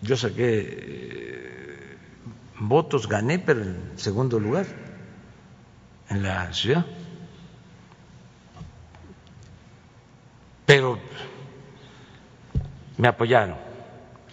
Yo 0.00 0.16
saqué 0.16 0.66
eh, 0.70 1.96
votos, 2.58 3.08
gané, 3.08 3.38
pero 3.38 3.62
en 3.62 3.92
segundo 3.96 4.38
lugar 4.38 4.66
en 6.08 6.22
la 6.22 6.52
ciudad. 6.52 6.86
Pero 10.68 10.98
me 12.98 13.08
apoyaron. 13.08 13.56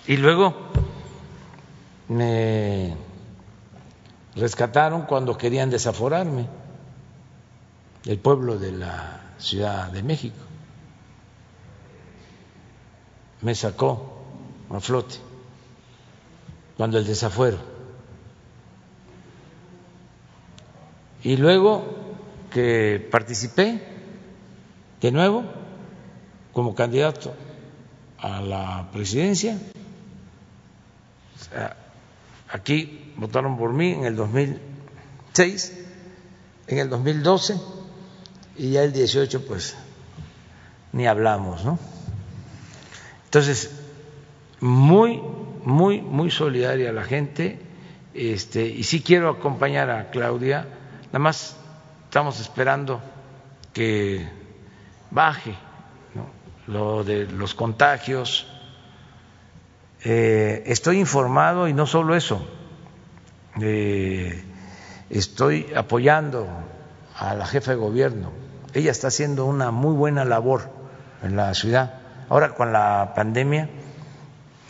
Y 0.06 0.18
luego 0.18 0.54
me 2.10 2.94
rescataron 4.36 5.04
cuando 5.04 5.38
querían 5.38 5.70
desaforarme 5.70 6.46
el 8.04 8.20
pueblo 8.20 8.60
de 8.60 8.74
la 8.74 9.22
Ciudad 9.38 9.90
de 9.94 10.04
México. 10.04 10.36
Me 13.40 13.56
sacó 13.56 14.26
a 14.72 14.82
flote 14.82 15.16
cuando 16.76 16.98
el 16.98 17.08
desafuero. 17.08 17.60
Y 21.24 21.38
luego 21.38 21.86
que 22.52 23.08
participé 23.10 23.82
de 25.00 25.12
nuevo, 25.14 25.65
como 26.56 26.74
candidato 26.74 27.36
a 28.18 28.40
la 28.40 28.88
presidencia. 28.94 29.60
Aquí 32.50 33.12
votaron 33.18 33.58
por 33.58 33.74
mí 33.74 33.92
en 33.92 34.06
el 34.06 34.16
2006, 34.16 35.74
en 36.68 36.78
el 36.78 36.90
2012 36.90 37.60
y 38.56 38.72
ya 38.72 38.84
el 38.84 38.94
18 38.94 39.46
pues 39.46 39.76
ni 40.94 41.06
hablamos, 41.08 41.66
¿no? 41.66 41.78
Entonces, 43.26 43.78
muy, 44.62 45.22
muy, 45.66 46.02
muy 46.02 46.32
solidaria 46.32 46.94
la 46.94 47.04
gente, 47.04 47.60
este, 48.14 48.66
y 48.66 48.84
sí 48.84 49.02
quiero 49.02 49.28
acompañar 49.30 49.90
a 49.90 50.10
Claudia, 50.10 50.66
nada 51.08 51.20
más 51.20 51.58
estamos 52.06 52.40
esperando 52.40 53.02
que 53.74 54.26
baje 55.12 55.65
lo 56.68 57.04
de 57.04 57.26
los 57.26 57.54
contagios. 57.54 58.48
Eh, 60.04 60.64
estoy 60.68 61.00
informado 61.00 61.68
y 61.68 61.74
no 61.74 61.88
solo 61.88 62.16
eso, 62.16 62.46
eh, 63.62 64.44
estoy 65.10 65.74
apoyando 65.76 66.48
a 67.18 67.34
la 67.34 67.46
jefa 67.46 67.72
de 67.72 67.78
gobierno. 67.78 68.32
Ella 68.74 68.92
está 68.92 69.08
haciendo 69.08 69.46
una 69.46 69.72
muy 69.72 69.96
buena 69.96 70.26
labor 70.26 70.70
en 71.24 71.36
la 71.36 71.54
ciudad. 71.54 71.94
Ahora 72.30 72.54
con 72.56 72.74
la 72.74 73.14
pandemia 73.16 73.70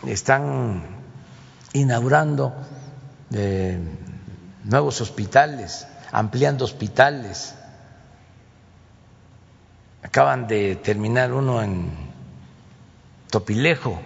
están 0.06 0.84
inaugurando 1.74 2.54
eh, 3.34 3.80
nuevos 4.64 5.02
hospitales, 5.02 5.88
ampliando 6.12 6.66
hospitales. 6.66 7.56
Acaban 10.06 10.46
de 10.46 10.76
terminar 10.76 11.34
uno 11.34 11.64
en 11.64 11.90
Topilejo. 13.32 14.00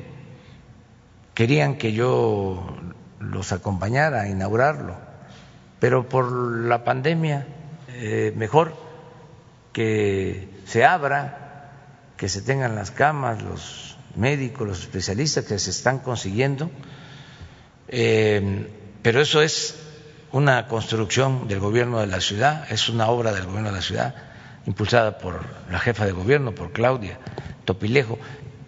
Querían 1.34 1.78
que 1.78 1.92
yo 1.92 2.74
los 3.20 3.52
acompañara 3.52 4.22
a 4.22 4.30
inaugurarlo, 4.30 4.96
pero 5.82 6.08
por 6.08 6.32
la 6.32 6.86
pandemia 6.86 7.48
eh, 7.90 8.32
mejor 8.34 8.78
que 9.74 10.48
se 10.66 10.86
abra, 10.86 11.74
que 12.16 12.30
se 12.30 12.44
tengan 12.44 12.76
las 12.76 12.92
camas, 12.92 13.44
los 13.44 13.98
médicos, 14.16 14.66
los 14.66 14.80
especialistas 14.80 15.44
que 15.44 15.60
se 15.60 15.72
están 15.72 16.00
consiguiendo, 16.00 16.72
eh, 17.90 18.70
pero 19.02 19.20
eso 19.20 19.42
es 19.42 19.76
una 20.32 20.70
construcción 20.70 21.50
del 21.50 21.60
gobierno 21.60 22.00
de 22.00 22.08
la 22.08 22.22
ciudad, 22.22 22.72
es 22.72 22.88
una 22.88 23.10
obra 23.10 23.34
del 23.34 23.48
gobierno 23.48 23.72
de 23.72 23.76
la 23.76 23.82
ciudad, 23.82 24.29
impulsada 24.70 25.18
por 25.18 25.44
la 25.72 25.80
jefa 25.80 26.06
de 26.06 26.12
gobierno, 26.12 26.54
por 26.54 26.72
Claudia 26.72 27.18
Topilejo. 27.66 28.20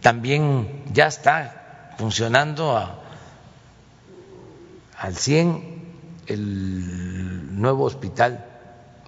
También 0.01 0.83
ya 0.91 1.05
está 1.05 1.93
funcionando 1.99 2.75
al 4.97 5.15
100 5.15 5.81
el 6.25 7.61
nuevo 7.61 7.83
hospital 7.83 8.45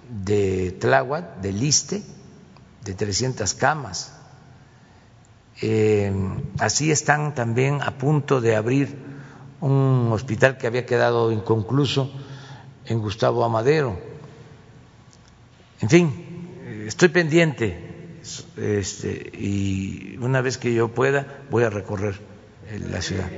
de 0.08 0.70
Tláhuac, 0.80 1.40
de 1.40 1.52
Liste, 1.52 2.02
de 2.84 2.94
300 2.94 3.52
camas. 3.54 4.14
Eh, 5.62 6.12
así 6.60 6.92
están 6.92 7.34
también 7.34 7.82
a 7.82 7.98
punto 7.98 8.40
de 8.40 8.54
abrir 8.54 8.96
un 9.60 10.10
hospital 10.12 10.58
que 10.58 10.68
había 10.68 10.86
quedado 10.86 11.32
inconcluso 11.32 12.12
en 12.86 13.00
Gustavo 13.00 13.44
Amadero. 13.44 13.98
En 15.80 15.88
fin, 15.88 16.23
estoy 16.86 17.08
pendiente 17.08 17.76
este, 18.56 19.30
y 19.34 20.16
una 20.20 20.40
vez 20.40 20.58
que 20.58 20.72
yo 20.74 20.88
pueda 20.88 21.26
voy 21.50 21.64
a 21.64 21.70
recorrer 21.70 22.14
la 22.90 23.00
ciudad. 23.02 23.28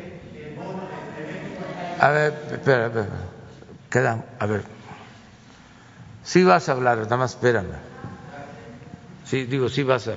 A 2.00 2.10
ver, 2.10 2.34
espera, 2.52 2.86
espera, 2.86 3.06
queda, 3.90 4.24
a 4.38 4.46
ver. 4.46 4.62
Sí 6.24 6.44
vas 6.44 6.68
a 6.68 6.72
hablar, 6.72 6.98
nada 6.98 7.16
más 7.16 7.32
espérame. 7.32 7.76
Sí, 9.24 9.44
digo, 9.44 9.68
sí 9.68 9.82
vas 9.82 10.08
a 10.08 10.16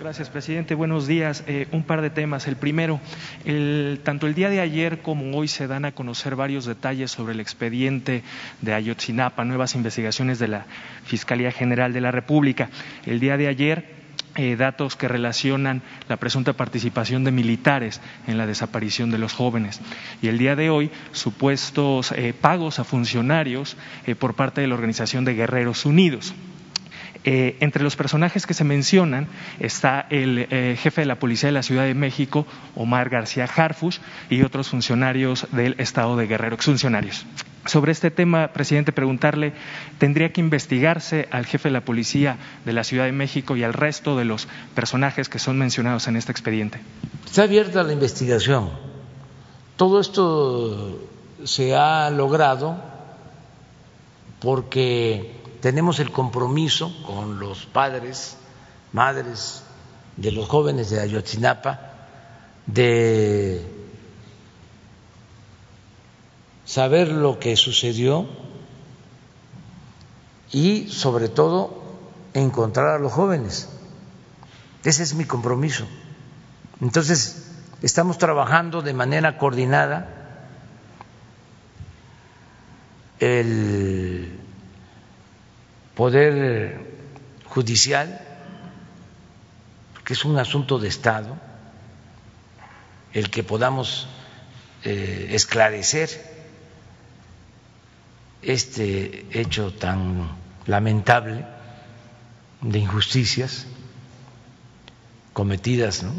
Gracias, 0.00 0.28
presidente. 0.28 0.74
Buenos 0.74 1.06
días. 1.06 1.44
Eh, 1.46 1.68
un 1.70 1.84
par 1.84 2.02
de 2.02 2.10
temas. 2.10 2.48
El 2.48 2.56
primero, 2.56 3.00
el, 3.44 4.00
tanto 4.02 4.26
el 4.26 4.34
día 4.34 4.50
de 4.50 4.60
ayer 4.60 5.02
como 5.02 5.36
hoy 5.36 5.46
se 5.46 5.68
dan 5.68 5.84
a 5.84 5.92
conocer 5.92 6.34
varios 6.34 6.64
detalles 6.64 7.12
sobre 7.12 7.34
el 7.34 7.40
expediente 7.40 8.24
de 8.60 8.74
Ayotzinapa, 8.74 9.44
nuevas 9.44 9.74
investigaciones 9.76 10.38
de 10.40 10.48
la 10.48 10.66
Fiscalía 11.04 11.52
General 11.52 11.92
de 11.92 12.00
la 12.00 12.10
República. 12.10 12.70
El 13.06 13.20
día 13.20 13.36
de 13.36 13.46
ayer 13.46 14.02
eh, 14.34 14.56
datos 14.56 14.96
que 14.96 15.06
relacionan 15.06 15.82
la 16.08 16.16
presunta 16.16 16.54
participación 16.54 17.22
de 17.22 17.30
militares 17.30 18.00
en 18.26 18.38
la 18.38 18.46
desaparición 18.46 19.10
de 19.10 19.18
los 19.18 19.32
jóvenes. 19.32 19.80
Y 20.22 20.28
el 20.28 20.38
día 20.38 20.56
de 20.56 20.70
hoy, 20.70 20.90
supuestos 21.12 22.10
eh, 22.12 22.34
pagos 22.38 22.80
a 22.80 22.84
funcionarios 22.84 23.76
por 24.18 24.34
parte 24.34 24.60
de 24.60 24.66
la 24.66 24.74
Organización 24.74 25.24
de 25.24 25.34
Guerreros 25.34 25.86
Unidos. 25.86 26.34
Entre 27.24 27.82
los 27.84 27.96
personajes 27.96 28.46
que 28.46 28.54
se 28.54 28.64
mencionan 28.64 29.28
está 29.60 30.06
el 30.10 30.46
jefe 30.76 31.02
de 31.02 31.06
la 31.06 31.16
Policía 31.16 31.48
de 31.48 31.52
la 31.52 31.62
Ciudad 31.62 31.84
de 31.84 31.94
México, 31.94 32.46
Omar 32.74 33.10
García 33.10 33.44
Harfush, 33.44 33.98
y 34.28 34.42
otros 34.42 34.68
funcionarios 34.68 35.46
del 35.52 35.76
Estado 35.78 36.16
de 36.16 36.26
Guerrero, 36.26 36.54
exfuncionarios. 36.56 37.24
Sobre 37.64 37.92
este 37.92 38.10
tema, 38.10 38.48
presidente, 38.48 38.90
preguntarle, 38.90 39.52
¿tendría 39.98 40.32
que 40.32 40.40
investigarse 40.40 41.28
al 41.30 41.46
jefe 41.46 41.68
de 41.68 41.74
la 41.74 41.84
policía 41.84 42.38
de 42.64 42.72
la 42.72 42.82
Ciudad 42.82 43.04
de 43.04 43.12
México 43.12 43.56
y 43.56 43.62
al 43.62 43.72
resto 43.72 44.16
de 44.16 44.24
los 44.24 44.48
personajes 44.74 45.28
que 45.28 45.38
son 45.38 45.58
mencionados 45.58 46.08
en 46.08 46.16
este 46.16 46.32
expediente? 46.32 46.80
Está 47.24 47.44
abierta 47.44 47.84
la 47.84 47.92
investigación. 47.92 48.70
Todo 49.76 50.00
esto 50.00 51.08
se 51.44 51.76
ha 51.76 52.10
logrado 52.10 52.82
porque 54.40 55.41
tenemos 55.62 56.00
el 56.00 56.10
compromiso 56.10 56.92
con 57.06 57.38
los 57.38 57.66
padres, 57.66 58.36
madres 58.92 59.62
de 60.16 60.32
los 60.32 60.48
jóvenes 60.48 60.90
de 60.90 61.00
Ayotzinapa 61.00 61.80
de 62.66 63.64
saber 66.64 67.08
lo 67.12 67.38
que 67.38 67.56
sucedió 67.56 68.26
y 70.50 70.88
sobre 70.88 71.28
todo 71.28 71.80
encontrar 72.34 72.88
a 72.88 72.98
los 72.98 73.12
jóvenes. 73.12 73.68
Ese 74.82 75.04
es 75.04 75.14
mi 75.14 75.26
compromiso. 75.26 75.86
Entonces, 76.80 77.52
estamos 77.82 78.18
trabajando 78.18 78.82
de 78.82 78.94
manera 78.94 79.38
coordinada. 79.38 80.08
El 83.20 84.21
Poder 85.94 86.92
Judicial, 87.46 88.20
que 90.04 90.14
es 90.14 90.24
un 90.24 90.38
asunto 90.38 90.78
de 90.78 90.88
Estado, 90.88 91.38
el 93.12 93.30
que 93.30 93.42
podamos 93.42 94.08
eh, 94.84 95.28
esclarecer 95.32 96.08
este 98.40 99.26
hecho 99.30 99.72
tan 99.74 100.30
lamentable 100.66 101.44
de 102.62 102.78
injusticias 102.78 103.66
cometidas. 105.32 106.02
¿no? 106.02 106.12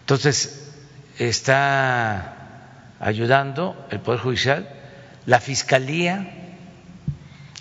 Entonces, 0.00 0.72
está 1.18 2.36
ayudando 3.00 3.86
el 3.90 4.00
Poder 4.00 4.20
Judicial, 4.20 4.68
la 5.24 5.40
Fiscalía, 5.40 6.35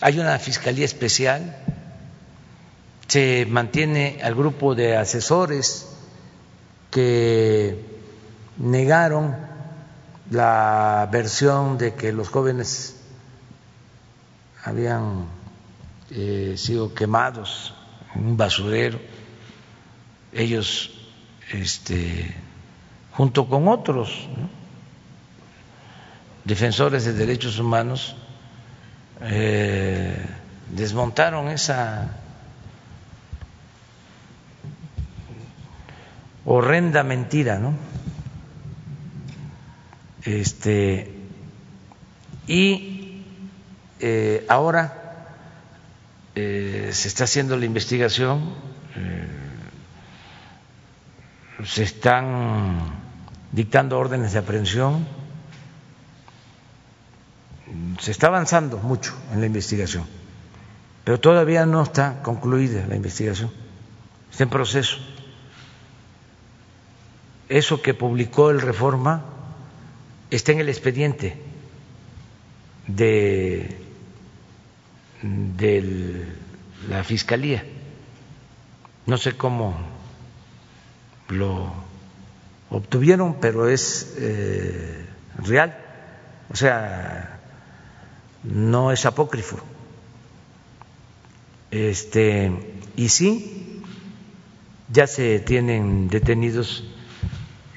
hay 0.02 0.20
una 0.20 0.38
Fiscalía 0.40 0.86
especial, 0.86 1.56
se 3.08 3.46
mantiene 3.50 4.20
al 4.24 4.36
grupo 4.36 4.76
de 4.76 4.98
asesores 4.98 5.88
que 6.92 7.80
negaron 8.58 9.36
la 10.32 11.08
versión 11.12 11.78
de 11.78 11.94
que 11.94 12.12
los 12.12 12.30
jóvenes 12.30 12.96
habían 14.64 15.28
eh, 16.10 16.56
sido 16.58 16.94
quemados 16.94 17.74
en 18.16 18.26
un 18.26 18.38
basurero, 18.38 19.00
ellos, 20.34 20.92
este, 21.52 22.36
junto 23.12 23.48
con 23.48 23.68
otros 23.68 24.28
defensores 26.44 27.06
de 27.06 27.14
derechos 27.14 27.60
humanos, 27.60 28.16
eh, 29.22 30.26
desmontaron 30.70 31.50
esa 31.50 32.10
horrenda 36.46 37.04
mentira, 37.04 37.60
¿no? 37.60 37.74
Este, 40.24 41.14
y 42.48 43.24
eh, 44.00 44.46
ahora 44.50 45.06
eh, 46.36 46.90
se 46.92 47.08
está 47.08 47.24
haciendo 47.24 47.58
la 47.58 47.66
investigación, 47.66 48.54
eh, 48.96 49.28
se 51.64 51.84
están 51.84 52.80
dictando 53.52 53.98
órdenes 53.98 54.34
de 54.34 54.40
aprehensión, 54.40 55.08
se 58.00 58.12
está 58.12 58.28
avanzando 58.28 58.78
mucho 58.78 59.14
en 59.34 59.40
la 59.40 59.46
investigación, 59.48 60.06
pero 61.04 61.20
todavía 61.20 61.66
no 61.66 61.82
está 61.84 62.22
concluida 62.22 62.86
la 62.88 62.96
investigación, 62.96 63.52
está 64.32 64.44
en 64.44 64.50
proceso. 64.50 64.98
Eso 67.48 67.82
que 67.82 67.94
publicó 67.94 68.50
el 68.50 68.60
Reforma 68.60 69.24
está 70.32 70.52
en 70.52 70.60
el 70.60 70.70
expediente 70.70 71.38
de, 72.88 73.78
la 76.90 77.04
Fiscalía. 77.04 77.64
No 79.06 79.18
sé 79.18 79.38
cómo 79.38 79.76
lo 81.30 81.72
obtuvieron, 82.70 83.40
pero 83.40 83.70
es 83.70 84.16
eh, 84.18 85.06
real. 85.38 85.78
O 86.50 86.56
sea, 86.56 87.35
no 88.46 88.92
es 88.92 89.06
apócrifo. 89.06 89.58
Este, 91.72 92.52
y 92.96 93.10
sí, 93.10 93.82
ya 94.90 95.08
se 95.08 95.40
tienen 95.40 96.08
detenidos 96.10 96.84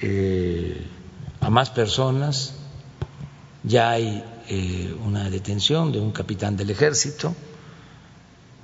eh, 0.00 0.86
a 1.40 1.50
más 1.50 1.70
personas, 1.70 2.54
ya 3.64 3.90
hay 3.90 4.24
eh, 4.48 4.94
una 5.04 5.30
detención 5.30 5.90
de 5.90 6.00
un 6.00 6.12
capitán 6.12 6.56
del 6.56 6.70
ejército 6.70 7.34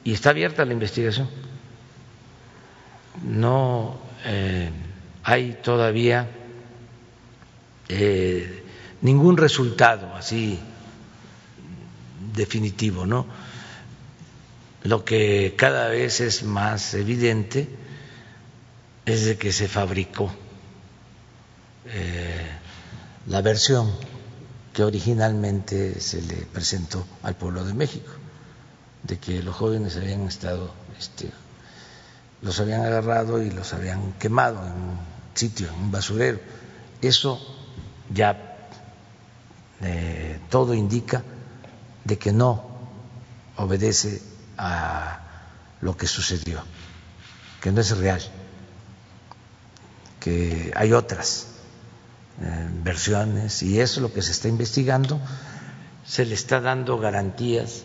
y 0.04 0.12
está 0.12 0.30
abierta 0.30 0.64
la 0.64 0.72
investigación. 0.72 1.28
No 3.22 3.96
eh, 4.24 4.70
hay 5.22 5.58
todavía 5.62 6.28
ningún 9.00 9.36
resultado 9.36 10.14
así 10.14 10.58
definitivo, 12.34 13.06
¿no? 13.06 13.26
Lo 14.82 15.04
que 15.04 15.54
cada 15.56 15.88
vez 15.88 16.20
es 16.20 16.42
más 16.42 16.92
evidente 16.94 17.68
es 19.06 19.24
de 19.24 19.38
que 19.38 19.52
se 19.52 19.68
fabricó 19.68 20.30
eh, 21.86 22.50
la 23.26 23.40
versión 23.40 23.90
que 24.72 24.82
originalmente 24.82 26.00
se 26.00 26.20
le 26.20 26.36
presentó 26.46 27.06
al 27.22 27.36
pueblo 27.36 27.64
de 27.64 27.74
México, 27.74 28.10
de 29.02 29.18
que 29.18 29.42
los 29.42 29.54
jóvenes 29.54 29.96
habían 29.96 30.26
estado, 30.26 30.74
este, 30.98 31.30
los 32.42 32.58
habían 32.60 32.82
agarrado 32.82 33.42
y 33.42 33.50
los 33.50 33.72
habían 33.72 34.12
quemado 34.14 34.66
en 34.66 34.72
un 34.72 34.98
sitio, 35.34 35.68
en 35.68 35.74
un 35.74 35.90
basurero. 35.92 36.40
Eso 37.00 37.40
ya 38.12 38.68
eh, 39.80 40.40
todo 40.50 40.74
indica 40.74 41.22
de 42.04 42.18
que 42.18 42.32
no 42.32 42.64
obedece 43.56 44.22
a 44.58 45.20
lo 45.80 45.96
que 45.96 46.06
sucedió, 46.06 46.62
que 47.60 47.72
no 47.72 47.80
es 47.80 47.96
real, 47.96 48.22
que 50.20 50.72
hay 50.74 50.92
otras 50.92 51.48
eh, 52.40 52.68
versiones 52.82 53.62
y 53.62 53.80
eso 53.80 54.00
es 54.00 54.02
lo 54.02 54.12
que 54.12 54.22
se 54.22 54.32
está 54.32 54.48
investigando. 54.48 55.20
Se 56.04 56.24
le 56.24 56.34
está 56.34 56.60
dando 56.60 56.98
garantías 56.98 57.84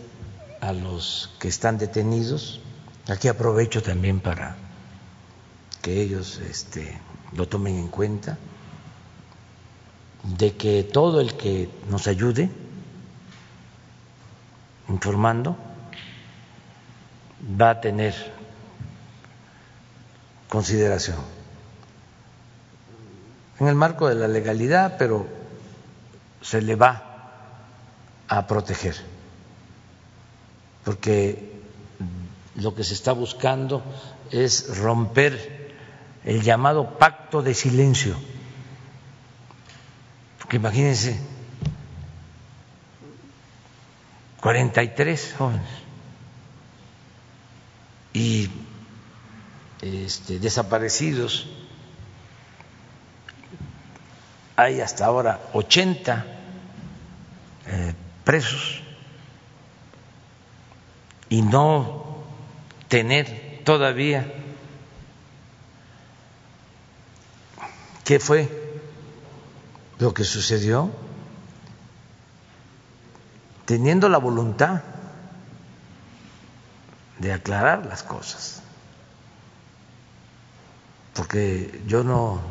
a 0.62 0.74
los 0.74 1.32
que 1.40 1.48
están 1.48 1.78
detenidos. 1.78 2.62
Aquí 3.08 3.28
aprovecho 3.28 3.82
también 3.82 4.20
para 4.20 4.56
que 5.82 6.02
ellos 6.02 6.40
este, 6.50 7.00
lo 7.34 7.48
tomen 7.48 7.78
en 7.78 7.88
cuenta, 7.88 8.38
de 10.24 10.56
que 10.56 10.84
todo 10.84 11.22
el 11.22 11.36
que 11.36 11.70
nos 11.90 12.08
ayude 12.08 12.50
informando 14.90 15.56
va 17.60 17.70
a 17.72 17.82
tener 17.82 18.14
consideración 20.48 21.18
en 23.60 23.68
el 23.68 23.76
marco 23.76 24.08
de 24.08 24.16
la 24.16 24.28
legalidad, 24.28 24.96
pero 24.98 25.28
se 26.42 26.62
le 26.62 26.76
va 26.76 27.04
a 28.28 28.48
proteger, 28.48 28.96
porque 30.86 31.62
lo 32.56 32.74
que 32.74 32.84
se 32.84 32.94
está 32.94 33.12
buscando 33.12 33.84
es 34.32 34.78
romper 34.78 35.76
el 36.24 36.42
llamado 36.42 36.98
pacto 36.98 37.42
de 37.42 37.54
silencio. 37.54 38.16
Porque 40.40 40.58
imagínense, 40.58 41.20
43 44.42 45.36
jóvenes. 45.38 45.68
Y 48.14 48.50
este, 49.82 50.40
desaparecidos. 50.40 51.48
Hay 54.56 54.82
hasta 54.82 55.06
ahora 55.06 55.40
80 55.54 56.26
eh, 57.68 57.94
presos. 58.24 58.82
Y 61.30 61.42
no 61.42 62.24
tener 62.88 63.62
todavía 63.64 64.34
qué 68.04 68.20
fue 68.20 68.50
lo 70.00 70.14
que 70.14 70.24
sucedió, 70.24 70.92
teniendo 73.70 74.10
la 74.10 74.18
voluntad 74.18 74.82
de 77.20 77.32
aclarar 77.34 77.86
las 77.86 78.02
cosas, 78.02 78.64
porque 81.14 81.80
yo 81.86 82.04
no 82.04 82.42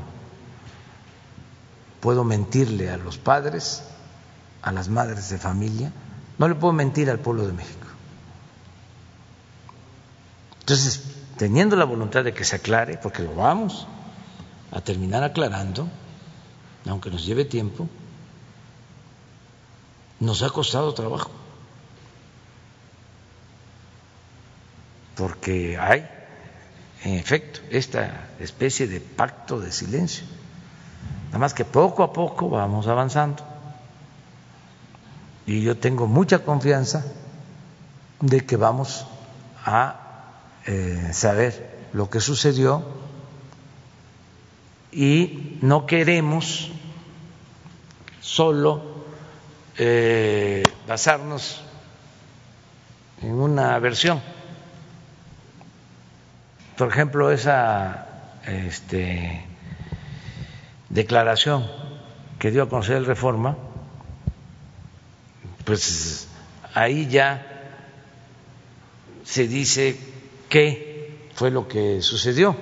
puedo 1.99 2.23
mentirle 2.23 2.89
a 2.91 2.99
los 2.99 3.19
padres, 3.19 3.83
a 4.63 4.71
las 4.71 4.89
madres 4.89 5.29
de 5.29 5.39
familia, 5.39 5.91
no 6.39 6.47
le 6.47 6.55
puedo 6.55 6.73
mentir 6.73 7.11
al 7.11 7.19
pueblo 7.19 7.49
de 7.49 7.53
México. 7.53 7.89
Entonces, 10.61 11.03
teniendo 11.37 11.75
la 11.75 11.85
voluntad 11.85 12.23
de 12.23 12.33
que 12.33 12.45
se 12.45 12.55
aclare, 12.55 12.97
porque 12.97 13.25
lo 13.25 13.35
vamos 13.35 13.89
a 14.71 14.81
terminar 14.83 15.25
aclarando, 15.25 15.89
aunque 16.87 17.11
nos 17.11 17.27
lleve 17.27 17.45
tiempo, 17.45 17.89
nos 20.21 20.43
ha 20.43 20.51
costado 20.51 20.95
trabajo. 20.95 21.31
Porque 25.17 25.79
hay, 25.79 26.09
en 27.05 27.15
efecto, 27.15 27.61
esta 27.71 28.29
especie 28.39 28.87
de 28.87 29.01
pacto 29.01 29.61
de 29.61 29.73
silencio. 29.73 30.25
Nada 31.27 31.39
más 31.39 31.55
que 31.55 31.65
poco 31.65 32.03
a 32.03 32.13
poco 32.13 32.49
vamos 32.49 32.87
avanzando. 32.87 33.43
Y 35.47 35.63
yo 35.63 35.77
tengo 35.77 36.07
mucha 36.07 36.41
confianza 36.41 37.05
de 38.21 38.45
que 38.45 38.57
vamos 38.57 39.07
a 39.65 40.01
eh, 40.67 41.11
saber 41.13 41.89
lo 41.93 42.11
que 42.11 42.21
sucedió 42.21 42.85
y 44.93 45.59
no 45.63 45.87
queremos 45.87 46.71
solo 48.21 48.88
eh, 49.79 50.65
basarnos 50.89 51.61
en 53.23 53.33
una 53.33 53.79
versión. 53.79 54.21
Por 56.77 56.89
ejemplo, 56.89 57.31
esa 57.31 58.09
este, 58.47 59.45
declaración 60.89 61.67
que 62.39 62.51
dio 62.51 62.65
a 62.65 62.69
conocer 62.69 62.97
el 62.97 63.07
Reforma, 63.07 63.57
pues 65.65 66.29
ahí 66.75 67.07
ya 67.09 67.47
se 69.25 69.47
dice 69.47 69.99
qué 70.49 71.29
fue 71.35 71.51
lo 71.51 71.69
que 71.69 72.03
sucedió, 72.03 72.57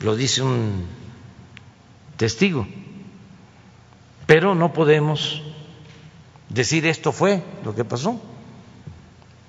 lo 0.00 0.14
dice 0.16 0.42
un 0.42 0.86
testigo, 2.16 2.66
pero 4.26 4.54
no 4.54 4.72
podemos 4.72 5.42
decir 6.48 6.86
esto 6.86 7.12
fue 7.12 7.42
lo 7.64 7.74
que 7.74 7.84
pasó, 7.84 8.20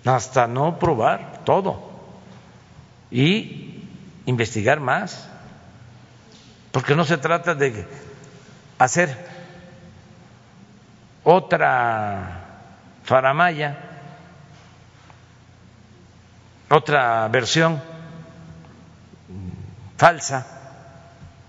hasta 0.06 0.48
no 0.48 0.80
probar 0.80 1.42
todo. 1.46 1.90
Y 3.12 3.88
investigar 4.26 4.80
más. 4.80 5.28
Porque 6.72 6.96
no 6.96 7.04
se 7.04 7.18
trata 7.18 7.56
de 7.56 7.88
hacer 8.78 9.28
otra 11.24 12.46
faramaya, 13.04 13.78
otra 16.70 17.28
versión 17.28 17.82
falsa, 19.98 20.46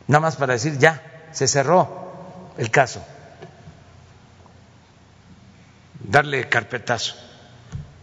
nada 0.08 0.20
más 0.20 0.36
para 0.36 0.54
decir 0.54 0.78
ya, 0.78 1.02
se 1.30 1.46
cerró 1.46 2.52
el 2.56 2.70
caso, 2.70 3.04
darle 6.02 6.48
carpetazo. 6.48 7.14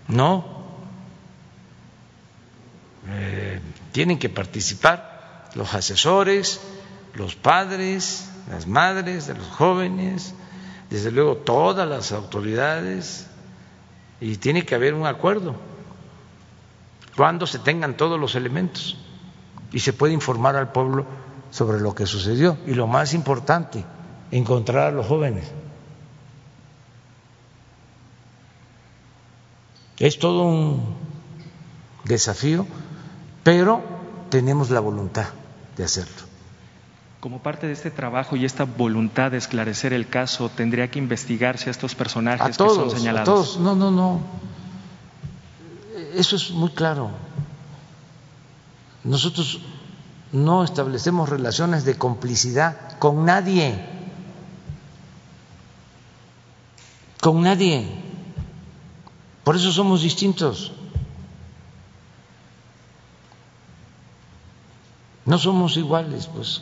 No, 0.07 0.45
eh, 3.09 3.59
tienen 3.91 4.19
que 4.19 4.29
participar 4.29 5.49
los 5.55 5.73
asesores, 5.73 6.59
los 7.13 7.35
padres, 7.35 8.29
las 8.49 8.67
madres 8.67 9.27
de 9.27 9.33
los 9.33 9.47
jóvenes, 9.47 10.33
desde 10.89 11.11
luego 11.11 11.37
todas 11.37 11.87
las 11.87 12.11
autoridades, 12.11 13.27
y 14.19 14.37
tiene 14.37 14.65
que 14.65 14.75
haber 14.75 14.93
un 14.93 15.05
acuerdo 15.05 15.55
cuando 17.15 17.47
se 17.47 17.59
tengan 17.59 17.97
todos 17.97 18.19
los 18.19 18.35
elementos 18.35 18.97
y 19.71 19.79
se 19.79 19.93
puede 19.93 20.13
informar 20.13 20.55
al 20.55 20.71
pueblo 20.71 21.05
sobre 21.49 21.79
lo 21.79 21.95
que 21.95 22.05
sucedió. 22.05 22.57
Y 22.67 22.73
lo 22.73 22.87
más 22.87 23.13
importante, 23.13 23.83
encontrar 24.31 24.87
a 24.87 24.91
los 24.91 25.07
jóvenes. 25.07 25.51
Es 29.99 30.19
todo 30.19 30.43
un 30.43 30.95
desafío, 32.03 32.65
pero 33.43 33.81
tenemos 34.29 34.69
la 34.69 34.79
voluntad 34.79 35.27
de 35.75 35.83
hacerlo 35.83 36.23
Como 37.19 37.41
parte 37.41 37.67
de 37.67 37.73
este 37.73 37.91
trabajo 37.91 38.35
y 38.35 38.45
esta 38.45 38.65
voluntad 38.65 39.31
de 39.31 39.37
esclarecer 39.37 39.93
el 39.93 40.07
caso, 40.07 40.49
tendría 40.49 40.89
que 40.89 40.99
investigarse 40.99 41.69
a 41.69 41.71
estos 41.71 41.95
personajes 41.95 42.41
a 42.41 42.57
todos, 42.57 42.77
que 42.77 42.89
son 42.89 42.99
señalados. 42.99 43.27
A 43.27 43.31
todos, 43.31 43.59
no, 43.59 43.75
no, 43.75 43.91
no. 43.91 44.21
Eso 46.13 46.35
es 46.35 46.51
muy 46.51 46.69
claro. 46.69 47.09
Nosotros 49.03 49.61
no 50.31 50.63
establecemos 50.63 51.29
relaciones 51.29 51.85
de 51.85 51.97
complicidad 51.97 52.97
con 52.99 53.25
nadie, 53.25 53.85
con 57.21 57.41
nadie. 57.41 58.06
Por 59.47 59.55
eso 59.55 59.71
somos 59.71 60.01
distintos. 60.01 60.73
No 65.23 65.37
somos 65.37 65.77
iguales, 65.77 66.27
pues 66.27 66.61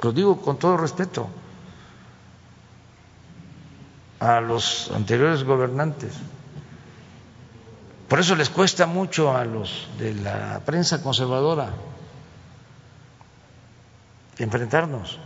lo 0.00 0.12
digo 0.12 0.40
con 0.40 0.56
todo 0.56 0.76
respeto 0.76 1.26
a 4.20 4.40
los 4.40 4.92
anteriores 4.92 5.42
gobernantes. 5.42 6.14
Por 8.06 8.20
eso 8.20 8.36
les 8.36 8.50
cuesta 8.50 8.86
mucho 8.86 9.36
a 9.36 9.44
los 9.44 9.88
de 9.98 10.14
la 10.14 10.60
prensa 10.64 11.02
conservadora 11.02 11.70
enfrentarnos. 14.38 15.18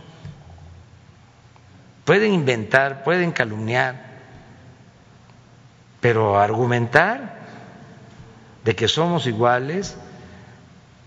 Pueden 2.05 2.33
inventar, 2.33 3.03
pueden 3.03 3.31
calumniar, 3.33 4.06
pero 6.01 6.39
argumentar 6.39 7.37
de 8.63 8.75
que 8.75 8.87
somos 8.87 9.27
iguales, 9.27 9.97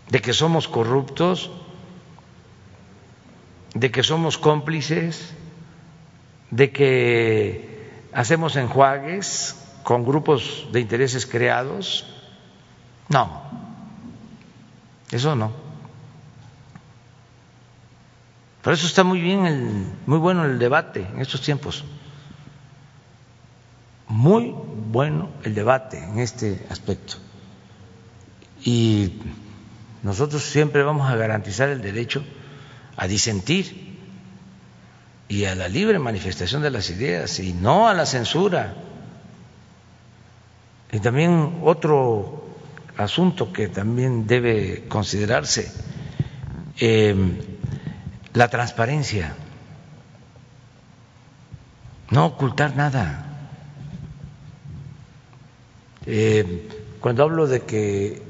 de 0.09 0.21
que 0.21 0.33
somos 0.33 0.67
corruptos, 0.67 1.51
de 3.75 3.91
que 3.91 4.03
somos 4.03 4.39
cómplices, 4.39 5.35
de 6.51 6.73
que 6.73 8.09
hacemos 8.13 8.57
enjuagues 8.57 9.57
con 9.83 10.05
grupos 10.05 10.69
de 10.73 10.81
intereses 10.81 11.27
creados. 11.27 12.07
No, 13.09 13.43
eso 15.11 15.37
no. 15.37 15.53
Por 18.63 18.73
eso 18.73 18.87
está 18.87 19.05
muy 19.05 19.21
bien, 19.21 19.47
el, 19.47 19.87
muy 20.07 20.19
bueno 20.19 20.45
el 20.45 20.59
debate 20.59 21.07
en 21.15 21.21
estos 21.21 21.41
tiempos. 21.41 21.85
Muy 24.11 24.53
bueno 24.91 25.31
el 25.45 25.55
debate 25.55 26.03
en 26.03 26.19
este 26.19 26.67
aspecto. 26.69 27.15
Y 28.65 29.21
nosotros 30.03 30.43
siempre 30.43 30.83
vamos 30.83 31.09
a 31.09 31.15
garantizar 31.15 31.69
el 31.69 31.81
derecho 31.81 32.25
a 32.97 33.07
disentir 33.07 33.99
y 35.29 35.45
a 35.45 35.55
la 35.55 35.69
libre 35.69 36.01
manifestación 36.01 36.61
de 36.61 36.71
las 36.71 36.91
ideas 36.91 37.39
y 37.39 37.53
no 37.53 37.89
a 37.89 37.95
la 37.95 38.05
censura. 38.05 38.75
Y 40.91 40.99
también 40.99 41.61
otro 41.63 42.49
asunto 42.97 43.53
que 43.53 43.69
también 43.69 44.27
debe 44.27 44.89
considerarse, 44.89 45.73
eh, 46.81 47.15
la 48.35 48.49
transparencia, 48.49 49.35
no 52.11 52.27
ocultar 52.27 52.75
nada. 52.75 53.30
Eh, 56.13 56.67
cuando 57.01 57.23
hablo 57.23 57.47
de 57.47 57.61
que 57.61 58.21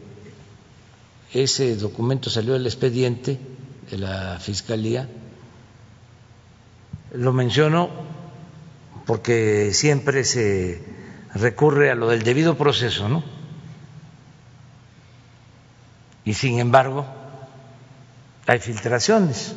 ese 1.33 1.77
documento 1.77 2.29
salió 2.29 2.53
del 2.53 2.67
expediente 2.67 3.41
de 3.91 3.97
la 3.97 4.39
Fiscalía, 4.39 5.09
lo 7.15 7.33
menciono 7.33 7.89
porque 9.07 9.73
siempre 9.73 10.25
se 10.25 10.85
recurre 11.35 11.91
a 11.91 11.95
lo 11.95 12.11
del 12.11 12.23
debido 12.23 12.59
proceso, 12.59 13.09
¿no? 13.09 13.25
Y 16.27 16.35
sin 16.35 16.59
embargo, 16.59 17.07
hay 18.47 18.59
filtraciones, 18.59 19.55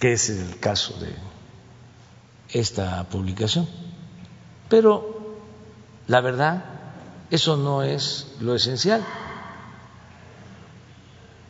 que 0.00 0.14
es 0.14 0.28
el 0.28 0.58
caso 0.58 0.98
de 0.98 1.14
esta 2.52 3.08
publicación. 3.08 3.68
Pero 4.68 5.19
la 6.10 6.20
verdad, 6.20 6.64
eso 7.30 7.56
no 7.56 7.84
es 7.84 8.34
lo 8.40 8.56
esencial. 8.56 9.00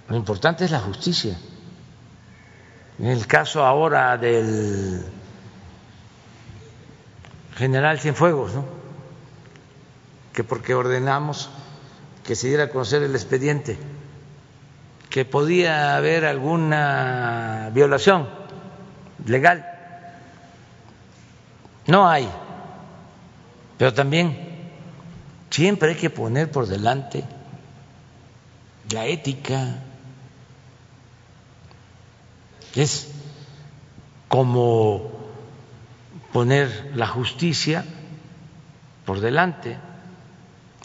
Lo 0.07 0.17
importante 0.17 0.67
es 0.67 0.71
la 0.71 0.81
justicia. 0.81 1.35
En 2.99 3.07
el 3.07 3.27
caso 3.27 3.65
ahora 3.65 4.19
del 4.19 5.03
general 7.57 8.01
Cienfuegos, 8.01 8.53
¿no? 8.53 8.67
que 10.35 10.45
porque 10.45 10.75
ordenamos 10.75 11.49
que 12.23 12.37
se 12.37 12.49
diera 12.49 12.65
a 12.65 12.69
conocer 12.69 13.03
el 13.03 13.15
expediente, 13.15 13.79
que 15.09 15.25
podía 15.25 15.97
haber 15.97 16.27
alguna 16.27 17.71
violación 17.73 18.29
legal. 19.25 19.67
No 21.87 22.07
hay, 22.07 22.29
pero 23.81 23.95
también 23.95 24.50
siempre 25.51 25.91
hay 25.91 25.97
que 25.97 26.11
poner 26.11 26.51
por 26.51 26.67
delante 26.67 27.25
la 28.91 29.07
ética, 29.07 29.83
es 32.75 33.09
como 34.29 35.13
poner 36.33 36.93
la 36.95 37.07
justicia 37.07 37.85
por 39.05 39.21
delante, 39.21 39.77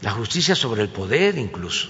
la 0.02 0.12
justicia 0.12 0.56
sobre 0.56 0.82
el 0.82 0.90
poder 0.90 1.38
incluso. 1.38 1.90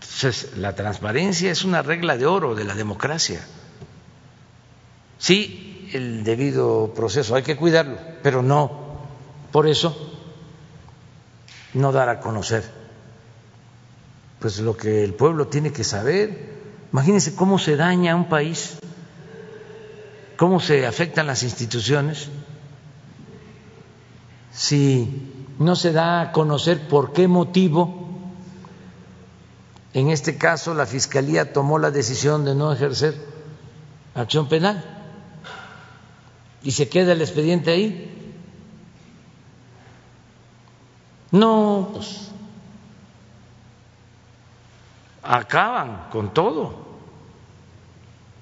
Entonces, 0.00 0.56
la 0.56 0.74
transparencia 0.74 1.50
es 1.50 1.64
una 1.64 1.82
regla 1.82 2.16
de 2.16 2.26
oro 2.26 2.54
de 2.54 2.62
la 2.64 2.76
democracia. 2.76 3.44
Sí, 5.18 5.71
el 5.92 6.24
debido 6.24 6.92
proceso. 6.94 7.34
Hay 7.34 7.42
que 7.42 7.56
cuidarlo, 7.56 7.96
pero 8.22 8.42
no 8.42 8.70
por 9.50 9.68
eso 9.68 9.96
no 11.74 11.92
dar 11.92 12.08
a 12.08 12.20
conocer. 12.20 12.64
Pues 14.40 14.58
lo 14.58 14.76
que 14.76 15.04
el 15.04 15.14
pueblo 15.14 15.48
tiene 15.48 15.72
que 15.72 15.84
saber. 15.84 16.52
Imagínense 16.92 17.34
cómo 17.34 17.58
se 17.58 17.76
daña 17.76 18.16
un 18.16 18.28
país 18.28 18.78
cómo 20.42 20.58
se 20.58 20.88
afectan 20.88 21.28
las 21.28 21.44
instituciones 21.44 22.28
si 24.52 25.46
no 25.60 25.76
se 25.76 25.92
da 25.92 26.20
a 26.20 26.32
conocer 26.32 26.88
por 26.88 27.12
qué 27.12 27.28
motivo, 27.28 28.08
en 29.94 30.10
este 30.10 30.36
caso, 30.36 30.74
la 30.74 30.86
Fiscalía 30.86 31.52
tomó 31.52 31.78
la 31.78 31.92
decisión 31.92 32.44
de 32.44 32.56
no 32.56 32.72
ejercer 32.72 33.14
acción 34.16 34.48
penal 34.48 35.01
y 36.62 36.70
se 36.72 36.88
queda 36.88 37.12
el 37.12 37.20
expediente 37.20 37.70
ahí. 37.70 38.08
No, 41.30 41.90
pues 41.92 42.30
acaban 45.22 46.08
con 46.10 46.34
todo 46.34 46.84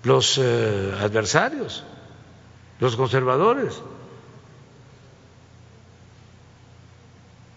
los 0.02 0.38
eh, 0.38 0.94
adversarios 1.00 1.84
los 2.80 2.96
conservadores. 2.96 3.80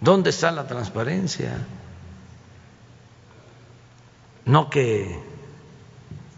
¿Dónde 0.01 0.29
está 0.31 0.51
la 0.51 0.67
transparencia? 0.67 1.65
No 4.45 4.69
que 4.69 5.17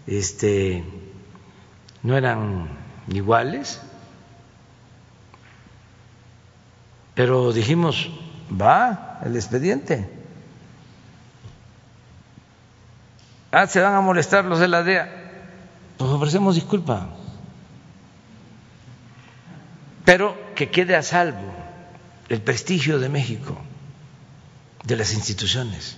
este 0.06 0.84
no 2.04 2.16
eran 2.16 2.70
iguales, 3.08 3.82
pero 7.16 7.52
dijimos, 7.52 8.10
va 8.50 9.20
el 9.26 9.36
expediente. 9.36 10.08
Ah, 13.52 13.66
se 13.68 13.82
van 13.82 13.96
a 13.96 14.02
molestar 14.02 14.46
los 14.46 14.60
de 14.60 14.68
la 14.68 14.84
DEA. 14.84 15.24
Pues 15.98 16.12
ofrecemos 16.12 16.56
disculpa 16.56 17.10
pero 20.06 20.38
que 20.54 20.70
quede 20.70 20.96
a 20.96 21.02
salvo 21.02 21.54
el 22.30 22.42
prestigio 22.42 23.00
de 23.00 23.10
México, 23.10 23.58
de 24.84 24.96
las 24.96 25.14
instituciones. 25.14 25.98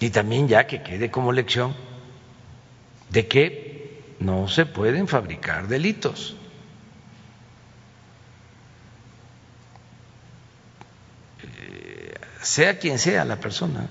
Y 0.00 0.10
también 0.10 0.48
ya 0.48 0.66
que 0.66 0.82
quede 0.82 1.10
como 1.10 1.32
lección 1.32 1.74
de 3.10 3.26
que 3.26 4.16
no 4.20 4.48
se 4.48 4.66
pueden 4.66 5.06
fabricar 5.08 5.68
delitos. 5.68 6.36
Sea 12.42 12.78
quien 12.78 12.98
sea 12.98 13.24
la 13.24 13.36
persona. 13.36 13.86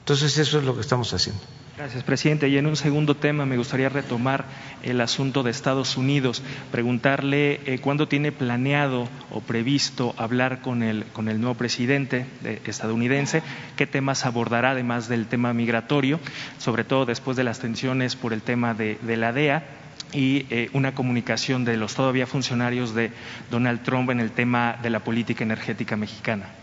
Entonces 0.00 0.36
eso 0.38 0.58
es 0.58 0.64
lo 0.64 0.74
que 0.74 0.80
estamos 0.80 1.12
haciendo. 1.12 1.40
Gracias, 1.80 2.04
presidente. 2.04 2.46
Y 2.48 2.58
en 2.58 2.66
un 2.66 2.76
segundo 2.76 3.16
tema 3.16 3.46
me 3.46 3.56
gustaría 3.56 3.88
retomar 3.88 4.44
el 4.82 5.00
asunto 5.00 5.42
de 5.42 5.50
Estados 5.50 5.96
Unidos, 5.96 6.42
preguntarle 6.70 7.60
eh, 7.64 7.78
cuándo 7.78 8.06
tiene 8.06 8.32
planeado 8.32 9.08
o 9.30 9.40
previsto 9.40 10.14
hablar 10.18 10.60
con 10.60 10.82
el, 10.82 11.04
con 11.06 11.28
el 11.28 11.40
nuevo 11.40 11.54
presidente 11.54 12.26
estadounidense, 12.66 13.42
qué 13.76 13.86
temas 13.86 14.26
abordará 14.26 14.72
además 14.72 15.08
del 15.08 15.26
tema 15.26 15.54
migratorio, 15.54 16.20
sobre 16.58 16.84
todo 16.84 17.06
después 17.06 17.38
de 17.38 17.44
las 17.44 17.60
tensiones 17.60 18.14
por 18.14 18.34
el 18.34 18.42
tema 18.42 18.74
de, 18.74 18.98
la 19.16 19.32
DEA 19.32 19.64
y 20.12 20.44
eh, 20.50 20.68
una 20.74 20.94
comunicación 20.94 21.64
de 21.64 21.78
los 21.78 21.94
todavía 21.94 22.26
funcionarios 22.26 22.94
de 22.94 23.10
Donald 23.50 23.82
Trump 23.84 24.10
en 24.10 24.20
el 24.20 24.32
tema 24.32 24.76
de 24.82 24.90
la 24.90 25.00
política 25.00 25.44
energética 25.44 25.96
mexicana. 25.96 26.59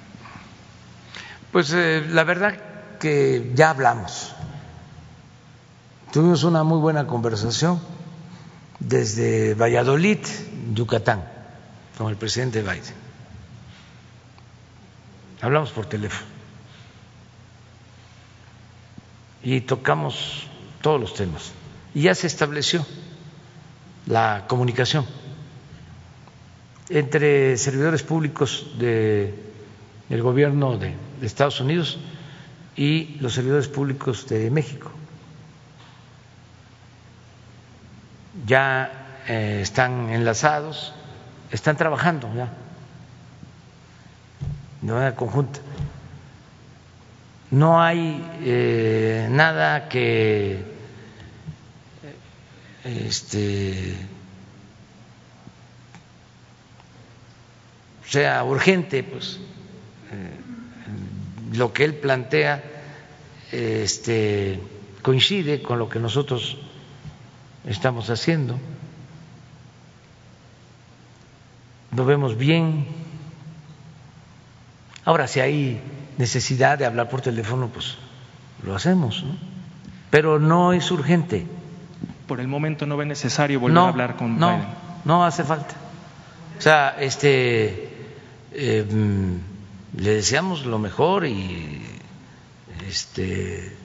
Pues 1.52 1.72
eh, 1.74 2.06
la 2.10 2.24
verdad 2.24 2.56
que 3.00 3.52
ya 3.56 3.70
hablamos 3.70 4.34
Tuvimos 6.12 6.44
una 6.46 6.64
muy 6.64 6.80
buena 6.80 7.06
conversación 7.06 7.82
desde 8.80 9.56
Valladolid, 9.56 10.20
Yucatán, 10.74 11.24
con 11.98 12.10
el 12.10 12.16
presidente 12.16 12.62
Biden. 12.62 12.96
Hablamos 15.42 15.72
por 15.72 15.86
teléfono 15.86 16.26
y 19.44 19.62
tocamos 19.62 20.48
todos 20.82 21.00
los 21.00 21.14
temas. 21.14 21.52
Y 21.94 22.04
ya 22.04 22.16
se 22.16 22.28
estableció 22.28 22.86
la 24.06 24.46
comunicación 24.48 25.06
entre 26.90 27.58
servidores 27.58 28.02
públicos 28.02 28.66
del 28.80 30.22
gobierno 30.22 30.78
de 30.78 30.96
Estados 31.22 31.60
Unidos 31.60 32.00
y 32.76 33.16
los 33.20 33.34
servidores 33.34 33.68
públicos 33.68 34.28
de 34.28 34.50
México. 34.52 34.92
ya 38.46 39.22
eh, 39.28 39.60
están 39.62 40.10
enlazados, 40.10 40.94
están 41.52 41.78
trabajando 41.78 42.30
ya 42.36 42.50
de 44.82 44.94
manera 44.94 45.16
conjunta. 45.16 45.60
No 47.50 47.82
hay 47.82 48.24
eh, 48.42 49.28
nada 49.32 49.90
que 49.90 50.64
este, 52.84 53.96
sea 58.06 58.44
urgente, 58.44 59.04
pues 59.04 59.40
eh, 60.12 60.47
lo 61.54 61.74
que 61.74 61.86
él 61.86 61.96
plantea 61.96 62.64
este, 63.52 64.60
coincide 65.02 65.62
con 65.62 65.80
lo 65.80 65.90
que 65.90 66.00
nosotros 66.00 66.58
estamos 67.66 68.10
haciendo. 68.10 68.60
Lo 71.96 72.06
vemos 72.06 72.38
bien. 72.38 72.86
Ahora, 75.06 75.28
si 75.28 75.40
hay 75.40 75.82
necesidad 76.18 76.78
de 76.78 76.86
hablar 76.86 77.10
por 77.10 77.22
teléfono, 77.22 77.70
pues 77.70 77.96
lo 78.64 78.76
hacemos, 78.76 79.24
¿no? 79.24 79.36
pero 80.10 80.40
no 80.40 80.74
es 80.74 80.90
urgente. 80.92 81.46
Por 82.28 82.40
el 82.40 82.48
momento 82.48 82.86
no 82.86 82.98
ve 82.98 83.06
necesario 83.06 83.60
volver 83.60 83.78
a 83.78 83.88
hablar 83.88 84.16
con 84.18 84.38
no, 84.38 84.60
No, 85.06 85.26
hace 85.26 85.44
falta. 85.44 85.76
O 86.58 86.62
sea, 86.62 86.96
este, 87.00 87.90
em, 88.52 89.40
le 89.98 90.16
deseamos 90.16 90.66
lo 90.66 90.80
mejor 90.80 91.26
y 91.26 91.82
este, 92.88 93.76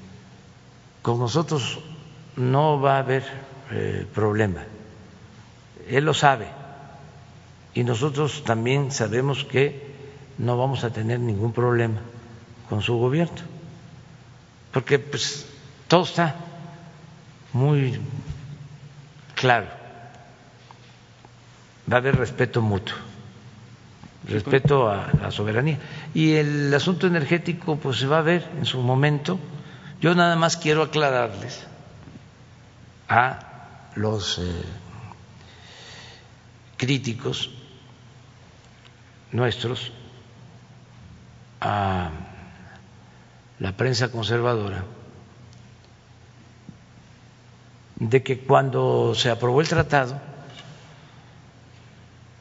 con 1.02 1.18
nosotros 1.18 1.80
no 2.36 2.80
va 2.80 2.96
a 2.96 2.98
haber 3.00 3.24
eh, 3.70 4.06
problema. 4.14 4.62
Él 5.88 6.04
lo 6.04 6.14
sabe 6.14 6.46
y 7.74 7.84
nosotros 7.84 8.44
también 8.44 8.90
sabemos 8.90 9.44
que 9.44 9.90
no 10.38 10.56
vamos 10.56 10.84
a 10.84 10.90
tener 10.90 11.20
ningún 11.20 11.52
problema 11.52 12.00
con 12.68 12.82
su 12.82 12.96
gobierno, 12.96 13.40
porque 14.72 14.98
pues 14.98 15.46
todo 15.88 16.04
está 16.04 16.36
muy 17.52 17.98
claro. 19.34 19.66
Va 21.90 21.96
a 21.96 21.98
haber 21.98 22.16
respeto 22.16 22.62
mutuo, 22.62 22.96
respeto 24.28 24.88
a 24.88 25.10
la 25.20 25.30
soberanía. 25.30 25.78
Y 26.14 26.34
el 26.34 26.72
asunto 26.74 27.06
energético 27.06 27.76
pues 27.76 27.98
se 27.98 28.06
va 28.06 28.18
a 28.18 28.22
ver 28.22 28.48
en 28.58 28.66
su 28.66 28.80
momento. 28.80 29.38
Yo 30.00 30.14
nada 30.14 30.36
más 30.36 30.56
quiero 30.56 30.82
aclararles 30.82 31.66
a 33.08 33.38
los 33.94 34.38
eh, 34.38 34.64
críticos 36.76 37.50
nuestros 39.32 39.92
a 41.60 42.10
la 43.58 43.76
prensa 43.76 44.10
conservadora 44.10 44.84
de 47.96 48.22
que 48.22 48.40
cuando 48.40 49.14
se 49.14 49.30
aprobó 49.30 49.60
el 49.60 49.68
tratado 49.68 50.20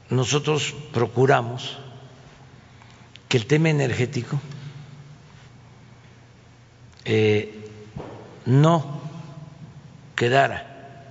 nosotros 0.10 0.74
procuramos 0.92 1.78
que 3.32 3.38
el 3.38 3.46
tema 3.46 3.70
energético 3.70 4.38
eh, 7.06 7.66
no 8.46 9.02
quedara 10.18 11.08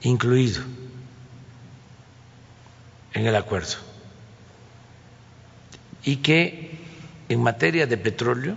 incluido 0.00 0.62
en 3.12 3.26
el 3.26 3.36
acuerdo. 3.36 3.74
Y 6.04 6.16
que 6.16 6.78
en 7.28 7.42
materia 7.42 7.86
de 7.86 7.98
petróleo 7.98 8.56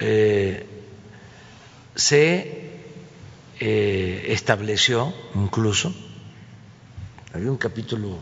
eh, 0.00 0.66
se 1.94 2.80
eh, 3.60 4.24
estableció 4.30 5.14
incluso, 5.36 5.94
había 7.32 7.52
un 7.52 7.56
capítulo 7.56 8.18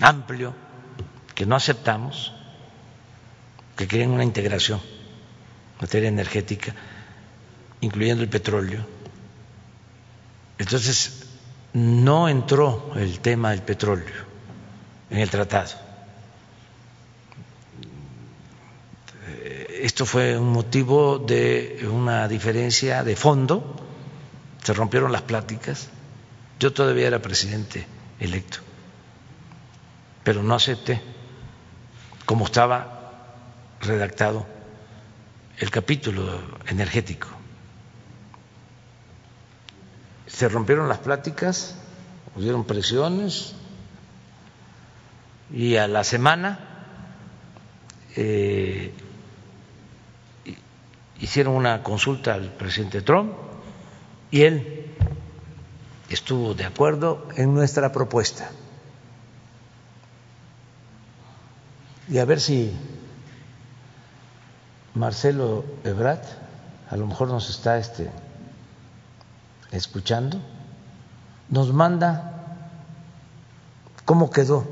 amplio 0.00 0.54
que 1.34 1.46
no 1.46 1.56
aceptamos, 1.56 2.32
que 3.76 3.86
querían 3.86 4.10
una 4.10 4.24
integración 4.24 4.80
en 4.80 5.80
materia 5.80 6.08
energética, 6.08 6.74
incluyendo 7.80 8.22
el 8.22 8.28
petróleo. 8.28 8.86
Entonces, 10.58 11.26
no 11.74 12.28
entró 12.28 12.92
el 12.96 13.20
tema 13.20 13.50
del 13.50 13.62
petróleo 13.62 14.24
en 15.10 15.18
el 15.18 15.28
tratado. 15.28 15.86
Esto 19.78 20.06
fue 20.06 20.38
un 20.38 20.52
motivo 20.52 21.18
de 21.18 21.86
una 21.90 22.28
diferencia 22.28 23.04
de 23.04 23.14
fondo, 23.14 23.76
se 24.64 24.72
rompieron 24.72 25.12
las 25.12 25.22
pláticas. 25.22 25.88
Yo 26.58 26.72
todavía 26.72 27.08
era 27.08 27.20
presidente 27.20 27.86
electo, 28.18 28.58
pero 30.26 30.42
no 30.42 30.56
acepté 30.56 31.00
como 32.24 32.46
estaba 32.46 33.12
redactado 33.80 34.44
el 35.58 35.70
capítulo 35.70 36.40
energético 36.66 37.28
se 40.26 40.48
rompieron 40.48 40.88
las 40.88 40.98
pláticas, 40.98 41.76
hubieron 42.34 42.64
presiones 42.64 43.54
y 45.52 45.76
a 45.76 45.86
la 45.86 46.02
semana 46.02 46.58
eh, 48.16 48.92
hicieron 51.20 51.54
una 51.54 51.84
consulta 51.84 52.34
al 52.34 52.52
presidente 52.52 53.02
Trump 53.02 53.32
y 54.32 54.42
él 54.42 54.90
estuvo 56.10 56.54
de 56.54 56.64
acuerdo 56.64 57.28
en 57.36 57.54
nuestra 57.54 57.92
propuesta. 57.92 58.50
Y 62.08 62.18
a 62.18 62.24
ver 62.24 62.40
si 62.40 62.72
Marcelo 64.94 65.64
Ebrat 65.84 66.24
a 66.90 66.96
lo 66.96 67.06
mejor 67.06 67.28
nos 67.28 67.50
está 67.50 67.78
este 67.78 68.10
escuchando, 69.72 70.40
nos 71.48 71.72
manda 71.72 72.32
cómo 74.04 74.30
quedó 74.30 74.64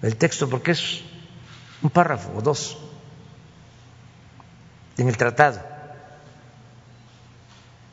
el 0.00 0.16
texto, 0.16 0.48
porque 0.48 0.70
es 0.70 1.02
un 1.82 1.90
párrafo 1.90 2.32
o 2.36 2.40
dos 2.40 2.78
en 4.96 5.08
el 5.08 5.16
tratado, 5.16 5.60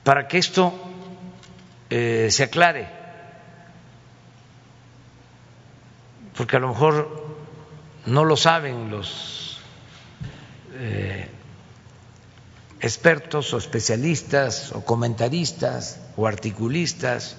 para 0.03 0.27
que 0.27 0.37
esto 0.37 0.73
eh, 1.89 2.27
se 2.29 2.43
aclare, 2.43 2.87
porque 6.37 6.57
a 6.57 6.59
lo 6.59 6.69
mejor 6.69 7.18
no 8.05 8.25
lo 8.25 8.35
saben 8.37 8.89
los 8.89 9.59
eh, 10.73 11.27
expertos 12.79 13.53
o 13.53 13.57
especialistas 13.57 14.71
o 14.71 14.83
comentaristas 14.85 15.99
o 16.15 16.27
articulistas. 16.27 17.37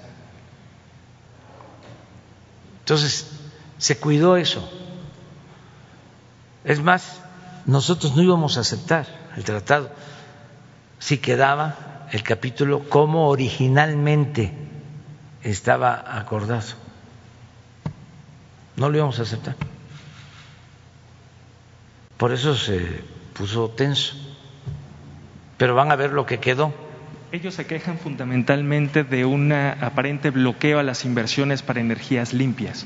Entonces, 2.80 3.26
se 3.78 3.98
cuidó 3.98 4.36
eso. 4.36 4.68
Es 6.64 6.82
más, 6.82 7.20
nosotros 7.66 8.14
no 8.16 8.22
íbamos 8.22 8.58
a 8.58 8.60
aceptar 8.60 9.06
el 9.36 9.44
tratado 9.44 9.90
si 10.98 11.18
quedaba 11.18 12.06
el 12.12 12.22
capítulo 12.22 12.88
como 12.88 13.28
originalmente 13.28 14.52
estaba 15.42 16.18
acordado. 16.18 16.74
No 18.76 18.88
lo 18.88 18.96
íbamos 18.96 19.18
a 19.18 19.22
aceptar. 19.22 19.56
Por 22.20 22.32
eso 22.32 22.54
se 22.54 22.86
puso 23.32 23.70
tenso. 23.70 24.14
Pero 25.56 25.74
van 25.74 25.90
a 25.90 25.96
ver 25.96 26.12
lo 26.12 26.26
que 26.26 26.38
quedó. 26.38 26.70
Ellos 27.32 27.54
se 27.54 27.64
quejan 27.64 27.98
fundamentalmente 27.98 29.04
de 29.04 29.24
un 29.24 29.50
aparente 29.52 30.28
bloqueo 30.28 30.78
a 30.78 30.82
las 30.82 31.06
inversiones 31.06 31.62
para 31.62 31.80
energías 31.80 32.34
limpias. 32.34 32.84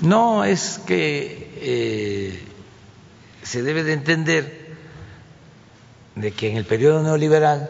No, 0.00 0.44
es 0.44 0.80
que 0.86 1.52
eh, 1.60 2.42
se 3.42 3.62
debe 3.62 3.84
de 3.84 3.92
entender 3.92 4.76
de 6.14 6.32
que 6.32 6.50
en 6.50 6.56
el 6.56 6.64
periodo 6.64 7.02
neoliberal 7.02 7.68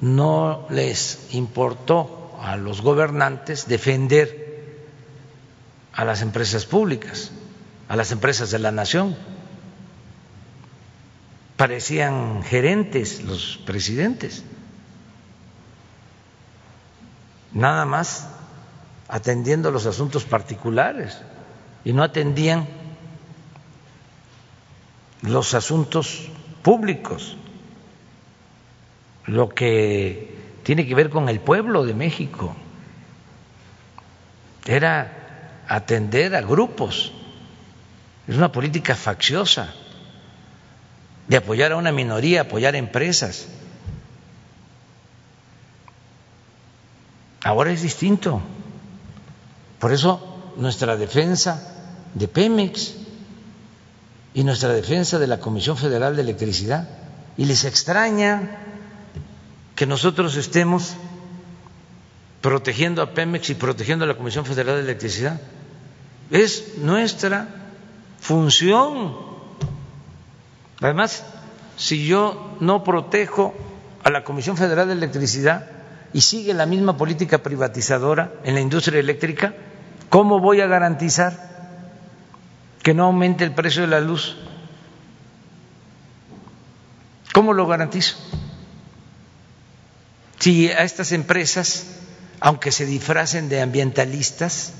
no 0.00 0.66
les 0.70 1.28
importó 1.30 2.36
a 2.42 2.56
los 2.56 2.82
gobernantes 2.82 3.68
defender 3.68 4.74
a 5.92 6.04
las 6.04 6.20
empresas 6.20 6.66
públicas, 6.66 7.30
a 7.88 7.94
las 7.94 8.10
empresas 8.10 8.50
de 8.50 8.58
la 8.58 8.72
nación. 8.72 9.35
Parecían 11.56 12.42
gerentes 12.42 13.22
los 13.22 13.56
presidentes, 13.64 14.44
nada 17.52 17.86
más 17.86 18.28
atendiendo 19.08 19.70
los 19.70 19.86
asuntos 19.86 20.24
particulares 20.24 21.18
y 21.82 21.94
no 21.94 22.02
atendían 22.02 22.68
los 25.22 25.54
asuntos 25.54 26.28
públicos, 26.62 27.38
lo 29.24 29.48
que 29.48 30.36
tiene 30.62 30.86
que 30.86 30.94
ver 30.94 31.08
con 31.08 31.30
el 31.30 31.40
pueblo 31.40 31.86
de 31.86 31.94
México. 31.94 32.54
Era 34.66 35.64
atender 35.68 36.36
a 36.36 36.42
grupos, 36.42 37.12
es 38.28 38.36
una 38.36 38.52
política 38.52 38.94
facciosa 38.94 39.72
de 41.28 41.36
apoyar 41.36 41.72
a 41.72 41.76
una 41.76 41.92
minoría, 41.92 42.42
apoyar 42.42 42.76
empresas. 42.76 43.46
Ahora 47.42 47.70
es 47.72 47.82
distinto. 47.82 48.40
Por 49.78 49.92
eso 49.92 50.52
nuestra 50.56 50.96
defensa 50.96 51.74
de 52.14 52.28
Pemex 52.28 52.94
y 54.34 54.44
nuestra 54.44 54.70
defensa 54.70 55.18
de 55.18 55.26
la 55.26 55.38
Comisión 55.38 55.76
Federal 55.76 56.16
de 56.16 56.22
Electricidad. 56.22 56.88
Y 57.36 57.44
les 57.44 57.64
extraña 57.64 58.58
que 59.74 59.86
nosotros 59.86 60.36
estemos 60.36 60.94
protegiendo 62.40 63.02
a 63.02 63.12
Pemex 63.12 63.50
y 63.50 63.54
protegiendo 63.54 64.04
a 64.04 64.08
la 64.08 64.16
Comisión 64.16 64.44
Federal 64.44 64.76
de 64.76 64.82
Electricidad. 64.82 65.40
Es 66.30 66.78
nuestra 66.78 67.48
función. 68.20 69.35
Además, 70.80 71.24
si 71.76 72.06
yo 72.06 72.56
no 72.60 72.84
protejo 72.84 73.54
a 74.04 74.10
la 74.10 74.24
Comisión 74.24 74.56
Federal 74.56 74.88
de 74.88 74.94
Electricidad 74.94 75.66
y 76.12 76.20
sigue 76.20 76.54
la 76.54 76.66
misma 76.66 76.96
política 76.96 77.38
privatizadora 77.38 78.32
en 78.44 78.54
la 78.54 78.60
industria 78.60 79.00
eléctrica, 79.00 79.54
¿cómo 80.08 80.40
voy 80.40 80.60
a 80.60 80.66
garantizar 80.66 81.46
que 82.86 82.94
no 82.94 83.06
aumente 83.06 83.42
el 83.42 83.52
precio 83.52 83.82
de 83.82 83.88
la 83.88 83.98
luz. 83.98 84.36
¿Cómo 87.34 87.52
lo 87.52 87.66
garantizo? 87.66 88.16
Si 90.38 90.68
a 90.68 90.84
estas 90.84 91.10
empresas, 91.10 91.96
aunque 92.38 92.70
se 92.70 92.86
disfracen 92.86 93.48
de 93.48 93.60
ambientalistas, 93.60 94.72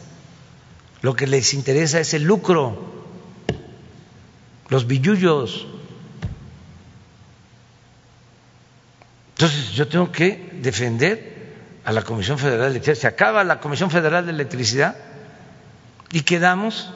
lo 1.02 1.16
que 1.16 1.26
les 1.26 1.52
interesa 1.52 1.98
es 1.98 2.14
el 2.14 2.22
lucro, 2.22 2.78
los 4.68 4.86
billullos. 4.86 5.66
Entonces 9.36 9.72
yo 9.72 9.86
tengo 9.86 10.10
que 10.10 10.50
defender 10.62 11.36
a 11.84 11.92
la 11.92 12.00
Comisión 12.00 12.38
Federal 12.38 12.60
de 12.62 12.78
Electricidad. 12.78 13.00
Se 13.02 13.06
acaba 13.06 13.44
la 13.44 13.60
Comisión 13.60 13.90
Federal 13.90 14.24
de 14.24 14.32
Electricidad 14.32 14.96
y 16.10 16.22
quedamos 16.22 16.90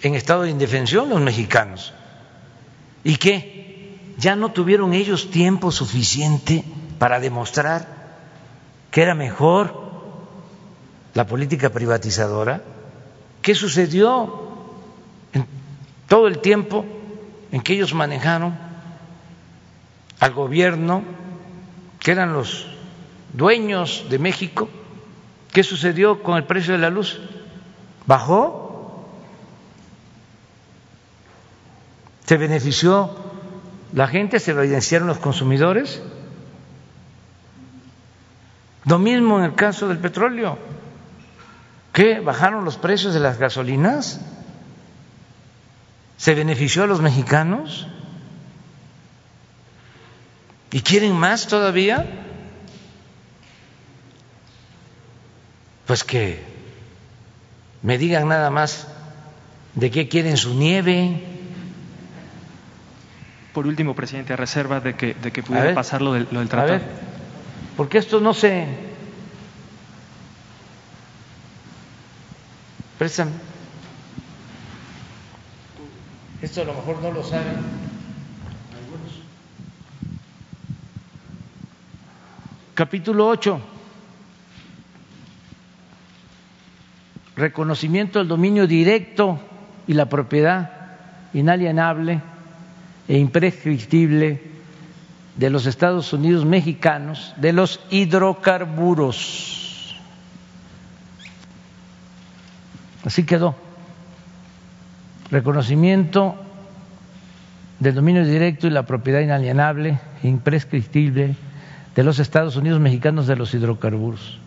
en 0.00 0.16
estado 0.16 0.42
de 0.42 0.50
indefensión 0.50 1.08
los 1.08 1.20
mexicanos. 1.20 1.94
¿Y 3.04 3.18
qué? 3.18 4.00
¿Ya 4.18 4.34
no 4.34 4.50
tuvieron 4.50 4.94
ellos 4.94 5.30
tiempo 5.30 5.70
suficiente 5.70 6.64
para 6.98 7.20
demostrar 7.20 7.86
que 8.90 9.02
era 9.02 9.14
mejor 9.14 9.80
la 11.14 11.24
política 11.28 11.70
privatizadora? 11.70 12.62
¿Qué 13.42 13.54
sucedió 13.54 14.50
en 15.32 15.46
todo 16.08 16.26
el 16.26 16.40
tiempo 16.40 16.84
en 17.52 17.60
que 17.60 17.74
ellos 17.74 17.94
manejaron 17.94 18.71
al 20.22 20.34
gobierno, 20.34 21.02
que 21.98 22.12
eran 22.12 22.32
los 22.32 22.64
dueños 23.32 24.06
de 24.08 24.20
México? 24.20 24.68
¿Qué 25.50 25.64
sucedió 25.64 26.22
con 26.22 26.36
el 26.36 26.44
precio 26.44 26.74
de 26.74 26.78
la 26.78 26.90
luz? 26.90 27.20
¿Bajó? 28.06 29.04
¿Se 32.24 32.36
benefició 32.36 33.10
la 33.92 34.06
gente? 34.06 34.38
¿Se 34.38 34.52
beneficiaron 34.52 35.08
los 35.08 35.18
consumidores? 35.18 36.00
Lo 38.84 39.00
mismo 39.00 39.40
en 39.40 39.46
el 39.46 39.54
caso 39.56 39.88
del 39.88 39.98
petróleo. 39.98 40.56
¿Qué? 41.92 42.20
¿Bajaron 42.20 42.64
los 42.64 42.76
precios 42.76 43.12
de 43.12 43.18
las 43.18 43.38
gasolinas? 43.38 44.20
¿Se 46.16 46.36
benefició 46.36 46.84
a 46.84 46.86
los 46.86 47.00
mexicanos? 47.00 47.88
¿Y 50.72 50.80
quieren 50.80 51.12
más 51.12 51.46
todavía? 51.46 52.06
Pues 55.86 56.02
que 56.02 56.42
me 57.82 57.98
digan 57.98 58.28
nada 58.28 58.50
más 58.50 58.88
de 59.74 59.90
qué 59.90 60.08
quieren 60.08 60.38
su 60.38 60.54
nieve, 60.54 61.22
por 63.52 63.66
último, 63.66 63.94
presidente, 63.94 64.32
a 64.32 64.36
reserva 64.36 64.80
de 64.80 64.94
que, 64.94 65.12
de 65.12 65.30
que 65.30 65.42
pudiera 65.42 65.74
pasar 65.74 66.00
lo 66.00 66.14
del, 66.14 66.26
lo 66.30 66.40
del 66.40 66.48
tratado. 66.48 66.74
A 66.74 66.78
ver, 66.78 66.88
porque 67.76 67.98
esto 67.98 68.20
no 68.20 68.32
se. 68.32 68.66
Préstame. 72.98 73.32
Esto 76.40 76.62
a 76.62 76.64
lo 76.64 76.74
mejor 76.74 77.02
no 77.02 77.10
lo 77.10 77.22
saben 77.22 77.91
Capítulo 82.74 83.28
8. 83.28 83.60
Reconocimiento 87.36 88.18
del 88.18 88.28
dominio 88.28 88.66
directo 88.66 89.38
y 89.86 89.92
la 89.92 90.06
propiedad 90.06 90.70
inalienable 91.34 92.22
e 93.08 93.18
imprescriptible 93.18 94.40
de 95.36 95.50
los 95.50 95.66
Estados 95.66 96.14
Unidos 96.14 96.46
mexicanos 96.46 97.34
de 97.36 97.52
los 97.52 97.78
hidrocarburos. 97.90 99.94
Así 103.04 103.24
quedó. 103.24 103.54
Reconocimiento 105.30 106.36
del 107.80 107.94
dominio 107.94 108.24
directo 108.24 108.66
y 108.66 108.70
la 108.70 108.84
propiedad 108.84 109.20
inalienable 109.20 109.98
e 110.22 110.28
imprescriptible 110.28 111.36
de 111.94 112.02
los 112.02 112.18
Estados 112.18 112.56
Unidos 112.56 112.80
mexicanos 112.80 113.26
de 113.26 113.36
los 113.36 113.52
hidrocarburos. 113.54 114.38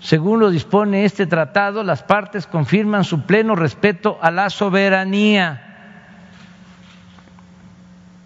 Según 0.00 0.40
lo 0.40 0.50
dispone 0.50 1.04
este 1.04 1.26
tratado, 1.26 1.84
las 1.84 2.02
partes 2.02 2.46
confirman 2.46 3.04
su 3.04 3.22
pleno 3.22 3.54
respeto 3.54 4.18
a 4.20 4.30
la 4.30 4.50
soberanía 4.50 5.68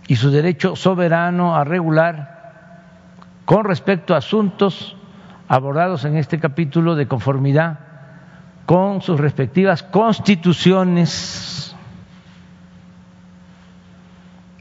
y 0.08 0.16
su 0.16 0.30
derecho 0.30 0.76
soberano 0.76 1.56
a 1.56 1.64
regular 1.64 2.36
con 3.44 3.64
respecto 3.64 4.14
a 4.14 4.18
asuntos 4.18 4.96
abordados 5.48 6.04
en 6.04 6.16
este 6.16 6.40
capítulo 6.40 6.94
de 6.94 7.06
conformidad 7.08 7.80
con 8.64 9.02
sus 9.02 9.20
respectivas 9.20 9.82
constituciones 9.82 11.76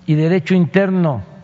y 0.05 0.15
derecho 0.15 0.53
interno 0.53 1.34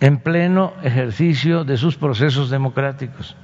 en 0.00 0.18
pleno 0.18 0.72
ejercicio 0.82 1.64
de 1.64 1.76
sus 1.76 1.96
procesos 1.96 2.50
democráticos. 2.50 3.36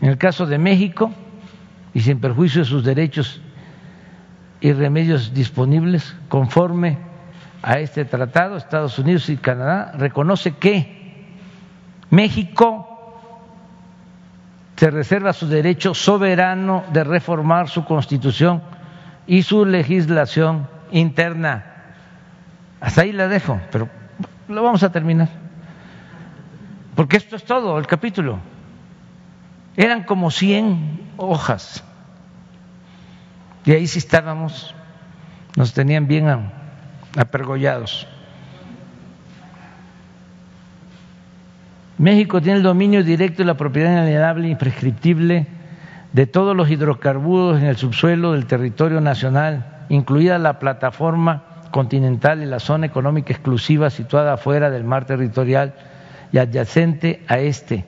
En 0.00 0.10
el 0.10 0.18
caso 0.18 0.46
de 0.46 0.58
México, 0.58 1.12
y 1.92 2.00
sin 2.00 2.20
perjuicio 2.20 2.62
de 2.62 2.68
sus 2.68 2.84
derechos 2.84 3.40
y 4.60 4.72
remedios 4.72 5.32
disponibles, 5.32 6.16
conforme 6.28 6.98
a 7.62 7.78
este 7.78 8.04
tratado, 8.04 8.56
Estados 8.56 8.98
Unidos 8.98 9.28
y 9.28 9.36
Canadá 9.36 9.92
reconoce 9.96 10.52
que 10.52 11.26
México 12.10 12.90
se 14.76 14.90
reserva 14.90 15.32
su 15.32 15.48
derecho 15.48 15.94
soberano 15.94 16.84
de 16.92 17.04
reformar 17.04 17.68
su 17.68 17.84
constitución 17.84 18.62
y 19.26 19.42
su 19.42 19.64
legislación 19.64 20.68
interna. 20.90 21.73
Hasta 22.84 23.00
ahí 23.00 23.12
la 23.12 23.28
dejo, 23.28 23.58
pero 23.72 23.88
lo 24.46 24.62
vamos 24.62 24.82
a 24.82 24.92
terminar. 24.92 25.28
Porque 26.94 27.16
esto 27.16 27.34
es 27.34 27.44
todo, 27.44 27.78
el 27.78 27.86
capítulo. 27.86 28.38
Eran 29.74 30.02
como 30.02 30.30
100 30.30 31.12
hojas. 31.16 31.82
Y 33.64 33.72
ahí 33.72 33.86
sí 33.86 33.98
estábamos, 33.98 34.74
nos 35.56 35.72
tenían 35.72 36.06
bien 36.06 36.26
apergollados. 37.16 38.06
México 41.96 42.42
tiene 42.42 42.58
el 42.58 42.62
dominio 42.62 43.02
directo 43.02 43.40
y 43.40 43.46
la 43.46 43.54
propiedad 43.54 43.92
inalienable 43.92 44.48
e 44.48 44.50
imprescriptible 44.50 45.46
de 46.12 46.26
todos 46.26 46.54
los 46.54 46.70
hidrocarburos 46.70 47.62
en 47.62 47.66
el 47.66 47.78
subsuelo 47.78 48.32
del 48.32 48.44
territorio 48.44 49.00
nacional, 49.00 49.86
incluida 49.88 50.38
la 50.38 50.58
plataforma 50.58 51.53
continental 51.74 52.40
y 52.40 52.46
la 52.46 52.60
zona 52.60 52.86
económica 52.86 53.32
exclusiva 53.32 53.90
situada 53.90 54.36
fuera 54.36 54.70
del 54.70 54.84
mar 54.84 55.06
territorial 55.06 55.74
y 56.30 56.38
adyacente 56.38 57.24
a 57.26 57.40
este, 57.40 57.84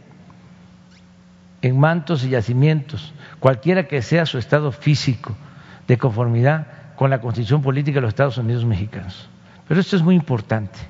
en 1.62 1.78
mantos 1.78 2.24
y 2.24 2.30
yacimientos, 2.30 3.14
cualquiera 3.38 3.86
que 3.86 4.02
sea 4.02 4.26
su 4.26 4.38
estado 4.38 4.72
físico, 4.72 5.36
de 5.86 5.98
conformidad 5.98 6.66
con 6.96 7.10
la 7.10 7.20
constitución 7.20 7.62
política 7.62 7.98
de 7.98 8.00
los 8.00 8.08
Estados 8.08 8.38
Unidos 8.38 8.64
mexicanos. 8.64 9.28
Pero 9.68 9.80
esto 9.80 9.94
es 9.94 10.02
muy 10.02 10.16
importante. 10.16 10.80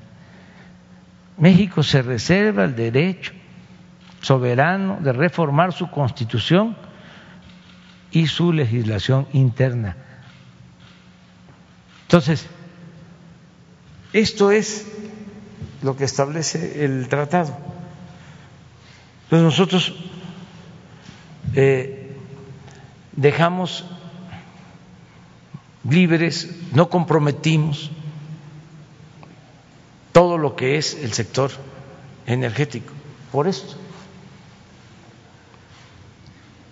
México 1.37 1.83
se 1.83 2.01
reserva 2.01 2.63
el 2.63 2.75
derecho 2.75 3.31
soberano 4.21 4.97
de 5.01 5.13
reformar 5.13 5.71
su 5.71 5.91
constitución 5.91 6.75
y 8.09 8.25
su 8.25 8.51
legislación 8.51 9.27
interna. 9.33 9.95
Entonces, 12.07 12.49
esto 14.13 14.51
es 14.51 14.85
lo 15.81 15.95
que 15.95 16.05
establece 16.05 16.85
el 16.85 17.07
tratado. 17.07 17.57
Entonces 19.23 19.43
nosotros 19.43 19.93
eh, 21.55 22.15
dejamos 23.15 23.85
libres, 25.89 26.49
no 26.73 26.89
comprometimos 26.89 27.91
todo 30.11 30.37
lo 30.37 30.55
que 30.55 30.77
es 30.77 30.95
el 30.95 31.13
sector 31.13 31.51
energético. 32.25 32.93
Por 33.31 33.47
esto. 33.47 33.75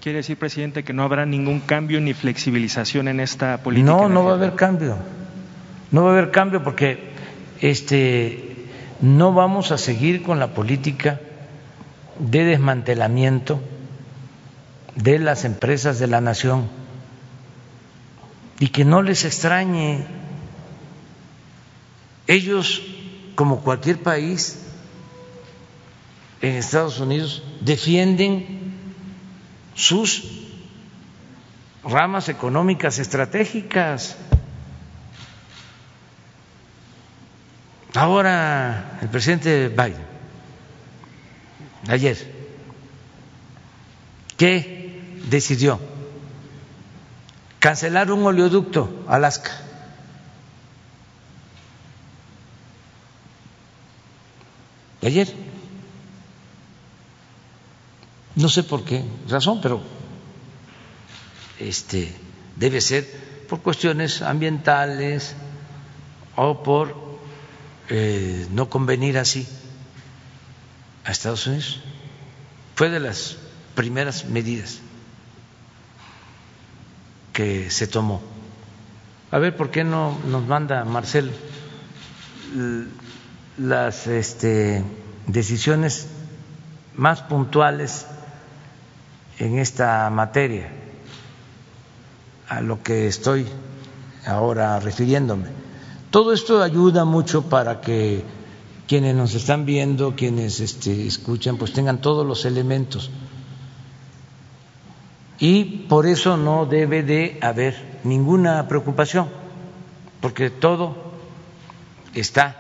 ¿Quiere 0.01 0.17
decir, 0.17 0.38
presidente, 0.38 0.83
que 0.83 0.93
no 0.93 1.03
habrá 1.03 1.25
ningún 1.25 1.59
cambio 1.59 1.99
ni 1.99 2.13
flexibilización 2.13 3.07
en 3.07 3.19
esta 3.19 3.63
política? 3.63 3.91
No, 3.91 4.07
no 4.07 4.23
va 4.23 4.31
a 4.31 4.36
haber 4.36 4.55
cambio. 4.55 4.97
No 5.91 6.03
va 6.03 6.09
a 6.09 6.13
haber 6.13 6.31
cambio 6.31 6.63
porque 6.63 7.14
este, 7.61 8.67
no 9.01 9.33
vamos 9.33 9.71
a 9.71 9.77
seguir 9.77 10.23
con 10.23 10.39
la 10.39 10.53
política 10.53 11.19
de 12.19 12.43
desmantelamiento 12.45 13.61
de 14.95 15.19
las 15.19 15.45
empresas 15.45 15.99
de 15.99 16.07
la 16.07 16.21
nación 16.21 16.67
y 18.59 18.69
que 18.69 18.85
no 18.85 19.01
les 19.01 19.25
extrañe. 19.25 20.05
Ellos 22.27 22.81
como 23.35 23.59
cualquier 23.59 24.01
país 24.01 24.65
en 26.41 26.55
Estados 26.55 26.99
Unidos, 26.99 27.43
defienden 27.61 28.73
sus 29.73 30.23
ramas 31.83 32.29
económicas 32.29 32.99
estratégicas. 32.99 34.17
Ahora 37.95 38.99
el 39.01 39.09
presidente 39.09 39.69
Biden, 39.69 40.05
ayer, 41.87 42.17
¿qué 44.37 45.19
decidió? 45.29 45.79
Cancelar 47.59 48.11
un 48.11 48.25
oleoducto 48.25 49.05
Alaska. 49.07 49.65
ayer. 55.05 55.31
No 58.35 58.49
sé 58.49 58.63
por 58.63 58.83
qué 58.83 59.03
razón, 59.29 59.61
pero 59.61 59.81
este 61.59 62.13
debe 62.55 62.81
ser 62.81 63.05
por 63.47 63.61
cuestiones 63.61 64.21
ambientales 64.21 65.35
o 66.35 66.61
por 66.63 67.04
eh, 67.89 68.47
no 68.51 68.69
convenir 68.69 69.17
así 69.17 69.47
a 71.03 71.11
Estados 71.11 71.45
Unidos. 71.47 71.81
Fue 72.75 72.89
de 72.89 72.99
las 72.99 73.38
primeras 73.75 74.25
medidas 74.25 74.79
que 77.33 77.69
se 77.69 77.88
tomó. 77.88 78.21
A 79.31 79.39
ver, 79.39 79.55
¿por 79.55 79.71
qué 79.71 79.83
no 79.83 80.17
nos 80.27 80.45
manda 80.45 80.83
Marcelo 80.86 81.31
las 83.57 84.07
este, 84.07 84.83
decisiones 85.27 86.07
más 86.95 87.21
puntuales 87.21 88.05
en 89.39 89.59
esta 89.59 90.09
materia, 90.09 90.69
a 92.47 92.61
lo 92.61 92.81
que 92.83 93.07
estoy 93.07 93.47
ahora 94.25 94.79
refiriéndome. 94.79 95.64
Todo 96.16 96.32
esto 96.32 96.63
ayuda 96.63 97.03
mucho 97.03 97.49
para 97.49 97.82
que 97.82 98.24
quienes 98.88 99.13
nos 99.13 99.34
están 99.34 99.66
viendo, 99.66 100.16
quienes 100.16 100.61
este, 100.61 101.05
escuchan, 101.05 101.57
pues 101.57 101.74
tengan 101.74 101.99
todos 101.99 102.26
los 102.26 102.45
elementos. 102.45 103.11
Y 105.39 105.66
por 105.89 106.05
eso 106.05 106.38
no 106.38 106.68
debe 106.68 107.03
de 107.03 107.38
haber 107.41 107.99
ninguna 108.05 108.66
preocupación, 108.70 109.28
porque 110.22 110.49
todo 110.49 110.95
está 112.13 112.55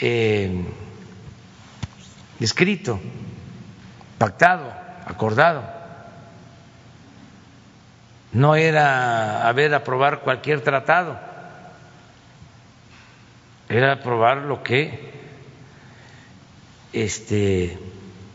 eh, 0.00 0.66
escrito, 2.40 2.98
pactado, 4.18 4.72
acordado. 5.06 5.62
No 8.32 8.56
era 8.56 9.46
haber 9.46 9.72
aprobar 9.72 10.22
cualquier 10.22 10.62
tratado, 10.62 11.25
era 13.68 13.92
aprobar 13.92 14.38
lo 14.38 14.62
que 14.62 15.12
este 16.92 17.78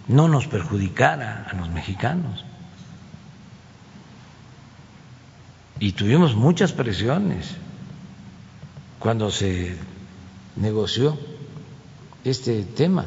no 0.08 0.28
nos 0.28 0.48
perjudicara 0.48 1.48
a 1.50 1.56
los 1.56 1.70
mexicanos. 1.70 2.46
Y 5.80 5.94
tuvimos 5.94 6.36
muchas 6.36 6.74
presiones 6.74 7.56
cuando 9.00 9.32
se 9.32 9.78
negoció 10.56 11.18
este 12.24 12.64
tema, 12.64 13.06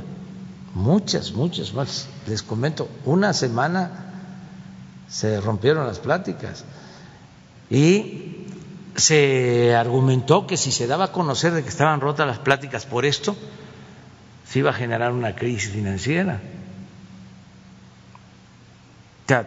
muchas, 0.74 1.32
muchas 1.32 1.72
más. 1.72 2.08
Les 2.26 2.42
comento, 2.42 2.88
una 3.04 3.32
semana 3.32 4.12
se 5.08 5.40
rompieron 5.40 5.86
las 5.86 6.00
pláticas 6.00 6.64
y 7.70 8.43
se 8.96 9.74
argumentó 9.74 10.46
que 10.46 10.56
si 10.56 10.72
se 10.72 10.86
daba 10.86 11.06
a 11.06 11.12
conocer 11.12 11.52
de 11.52 11.62
que 11.62 11.68
estaban 11.68 12.00
rotas 12.00 12.26
las 12.26 12.38
pláticas 12.38 12.86
por 12.86 13.04
esto, 13.04 13.36
se 14.46 14.60
iba 14.60 14.70
a 14.70 14.74
generar 14.74 15.12
una 15.12 15.34
crisis 15.34 15.72
financiera. 15.72 16.40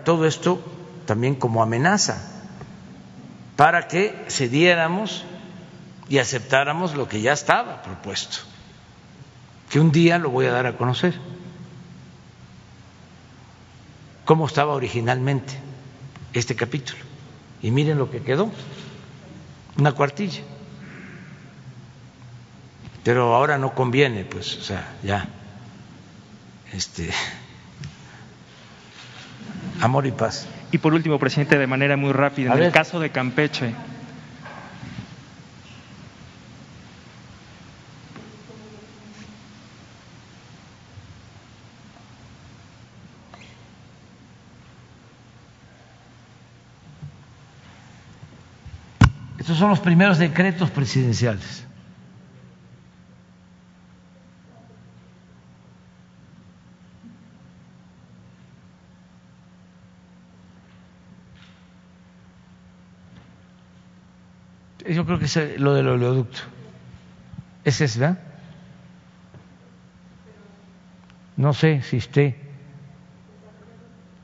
Todo 0.04 0.26
esto 0.26 0.60
también 1.06 1.36
como 1.36 1.62
amenaza 1.62 2.34
para 3.56 3.88
que 3.88 4.26
cediéramos 4.28 5.24
y 6.10 6.18
aceptáramos 6.18 6.96
lo 6.96 7.08
que 7.08 7.22
ya 7.22 7.34
estaba 7.34 7.82
propuesto 7.84 8.40
que 9.70 9.80
un 9.80 9.92
día 9.92 10.18
lo 10.18 10.30
voy 10.30 10.46
a 10.46 10.52
dar 10.52 10.66
a 10.66 10.78
conocer. 10.78 11.14
cómo 14.28 14.46
estaba 14.46 14.74
originalmente 14.74 15.54
este 16.34 16.54
capítulo. 16.54 17.00
Y 17.62 17.72
miren 17.72 17.98
lo 17.98 18.12
que 18.12 18.22
quedó, 18.22 18.52
una 19.78 19.92
cuartilla. 19.94 20.42
Pero 23.04 23.36
ahora 23.36 23.58
no 23.58 23.74
conviene, 23.74 24.26
pues, 24.26 24.58
o 24.58 24.62
sea, 24.62 24.96
ya, 25.04 25.28
este, 26.74 27.10
amor 29.82 30.06
y 30.06 30.12
paz. 30.12 30.48
Y 30.72 30.80
por 30.80 30.94
último, 30.94 31.18
presidente, 31.18 31.58
de 31.58 31.68
manera 31.68 31.96
muy 31.96 32.12
rápida, 32.12 32.52
A 32.52 32.54
en 32.56 32.60
ver. 32.60 32.68
el 32.68 32.74
caso 32.74 33.00
de 33.00 33.10
Campeche, 33.12 33.74
Son 49.58 49.70
los 49.70 49.80
primeros 49.80 50.20
decretos 50.20 50.70
presidenciales. 50.70 51.66
Yo 64.88 65.06
creo 65.06 65.18
que 65.18 65.26
es 65.26 65.60
lo 65.60 65.74
del 65.74 65.88
oleoducto. 65.88 66.40
Ese 67.66 67.86
es, 67.86 67.98
¿verdad? 67.98 68.20
No 71.36 71.54
sé 71.54 71.82
si 71.82 71.98
esté 71.98 72.40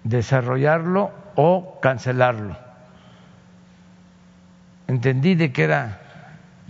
desarrollarlo 0.04 1.12
o 1.36 1.80
cancelarlo 1.82 2.73
entendí 4.88 5.36
de 5.36 5.52
que 5.52 5.64
era 5.64 6.02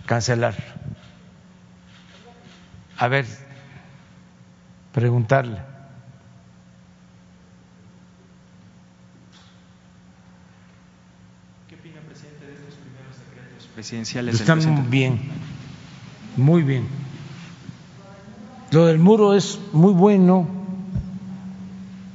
cancelar. 0.06 0.56
A 2.98 3.08
ver, 3.08 3.26
preguntarle. 4.92 5.58
¿qué 11.68 11.76
opina, 11.76 12.00
presidente, 12.02 12.46
de 12.46 12.54
estos 12.54 12.76
primeros 12.76 13.18
decretos 13.18 13.68
presidenciales? 13.74 14.34
del 14.36 14.42
Están 14.42 14.60
presidente? 14.60 14.90
bien, 14.90 15.20
muy 16.38 16.62
bien. 16.64 16.88
Lo 18.72 18.86
del 18.86 19.00
muro 19.00 19.34
es 19.36 19.60
muy 19.72 19.94
bueno 19.94 20.48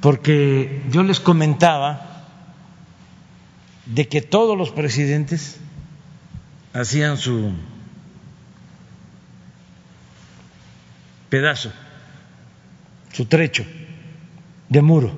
porque 0.01 0.83
yo 0.91 1.03
les 1.03 1.21
comentaba 1.21 2.25
de 3.87 4.09
que 4.09 4.23
todos 4.23 4.57
los 4.57 4.71
presidentes 4.71 5.61
hacían 6.81 7.17
su 7.17 7.53
pedazo, 11.29 11.73
su 13.13 13.27
trecho 13.27 13.65
de 14.69 14.81
muro. 14.81 15.13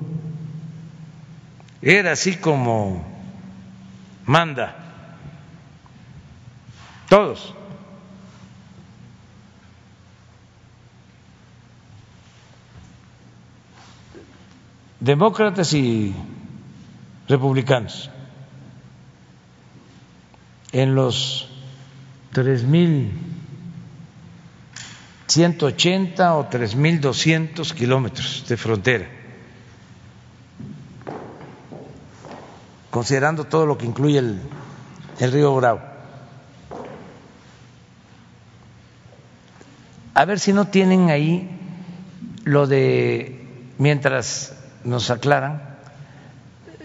Era 1.83 2.13
así 2.13 2.37
como 2.37 3.05
manda, 4.25 4.75
todos. 7.07 7.53
Demócratas 14.99 15.73
y 15.73 16.13
republicanos 17.27 18.09
en 20.71 20.95
los 20.95 21.50
tres 22.31 22.63
mil 22.63 23.11
ciento 25.27 25.67
ochenta 25.67 26.35
o 26.35 26.47
tres 26.47 26.75
mil 26.75 26.99
doscientos 26.99 27.73
kilómetros 27.73 28.45
de 28.47 28.57
frontera, 28.57 29.07
considerando 32.89 33.45
todo 33.45 33.65
lo 33.65 33.77
que 33.77 33.85
incluye 33.85 34.19
el, 34.19 34.39
el 35.19 35.31
río 35.31 35.55
Bravo. 35.55 35.81
A 40.13 40.25
ver 40.25 40.39
si 40.39 40.51
no 40.51 40.67
tienen 40.67 41.09
ahí 41.09 41.49
lo 42.43 42.67
de, 42.67 43.71
mientras 43.77 44.53
nos 44.83 45.09
aclaran, 45.09 45.61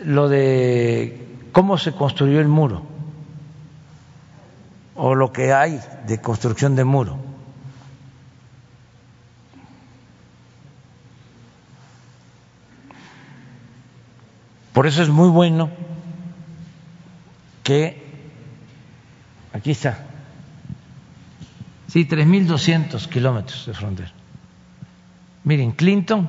lo 0.04 0.28
de 0.28 1.26
cómo 1.50 1.78
se 1.78 1.92
construyó 1.92 2.40
el 2.40 2.48
muro 2.48 2.95
o 4.96 5.14
lo 5.14 5.32
que 5.32 5.52
hay 5.52 5.80
de 6.06 6.20
construcción 6.20 6.74
de 6.74 6.84
muro. 6.84 7.18
Por 14.72 14.86
eso 14.86 15.02
es 15.02 15.08
muy 15.08 15.28
bueno 15.30 15.70
que 17.62 18.02
aquí 19.52 19.70
está, 19.70 20.06
sí, 21.88 22.06
3.200 22.06 23.08
kilómetros 23.08 23.66
de 23.66 23.74
frontera. 23.74 24.12
Miren, 25.44 25.72
Clinton, 25.72 26.28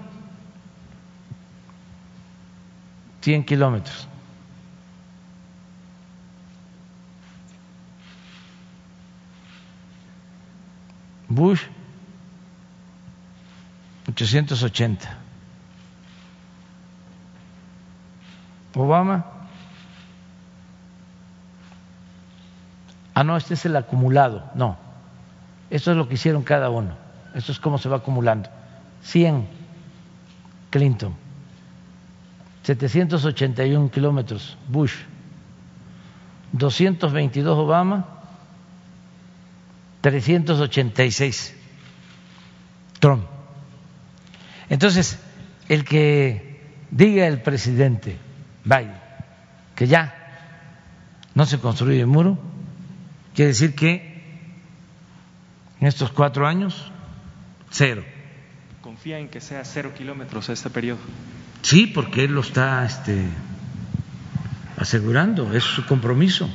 100 3.21 3.43
kilómetros. 3.43 4.07
Bush 11.29 11.61
880. 14.09 15.17
Obama. 18.75 19.25
Ah, 23.13 23.23
no, 23.23 23.35
este 23.35 23.55
es 23.55 23.65
el 23.65 23.75
acumulado. 23.75 24.51
No, 24.53 24.77
esto 25.69 25.91
es 25.91 25.97
lo 25.97 26.07
que 26.07 26.13
hicieron 26.13 26.43
cada 26.43 26.69
uno. 26.69 26.95
Esto 27.33 27.51
es 27.51 27.59
cómo 27.59 27.77
se 27.77 27.89
va 27.89 27.97
acumulando. 27.97 28.49
100 29.01 29.47
Clinton, 30.69 31.15
781 32.63 33.89
kilómetros 33.89 34.57
Bush, 34.67 34.93
222 36.51 37.57
Obama, 37.57 38.16
386 40.11 41.53
Trump. 42.99 43.25
Entonces, 44.69 45.19
el 45.67 45.83
que 45.83 46.61
diga 46.91 47.27
el 47.27 47.41
presidente 47.41 48.17
Biden 48.63 48.95
que 49.75 49.87
ya 49.87 50.15
no 51.35 51.45
se 51.45 51.59
construye 51.59 51.99
el 51.99 52.07
muro, 52.07 52.39
quiere 53.35 53.49
decir 53.49 53.75
que 53.75 54.23
en 55.79 55.87
estos 55.87 56.09
cuatro 56.11 56.47
años, 56.47 56.91
cero. 57.69 58.03
Confía 58.81 59.19
en 59.19 59.27
que 59.27 59.41
sea 59.41 59.63
cero 59.65 59.91
kilómetros 59.95 60.49
este 60.49 60.69
periodo. 60.69 60.99
Sí, 61.61 61.85
porque 61.85 62.23
él 62.23 62.31
lo 62.31 62.41
está 62.41 62.83
este, 62.85 63.25
asegurando, 64.77 65.53
es 65.53 65.63
su 65.63 65.85
compromiso, 65.85 66.49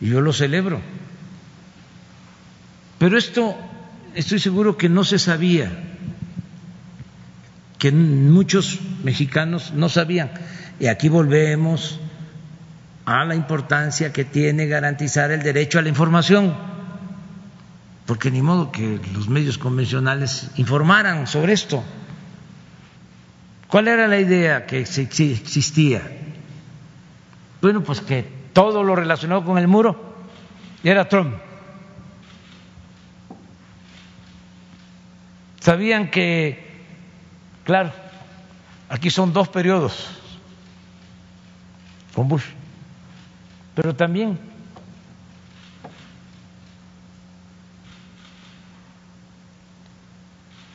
y 0.00 0.08
yo 0.08 0.20
lo 0.20 0.32
celebro. 0.32 0.82
Pero 3.00 3.16
esto 3.16 3.56
estoy 4.14 4.38
seguro 4.40 4.76
que 4.76 4.90
no 4.90 5.04
se 5.04 5.18
sabía, 5.18 5.72
que 7.78 7.92
muchos 7.92 8.78
mexicanos 9.02 9.72
no 9.72 9.88
sabían. 9.88 10.30
Y 10.78 10.86
aquí 10.88 11.08
volvemos 11.08 11.98
a 13.06 13.24
la 13.24 13.34
importancia 13.34 14.12
que 14.12 14.26
tiene 14.26 14.66
garantizar 14.66 15.30
el 15.30 15.42
derecho 15.42 15.78
a 15.78 15.82
la 15.82 15.88
información, 15.88 16.54
porque 18.04 18.30
ni 18.30 18.42
modo 18.42 18.70
que 18.70 19.00
los 19.14 19.30
medios 19.30 19.56
convencionales 19.56 20.50
informaran 20.56 21.26
sobre 21.26 21.54
esto. 21.54 21.82
¿Cuál 23.68 23.88
era 23.88 24.08
la 24.08 24.20
idea 24.20 24.66
que 24.66 24.78
existía? 24.78 26.02
Bueno, 27.62 27.82
pues 27.82 28.02
que 28.02 28.28
todo 28.52 28.84
lo 28.84 28.94
relacionado 28.94 29.42
con 29.42 29.56
el 29.56 29.68
muro 29.68 30.16
era 30.84 31.08
Trump. 31.08 31.48
Sabían 35.60 36.10
que, 36.10 36.58
claro, 37.64 37.92
aquí 38.88 39.10
son 39.10 39.32
dos 39.32 39.48
periodos 39.48 40.08
con 42.14 42.28
Bush, 42.28 42.44
pero 43.74 43.94
también 43.94 44.38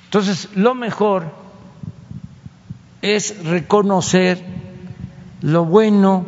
entonces 0.06 0.50
lo 0.56 0.76
mejor 0.76 1.26
es 3.02 3.44
reconocer 3.44 4.42
lo 5.42 5.66
bueno 5.66 6.26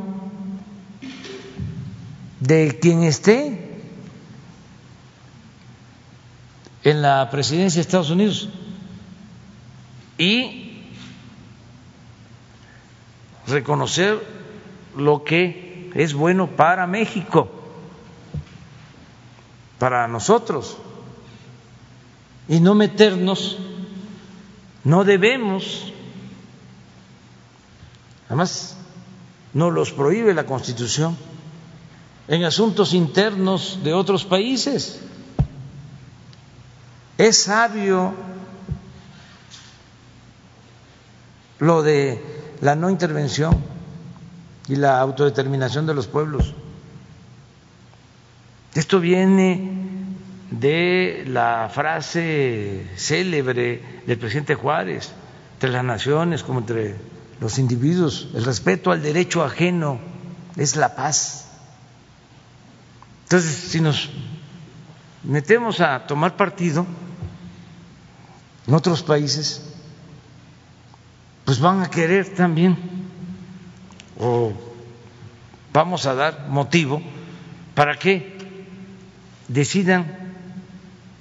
de 2.41 2.77
quien 2.81 3.03
esté 3.03 3.56
en 6.83 7.01
la 7.01 7.29
presidencia 7.29 7.77
de 7.77 7.81
Estados 7.81 8.09
Unidos 8.09 8.49
y 10.17 10.83
reconocer 13.47 14.21
lo 14.95 15.23
que 15.23 15.91
es 15.95 16.13
bueno 16.13 16.47
para 16.47 16.85
México, 16.87 17.49
para 19.79 20.07
nosotros, 20.07 20.77
y 22.47 22.59
no 22.59 22.75
meternos, 22.75 23.57
no 24.83 25.03
debemos, 25.03 25.91
además 28.27 28.77
no 29.53 29.71
los 29.71 29.91
prohíbe 29.91 30.33
la 30.33 30.45
Constitución, 30.45 31.17
en 32.27 32.43
asuntos 32.43 32.93
internos 32.93 33.79
de 33.83 33.93
otros 33.93 34.25
países. 34.25 35.01
Es 37.17 37.43
sabio 37.43 38.13
lo 41.59 41.81
de 41.81 42.21
la 42.61 42.75
no 42.75 42.89
intervención 42.89 43.57
y 44.67 44.75
la 44.75 44.99
autodeterminación 44.99 45.85
de 45.87 45.93
los 45.93 46.07
pueblos. 46.07 46.53
Esto 48.75 48.99
viene 48.99 49.71
de 50.51 51.23
la 51.27 51.69
frase 51.73 52.87
célebre 52.95 54.01
del 54.05 54.17
presidente 54.17 54.55
Juárez, 54.55 55.11
entre 55.55 55.71
las 55.71 55.83
naciones 55.83 56.43
como 56.43 56.59
entre 56.59 56.95
los 57.39 57.57
individuos, 57.59 58.29
el 58.33 58.45
respeto 58.45 58.91
al 58.91 59.01
derecho 59.01 59.43
ajeno 59.43 59.99
es 60.55 60.75
la 60.75 60.95
paz. 60.95 61.45
Entonces, 63.23 63.51
si 63.51 63.81
nos 63.81 64.09
metemos 65.23 65.81
a 65.81 66.05
tomar 66.07 66.35
partido 66.35 66.85
en 68.67 68.73
otros 68.73 69.03
países, 69.03 69.63
pues 71.45 71.59
van 71.59 71.81
a 71.81 71.89
querer 71.89 72.33
también 72.35 72.77
o 74.19 74.51
vamos 75.73 76.05
a 76.05 76.13
dar 76.13 76.47
motivo 76.49 77.01
para 77.75 77.97
que 77.97 78.37
decidan 79.47 80.33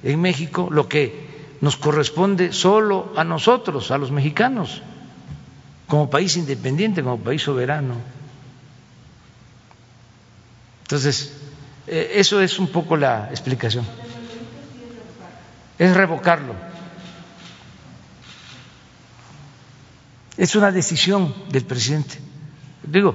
en 0.03 0.21
México 0.21 0.69
lo 0.71 0.89
que 0.89 1.27
nos 1.61 1.77
corresponde 1.77 2.53
solo 2.53 3.13
a 3.17 3.25
nosotros, 3.25 3.91
a 3.91 3.99
los 3.99 4.11
mexicanos, 4.11 4.83
como 5.87 6.11
país 6.11 6.37
independiente, 6.37 7.03
como 7.03 7.19
país 7.19 7.43
soberano. 7.43 7.95
Entonces, 10.83 11.33
eh, 11.87 12.13
eso 12.15 12.41
es 12.41 12.59
un 12.59 12.69
poco 12.69 12.97
la 12.97 13.29
explicación. 13.31 13.85
Es 15.79 15.95
revocarlo. 15.95 16.55
Es 20.37 20.55
una 20.55 20.71
decisión 20.71 21.35
del 21.51 21.65
presidente. 21.65 22.19
Digo, 22.83 23.15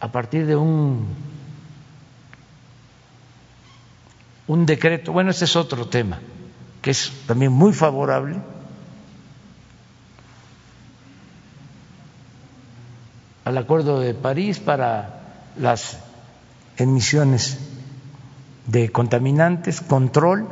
a 0.00 0.10
partir 0.10 0.46
de 0.46 0.56
un 0.56 1.28
un 4.48 4.64
decreto, 4.64 5.12
bueno, 5.12 5.30
este 5.30 5.44
es 5.44 5.56
otro 5.56 5.86
tema, 5.86 6.18
que 6.80 6.90
es 6.90 7.12
también 7.26 7.52
muy 7.52 7.74
favorable 7.74 8.40
al 13.44 13.56
Acuerdo 13.56 14.00
de 14.00 14.14
París 14.14 14.58
para 14.58 15.20
las 15.58 15.98
emisiones 16.78 17.58
de 18.66 18.90
contaminantes, 18.90 19.80
control. 19.80 20.48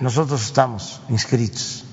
Nosotros 0.00 0.42
estamos 0.42 1.00
inscritos 1.08 1.84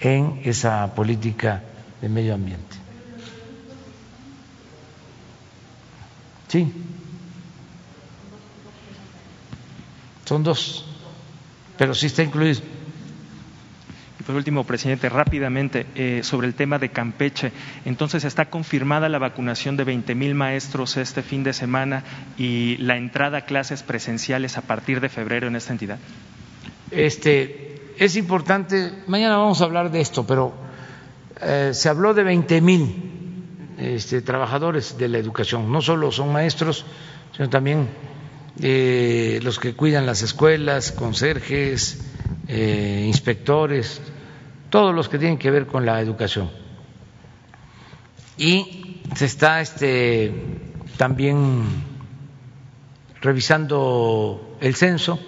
en 0.00 0.40
esa 0.44 0.94
política 0.94 1.62
de 2.00 2.08
medio 2.08 2.34
ambiente. 2.34 2.76
Sí. 6.46 6.72
Son 10.24 10.42
dos, 10.42 10.84
pero 11.76 11.94
sí 11.94 12.06
está 12.06 12.22
incluido. 12.22 12.60
Por 14.28 14.36
último, 14.36 14.64
presidente, 14.64 15.08
rápidamente 15.08 15.86
eh, 15.94 16.20
sobre 16.22 16.48
el 16.48 16.52
tema 16.52 16.78
de 16.78 16.90
Campeche. 16.90 17.50
Entonces, 17.86 18.24
¿está 18.24 18.50
confirmada 18.50 19.08
la 19.08 19.18
vacunación 19.18 19.78
de 19.78 19.84
20 19.84 20.14
mil 20.14 20.34
maestros 20.34 20.98
este 20.98 21.22
fin 21.22 21.42
de 21.44 21.54
semana 21.54 22.04
y 22.36 22.76
la 22.76 22.98
entrada 22.98 23.38
a 23.38 23.44
clases 23.46 23.82
presenciales 23.82 24.58
a 24.58 24.60
partir 24.60 25.00
de 25.00 25.08
febrero 25.08 25.46
en 25.46 25.56
esta 25.56 25.72
entidad? 25.72 25.98
Este, 26.90 27.94
es 27.96 28.16
importante, 28.16 28.92
mañana 29.06 29.38
vamos 29.38 29.62
a 29.62 29.64
hablar 29.64 29.90
de 29.90 30.02
esto, 30.02 30.26
pero 30.26 30.52
eh, 31.40 31.70
se 31.72 31.88
habló 31.88 32.12
de 32.12 32.24
20 32.24 32.60
mil 32.60 32.96
este, 33.78 34.20
trabajadores 34.20 34.98
de 34.98 35.08
la 35.08 35.16
educación. 35.16 35.72
No 35.72 35.80
solo 35.80 36.12
son 36.12 36.34
maestros, 36.34 36.84
sino 37.34 37.48
también 37.48 37.88
eh, 38.60 39.40
los 39.42 39.58
que 39.58 39.72
cuidan 39.72 40.04
las 40.04 40.20
escuelas, 40.20 40.92
conserjes, 40.92 42.04
inspectores, 42.50 44.02
todos 44.70 44.94
los 44.94 45.08
que 45.08 45.18
tienen 45.18 45.38
que 45.38 45.50
ver 45.50 45.66
con 45.66 45.84
la 45.86 46.00
educación. 46.00 46.50
Y 48.36 49.02
se 49.14 49.24
está 49.24 49.60
este, 49.60 50.32
también 50.96 51.64
revisando 53.20 54.56
el 54.60 54.74
censo, 54.74 55.18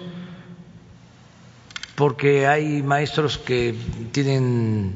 porque 1.95 2.47
hay 2.47 2.81
maestros 2.81 3.37
que 3.37 3.75
tienen 4.11 4.95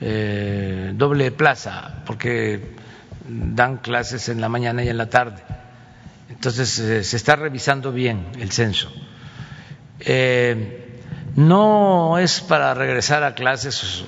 eh, 0.00 0.92
doble 0.94 1.30
plaza, 1.30 2.02
porque 2.06 2.74
dan 3.28 3.78
clases 3.78 4.28
en 4.28 4.40
la 4.40 4.48
mañana 4.48 4.82
y 4.82 4.88
en 4.88 4.96
la 4.96 5.10
tarde 5.10 5.42
entonces 6.36 6.78
eh, 6.78 7.02
se 7.02 7.16
está 7.16 7.36
revisando 7.36 7.92
bien 7.92 8.26
el 8.38 8.52
censo. 8.52 8.92
Eh, 10.00 10.85
no 11.36 12.18
es 12.18 12.40
para 12.40 12.74
regresar 12.74 13.22
a 13.22 13.34
clases 13.34 14.04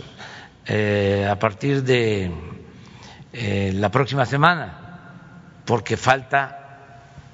eh, 0.67 1.29
a 1.31 1.39
partir 1.39 1.85
de 1.85 2.33
la 3.75 3.91
próxima 3.91 4.27
semana, 4.27 5.63
porque 5.65 5.97
falta 5.97 6.55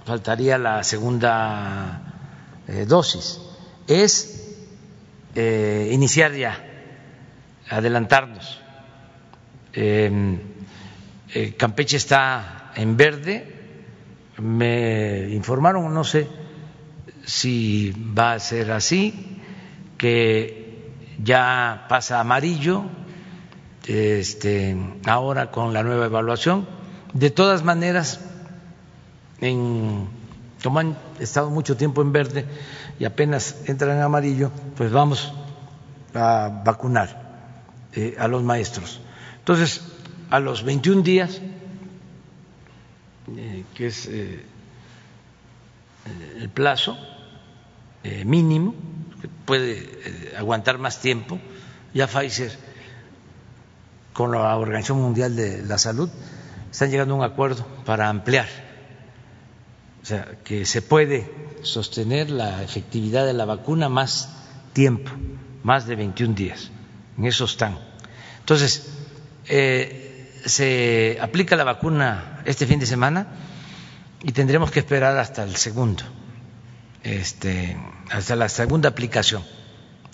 faltaría 0.05 0.59
la 0.59 0.83
segunda 0.83 2.03
dosis. 2.87 3.41
Es 3.87 4.59
iniciar 5.35 6.35
ya, 6.35 6.59
adelantarnos. 7.71 8.61
Campeche 11.57 11.97
está 11.97 12.73
en 12.77 12.97
verde, 12.97 13.55
me 14.39 15.29
informaron, 15.31 15.93
no 15.95 16.05
sé 16.05 16.29
si 17.25 17.93
va 18.17 18.35
a 18.35 18.39
ser 18.41 18.73
así, 18.73 19.34
que 20.05 20.93
ya 21.25 21.87
pasa 21.89 22.21
amarillo, 22.21 22.85
este, 23.87 24.77
ahora 25.07 25.51
con 25.51 25.73
la 25.73 25.83
nueva 25.83 26.05
evaluación. 26.05 26.69
De 27.15 27.31
todas 27.31 27.65
maneras, 27.65 28.21
en, 29.41 30.07
como 30.63 30.79
han 30.81 30.99
estado 31.21 31.49
mucho 31.49 31.79
tiempo 31.79 32.03
en 32.03 32.13
verde 32.13 32.45
y 32.99 33.07
apenas 33.07 33.63
entran 33.65 33.97
en 33.97 34.03
amarillo, 34.03 34.51
pues 34.77 34.93
vamos 34.93 35.33
a 36.13 36.61
vacunar 36.63 37.49
eh, 37.95 38.15
a 38.19 38.29
los 38.29 38.43
maestros. 38.43 39.01
Entonces, 39.39 39.81
a 40.29 40.39
los 40.39 40.65
21 40.65 41.01
días 41.01 41.41
eh, 43.39 43.65
que 43.73 43.87
es 43.87 44.05
eh, 44.05 44.45
el 46.37 46.51
plazo 46.51 46.99
mínimo, 48.27 48.75
puede 49.45 50.33
aguantar 50.37 50.79
más 50.79 51.01
tiempo. 51.01 51.39
Ya 51.93 52.07
Pfizer, 52.07 52.53
con 54.13 54.33
la 54.33 54.57
Organización 54.57 55.01
Mundial 55.01 55.37
de 55.37 55.63
la 55.63 55.79
Salud, 55.79 56.11
están 56.71 56.91
llegando 56.91 57.15
a 57.15 57.19
un 57.19 57.25
acuerdo 57.25 57.67
para 57.85 58.09
ampliar, 58.09 58.49
o 60.03 60.07
sea, 60.07 60.39
que 60.43 60.67
se 60.67 60.83
puede 60.83 61.31
sostener 61.63 62.31
la 62.31 62.63
efectividad 62.63 63.25
de 63.25 63.33
la 63.33 63.45
vacuna 63.45 63.89
más 63.89 64.29
tiempo, 64.73 65.11
más 65.63 65.87
de 65.87 65.97
21 65.97 66.35
días. 66.35 66.71
En 67.17 67.27
eso 67.27 67.45
están. 67.45 67.79
Entonces, 68.41 68.91
se 69.45 71.19
aplica 71.21 71.57
la 71.57 71.65
vacuna 71.65 72.43
este 72.45 72.67
fin 72.67 72.79
de 72.79 72.87
semana 72.87 73.29
y 74.23 74.33
tendremos 74.33 74.71
que 74.71 74.81
esperar 74.81 75.17
hasta 75.17 75.45
el 75.45 75.57
segundo, 75.57 76.03
este, 77.05 77.77
hasta 78.11 78.35
la 78.35 78.49
segunda 78.49 78.89
aplicación. 78.89 79.45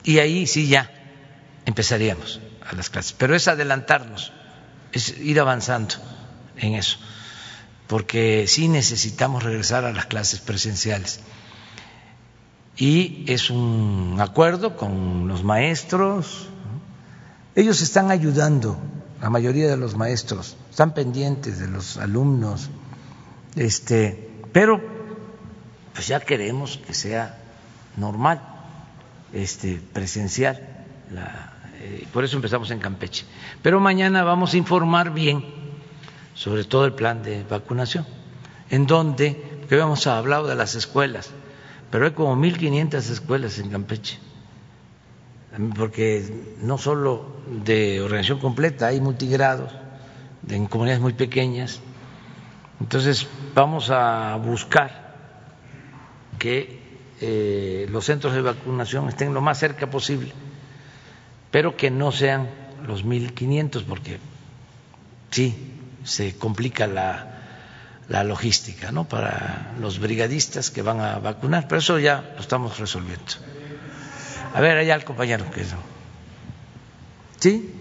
Y 0.04 0.18
ahí 0.18 0.46
sí 0.46 0.68
ya 0.68 0.90
empezaríamos. 1.64 2.40
a 2.70 2.74
las 2.74 2.90
clases. 2.90 3.12
Pero 3.12 3.34
es 3.34 3.48
adelantarnos, 3.48 4.32
es 4.92 5.18
ir 5.18 5.40
avanzando 5.40 5.94
en 6.56 6.74
eso, 6.74 6.98
porque 7.86 8.46
sí 8.46 8.68
necesitamos 8.68 9.42
regresar 9.42 9.84
a 9.84 9.92
las 9.92 10.06
clases 10.06 10.40
presenciales. 10.40 11.20
Y 12.76 13.24
es 13.26 13.50
un 13.50 14.16
acuerdo 14.20 14.76
con 14.76 15.28
los 15.28 15.42
maestros, 15.42 16.48
ellos 17.54 17.82
están 17.82 18.10
ayudando, 18.10 18.78
la 19.20 19.28
mayoría 19.28 19.68
de 19.68 19.76
los 19.76 19.96
maestros, 19.96 20.56
están 20.70 20.94
pendientes 20.94 21.58
de 21.58 21.66
los 21.66 21.96
alumnos, 21.96 22.70
este, 23.56 24.30
pero 24.52 24.99
pues 25.92 26.08
ya 26.08 26.20
queremos 26.20 26.78
que 26.78 26.94
sea 26.94 27.38
normal, 27.96 28.40
este, 29.32 29.80
presencial. 29.92 30.60
Eh, 31.80 32.06
por 32.12 32.24
eso 32.24 32.36
empezamos 32.36 32.70
en 32.70 32.78
Campeche. 32.78 33.24
Pero 33.62 33.80
mañana 33.80 34.22
vamos 34.22 34.54
a 34.54 34.56
informar 34.56 35.12
bien 35.12 35.60
sobre 36.34 36.64
todo 36.64 36.86
el 36.86 36.94
plan 36.94 37.22
de 37.22 37.44
vacunación, 37.44 38.06
en 38.70 38.86
donde, 38.86 39.60
que 39.68 39.74
habíamos 39.74 40.06
hablado 40.06 40.46
de 40.46 40.54
las 40.54 40.74
escuelas, 40.74 41.30
pero 41.90 42.06
hay 42.06 42.12
como 42.12 42.34
1.500 42.34 42.94
escuelas 43.10 43.58
en 43.58 43.68
Campeche, 43.68 44.18
porque 45.76 46.56
no 46.62 46.78
solo 46.78 47.26
de 47.64 48.00
organización 48.00 48.38
completa, 48.38 48.86
hay 48.86 49.02
multigrados 49.02 49.72
en 50.48 50.66
comunidades 50.66 51.02
muy 51.02 51.12
pequeñas. 51.12 51.80
Entonces 52.80 53.26
vamos 53.54 53.90
a 53.90 54.36
buscar 54.36 55.09
que 56.40 56.80
eh, 57.20 57.86
los 57.90 58.06
centros 58.06 58.32
de 58.32 58.40
vacunación 58.40 59.08
estén 59.08 59.34
lo 59.36 59.42
más 59.44 59.60
cerca 59.60 59.92
posible, 59.92 60.32
pero 61.52 61.76
que 61.76 61.92
no 61.92 62.10
sean 62.10 62.48
los 62.82 63.04
1.500, 63.04 63.84
porque 63.84 64.18
sí, 65.30 65.54
se 66.02 66.34
complica 66.36 66.88
la, 66.88 67.36
logística 68.24 68.90
¿no? 68.90 69.04
para 69.04 69.76
los 69.78 70.00
brigadistas 70.00 70.72
que 70.72 70.82
van 70.82 70.98
a 70.98 71.20
vacunar, 71.20 71.68
pero 71.68 71.78
eso 71.78 71.98
ya 72.00 72.32
lo 72.34 72.40
estamos 72.40 72.78
resolviendo. 72.80 73.38
A 74.52 74.60
ver, 74.60 74.78
allá 74.78 74.96
el 74.96 75.04
compañero 75.04 75.48
que 75.52 75.64
¿Sí? 77.38 77.79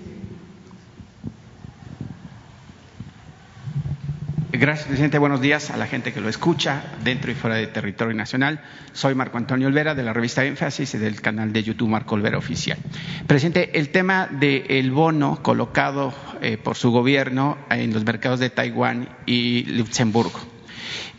Gracias, 4.60 4.88
presidente. 4.88 5.18
Buenos 5.20 5.40
días 5.40 5.70
a 5.72 5.78
la 5.78 5.88
gente 5.88 6.12
que 6.12 6.20
lo 6.20 6.28
escucha 6.28 6.84
dentro 7.02 7.32
y 7.32 7.34
fuera 7.34 7.56
del 7.56 7.72
territorio 7.72 8.14
nacional. 8.14 8.60
Soy 8.92 9.16
Marco 9.16 9.38
Antonio 9.38 9.70
Olvera 9.70 9.96
de 9.96 10.04
la 10.04 10.12
revista 10.12 10.44
Énfasis 10.44 10.96
y 10.96 10.98
del 10.98 11.22
canal 11.22 11.54
de 11.54 11.64
YouTube 11.64 11.88
Marco 11.88 12.16
Olvera 12.16 12.38
Oficial. 12.38 12.78
Presidente, 13.26 13.80
el 13.80 13.88
tema 13.88 14.28
del 14.28 14.92
bono 14.92 15.42
colocado 15.42 16.14
eh, 16.42 16.58
por 16.58 16.76
su 16.76 16.92
gobierno 16.92 17.58
en 17.70 17.94
los 17.94 18.04
mercados 18.04 18.42
de 18.42 18.50
Taiwán 18.50 19.08
y 19.26 19.64
Luxemburgo. 19.64 20.42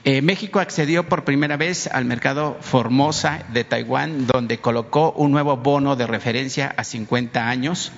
Eh, 0.05 0.21
México 0.21 0.61
accedió 0.61 1.09
por 1.09 1.25
primera 1.25 1.57
vez 1.57 1.87
al 1.87 2.05
mercado 2.05 2.59
Formosa 2.61 3.47
de 3.55 3.65
Taiwán, 3.65 4.27
donde 4.27 4.59
colocó 4.59 5.13
un 5.13 5.31
nuevo 5.31 5.57
bono 5.57 5.97
de 5.97 6.07
referencia 6.07 6.75
a 6.77 6.85
50 6.85 7.49
años 7.49 7.91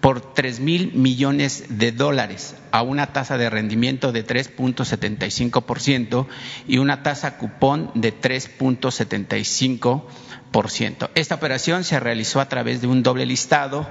por 0.00 0.34
tres 0.34 0.60
mil 0.60 0.92
millones 0.92 1.64
de 1.68 1.90
dólares 1.92 2.54
a 2.70 2.82
una 2.82 3.12
tasa 3.12 3.36
de 3.38 3.50
rendimiento 3.50 4.12
de 4.12 4.24
3.75% 4.26 6.26
y 6.68 6.78
una 6.78 7.02
tasa 7.02 7.38
cupón 7.38 7.90
de 7.94 8.14
3.75%. 8.14 11.10
Esta 11.14 11.34
operación 11.34 11.84
se 11.84 12.00
realizó 12.00 12.40
a 12.40 12.48
través 12.48 12.80
de 12.80 12.86
un 12.86 13.02
doble 13.02 13.26
listado 13.26 13.86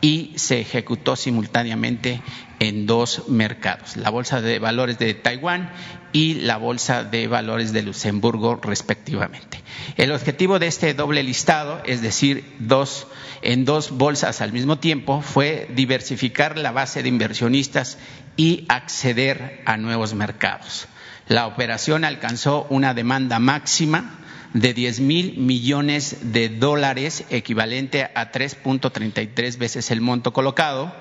y 0.00 0.32
se 0.36 0.60
ejecutó 0.60 1.16
simultáneamente 1.16 2.22
en 2.60 2.86
dos 2.86 3.28
mercados, 3.28 3.96
la 3.96 4.10
Bolsa 4.10 4.40
de 4.40 4.58
Valores 4.58 4.98
de 4.98 5.14
Taiwán 5.14 5.72
y 6.12 6.34
la 6.34 6.58
Bolsa 6.58 7.04
de 7.04 7.26
Valores 7.26 7.72
de 7.72 7.82
Luxemburgo, 7.82 8.56
respectivamente. 8.56 9.62
El 9.96 10.12
objetivo 10.12 10.58
de 10.58 10.66
este 10.66 10.92
doble 10.92 11.22
listado, 11.22 11.82
es 11.86 12.02
decir, 12.02 12.44
dos, 12.58 13.06
en 13.40 13.64
dos 13.64 13.90
bolsas 13.90 14.42
al 14.42 14.52
mismo 14.52 14.78
tiempo, 14.78 15.22
fue 15.22 15.68
diversificar 15.74 16.58
la 16.58 16.70
base 16.70 17.02
de 17.02 17.08
inversionistas 17.08 17.96
y 18.36 18.66
acceder 18.68 19.62
a 19.64 19.78
nuevos 19.78 20.14
mercados. 20.14 20.86
La 21.28 21.46
operación 21.46 22.04
alcanzó 22.04 22.66
una 22.68 22.92
demanda 22.92 23.38
máxima 23.38 24.18
de 24.52 24.74
10 24.74 25.00
mil 25.00 25.38
millones 25.38 26.32
de 26.32 26.48
dólares, 26.48 27.24
equivalente 27.30 28.10
a 28.14 28.32
3.33 28.32 29.58
veces 29.58 29.90
el 29.90 30.00
monto 30.00 30.32
colocado, 30.32 30.92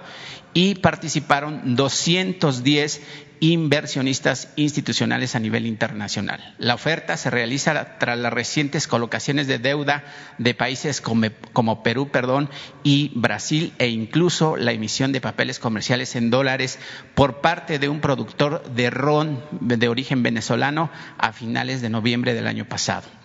y 0.53 0.75
participaron 0.75 1.75
210 1.75 3.01
inversionistas 3.39 4.49
institucionales 4.55 5.35
a 5.35 5.39
nivel 5.39 5.65
internacional. 5.65 6.55
La 6.57 6.75
oferta 6.75 7.15
se 7.17 7.29
realiza 7.29 7.97
tras 7.97 8.17
las 8.17 8.33
recientes 8.33 8.87
colocaciones 8.87 9.47
de 9.47 9.59
deuda 9.59 10.03
de 10.37 10.53
países 10.53 11.01
como, 11.01 11.83
Perú 11.83 12.09
perdón, 12.09 12.49
y 12.83 13.11
Brasil 13.15 13.73
e 13.77 13.87
incluso 13.87 14.57
la 14.57 14.73
emisión 14.73 15.11
de 15.11 15.21
papeles 15.21 15.59
comerciales 15.59 16.15
en 16.15 16.29
dólares 16.29 16.79
por 17.15 17.41
parte 17.41 17.79
de 17.79 17.89
un 17.89 18.01
productor 18.01 18.63
de 18.73 18.89
ron 18.89 19.43
de 19.61 19.87
origen 19.87 20.23
venezolano 20.23 20.89
a 21.17 21.31
finales 21.31 21.81
de 21.81 21.89
noviembre 21.89 22.33
del 22.33 22.47
año 22.47 22.65
pasado. 22.65 23.18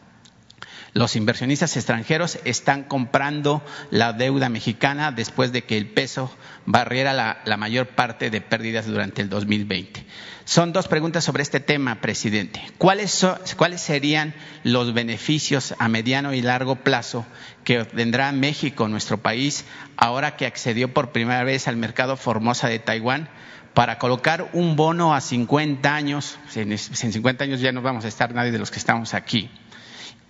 Los 0.94 1.16
inversionistas 1.16 1.76
extranjeros 1.76 2.38
están 2.44 2.84
comprando 2.84 3.64
la 3.90 4.12
deuda 4.12 4.48
mexicana 4.48 5.10
después 5.10 5.50
de 5.50 5.64
que 5.64 5.76
el 5.76 5.88
peso 5.88 6.32
barriera 6.66 7.12
la, 7.12 7.56
mayor 7.56 7.88
parte 7.88 8.30
de 8.30 8.40
pérdidas 8.40 8.86
durante 8.86 9.20
el 9.20 9.28
2020. 9.28 10.06
Son 10.44 10.72
dos 10.72 10.86
preguntas 10.86 11.24
sobre 11.24 11.42
este 11.42 11.58
tema, 11.58 12.00
presidente. 12.00 12.62
¿Cuáles, 12.78 13.26
¿Cuáles 13.56 13.80
serían 13.80 14.34
los 14.62 14.94
beneficios 14.94 15.74
a 15.80 15.88
mediano 15.88 16.32
y 16.32 16.42
largo 16.42 16.76
plazo 16.76 17.26
que 17.64 17.80
obtendrá 17.80 18.30
México, 18.30 18.86
nuestro 18.86 19.18
país, 19.18 19.64
ahora 19.96 20.36
que 20.36 20.46
accedió 20.46 20.94
por 20.94 21.10
primera 21.10 21.42
vez 21.42 21.66
al 21.66 21.76
mercado 21.76 22.16
Formosa 22.16 22.68
de 22.68 22.78
Taiwán? 22.78 23.28
para 23.74 23.98
colocar 23.98 24.50
un 24.52 24.76
bono 24.76 25.16
a 25.16 25.20
50 25.20 25.92
años, 25.92 26.38
en 26.54 26.78
50 26.78 27.42
años 27.42 27.58
ya 27.58 27.72
no 27.72 27.82
vamos 27.82 28.04
a 28.04 28.08
estar 28.08 28.32
nadie 28.32 28.52
de 28.52 28.60
los 28.60 28.70
que 28.70 28.78
estamos 28.78 29.14
aquí, 29.14 29.50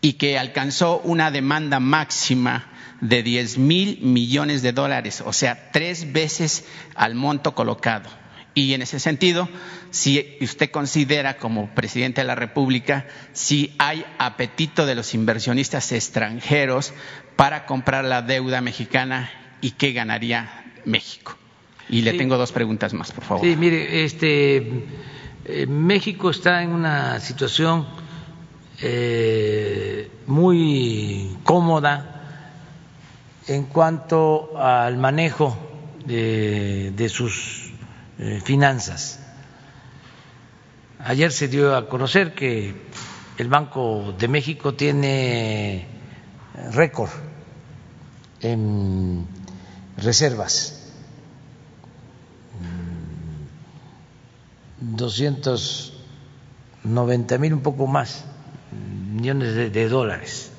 y 0.05 0.13
que 0.13 0.39
alcanzó 0.39 1.01
una 1.01 1.31
demanda 1.31 1.81
máxima 1.81 2.67
de 3.01 3.23
10 3.23 3.57
mil 3.57 4.01
millones 4.03 4.61
de 4.61 4.73
dólares, 4.73 5.23
o 5.25 5.33
sea, 5.33 5.71
tres 5.73 6.13
veces 6.13 6.67
al 6.95 7.15
monto 7.15 7.55
colocado. 7.55 8.11
Y 8.53 8.75
en 8.75 8.83
ese 8.83 9.01
sentido, 9.01 9.49
si 9.89 10.37
usted 10.43 10.71
considera 10.71 11.39
como 11.39 11.75
presidente 11.75 12.21
de 12.21 12.27
la 12.27 12.35
República, 12.35 13.07
si 13.33 13.75
hay 13.79 14.05
apetito 14.19 14.85
de 14.85 14.95
los 14.95 15.15
inversionistas 15.15 15.91
extranjeros 15.93 16.93
para 17.37 17.65
comprar 17.65 18.05
la 18.05 18.21
deuda 18.21 18.61
mexicana 18.61 19.31
y 19.63 19.71
qué 19.71 19.95
ganaría 19.95 20.67
México. 20.85 21.39
Y 21.89 22.03
le 22.03 22.13
tengo 22.13 22.37
dos 22.37 22.53
preguntas 22.53 22.93
más, 22.93 23.11
por 23.11 23.25
favor. 23.25 23.43
Sí, 23.47 23.57
mire, 23.57 24.05
este, 24.05 24.85
eh, 25.47 25.67
México 25.67 26.29
está 26.29 26.63
en 26.63 26.73
una 26.73 27.21
situación 27.21 28.04
eh, 28.81 30.11
muy 30.27 31.37
cómoda 31.45 32.23
en 33.47 33.67
cuanto 33.67 34.59
al 34.59 34.97
manejo 34.97 35.57
de, 36.05 37.09
sus 37.09 37.73
eh, 38.19 38.41
finanzas. 38.43 39.21
Ayer 40.99 41.31
se 41.33 41.47
dio 41.49 41.77
a 41.77 41.89
conocer 41.89 42.35
que 42.35 42.75
el 43.39 43.49
Banco 43.49 44.15
de 44.19 44.27
México 44.29 44.75
tiene 44.75 45.87
récord 46.73 47.11
en 48.41 49.27
reservas. 49.97 50.81
290 54.81 57.39
mil, 57.39 57.55
un 57.55 57.63
poco 57.63 57.87
más 57.87 58.25
millones 59.13 59.73
de, 59.73 59.89
dólares 59.89 60.51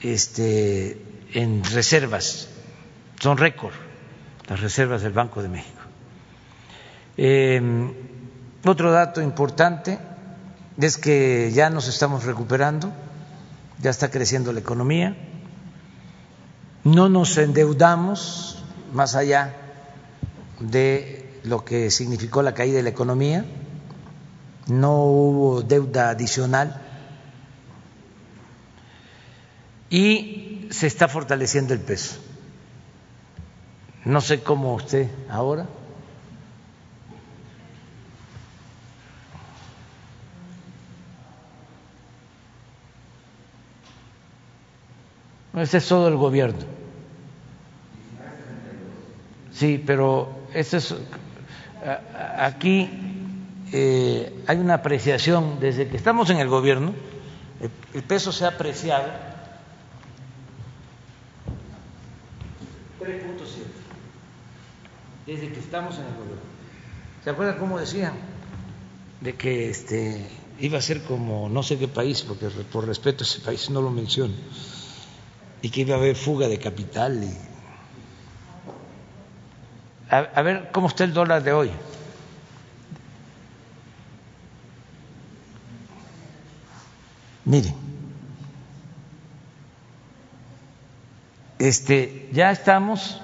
este, 0.00 1.00
en 1.32 1.62
reservas, 1.64 2.48
son 3.20 3.36
récord 3.38 3.72
las 4.48 4.60
reservas 4.60 5.02
del 5.02 5.12
Banco 5.12 5.42
de 5.42 5.48
México. 5.48 5.80
Em, 7.16 7.92
otro 8.64 8.92
dato 8.92 9.22
importante 9.22 9.98
es 10.78 10.98
que 10.98 11.50
ya 11.52 11.70
nos 11.70 11.88
estamos 11.88 12.24
recuperando, 12.24 12.92
ya 13.80 13.90
está 13.90 14.10
creciendo 14.10 14.52
la 14.52 14.60
economía, 14.60 15.16
no 16.82 17.08
nos 17.08 17.38
endeudamos 17.38 18.62
más 18.92 19.14
allá 19.14 19.54
de 20.60 21.40
lo 21.44 21.64
que 21.64 21.90
significó 21.90 22.42
la 22.42 22.54
caída 22.54 22.76
de 22.76 22.82
la 22.82 22.90
economía, 22.90 23.44
no 24.66 25.04
hubo 25.04 25.62
deuda 25.62 26.10
adicional 26.10 26.80
y 29.90 30.68
se 30.70 30.86
está 30.86 31.08
fortaleciendo 31.08 31.74
el 31.74 31.80
peso. 31.80 32.16
No 34.04 34.20
sé 34.20 34.42
cómo 34.42 34.74
usted 34.74 35.08
ahora. 35.30 35.66
Ese 45.56 45.78
es 45.78 45.86
todo 45.86 46.08
el 46.08 46.16
gobierno. 46.16 46.58
Sí, 49.52 49.82
pero 49.86 50.28
eso 50.52 50.76
es 50.76 50.94
aquí 52.36 53.13
eh, 53.76 54.32
hay 54.46 54.58
una 54.58 54.74
apreciación 54.74 55.58
desde 55.58 55.88
que 55.88 55.96
estamos 55.96 56.30
en 56.30 56.38
el 56.38 56.48
gobierno, 56.48 56.94
el, 57.60 58.02
peso 58.04 58.30
se 58.30 58.44
ha 58.44 58.48
apreciado 58.50 59.06
3.7 63.00 63.34
desde 65.26 65.48
que 65.48 65.58
estamos 65.58 65.96
en 65.96 66.04
el 66.04 66.14
gobierno. 66.14 66.42
¿Se 67.24 67.30
acuerdan 67.30 67.58
cómo 67.58 67.80
decían? 67.80 68.12
De 69.20 69.34
que 69.34 69.70
este 69.70 70.24
iba 70.60 70.78
a 70.78 70.82
ser 70.82 71.02
como 71.02 71.48
no 71.48 71.64
sé 71.64 71.76
qué 71.76 71.88
país, 71.88 72.22
porque 72.22 72.46
por 72.46 72.86
respeto 72.86 73.24
a 73.24 73.26
ese 73.26 73.40
país 73.40 73.70
no 73.70 73.82
lo 73.82 73.90
menciono 73.90 74.34
y 75.62 75.70
que 75.70 75.80
iba 75.80 75.96
a 75.96 75.98
haber 75.98 76.14
fuga 76.14 76.46
de 76.46 76.60
capital. 76.60 77.24
Y... 77.24 77.36
A, 80.10 80.42
ver 80.42 80.70
cómo 80.70 80.86
está 80.86 81.02
el 81.02 81.12
dólar 81.12 81.42
de 81.42 81.52
hoy. 81.52 81.70
Miren, 87.44 87.74
este, 91.58 92.30
ya 92.32 92.50
estamos 92.50 93.20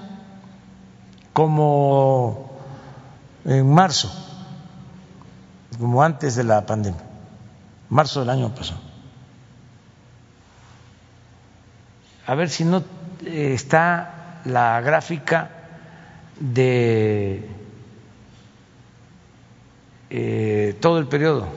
como 1.32 2.50
en 3.44 3.72
marzo, 3.72 4.10
como 5.78 6.02
antes 6.02 6.36
de 6.36 6.44
la 6.44 6.66
pandemia, 6.66 7.00
marzo 7.88 8.20
del 8.20 8.30
año 8.30 8.54
pasado. 8.54 8.90
a 12.30 12.34
ver 12.36 12.48
si 12.48 12.64
no 12.64 12.84
eh, 13.26 13.54
está 13.54 14.40
la 14.44 14.80
gráfica 14.82 15.50
de 16.38 17.44
eh, 20.10 20.76
todo 20.80 21.00
el 21.00 21.08
periodo. 21.08 21.48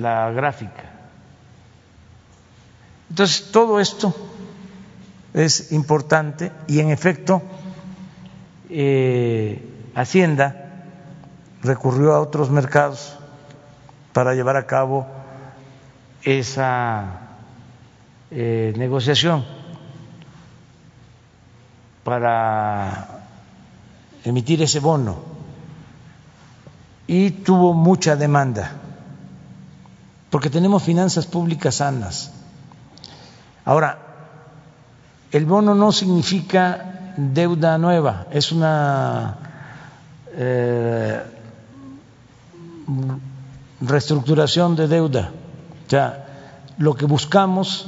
La 0.00 0.30
gráfica. 0.30 0.84
Entonces, 3.10 3.50
todo 3.50 3.80
esto 3.80 4.14
es 5.34 5.72
importante 5.72 6.52
y 6.66 6.80
en 6.80 6.90
efecto 6.90 7.42
eh, 8.68 9.66
Hacienda 9.94 10.84
recurrió 11.62 12.14
a 12.14 12.20
otros 12.20 12.50
mercados 12.50 13.18
para 14.12 14.34
llevar 14.34 14.56
a 14.56 14.66
cabo 14.66 15.06
esa 16.22 17.20
eh, 18.30 18.72
negociación 18.76 19.44
para 22.04 23.08
emitir 24.24 24.62
ese 24.62 24.80
bono 24.80 25.18
y 27.06 27.30
tuvo 27.30 27.74
mucha 27.74 28.16
demanda 28.16 28.72
porque 30.30 30.50
tenemos 30.50 30.82
finanzas 30.82 31.26
públicas 31.26 31.76
sanas. 31.76 32.32
Ahora, 33.64 33.98
el 35.32 35.44
bono 35.44 35.74
no 35.74 35.92
significa 35.92 37.12
deuda 37.16 37.76
nueva, 37.78 38.26
es 38.30 38.52
una 38.52 39.36
eh, 40.32 41.22
reestructuración 43.80 44.76
de 44.76 44.88
deuda 44.88 45.32
o 45.86 45.90
sea, 45.90 46.24
lo 46.78 46.94
que 46.94 47.04
buscamos, 47.04 47.84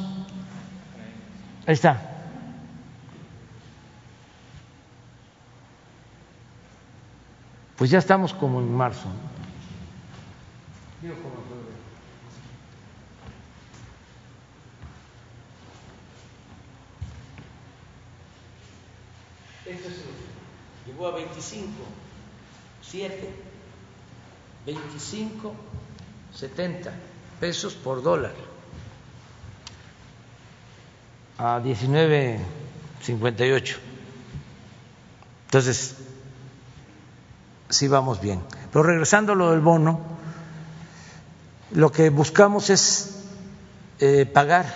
ahí 1.68 1.74
está. 1.74 2.02
Pues 7.76 7.92
ya 7.92 8.00
estamos 8.00 8.34
como 8.34 8.58
en 8.58 8.74
marzo. 8.74 9.06
Esto 19.72 19.88
llegó 20.86 21.06
a 21.06 21.12
25, 21.12 21.70
7, 22.82 23.30
25, 24.66 25.54
70 26.34 26.92
pesos 27.40 27.72
por 27.74 28.02
dólar 28.02 28.34
a 31.38 31.60
19.58. 31.60 33.76
Entonces, 35.46 35.96
sí 37.68 37.86
vamos 37.88 38.20
bien. 38.20 38.40
Pero 38.72 38.84
regresando 38.84 39.32
a 39.32 39.36
lo 39.36 39.50
del 39.50 39.60
bono, 39.60 40.00
lo 41.72 41.90
que 41.90 42.10
buscamos 42.10 42.70
es 42.70 43.24
eh, 43.98 44.24
pagar 44.26 44.66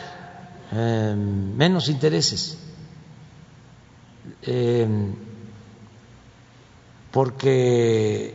eh, 0.73 1.15
menos 1.17 1.89
intereses, 1.89 2.59
eh, 4.47 4.87
porque 7.11 8.35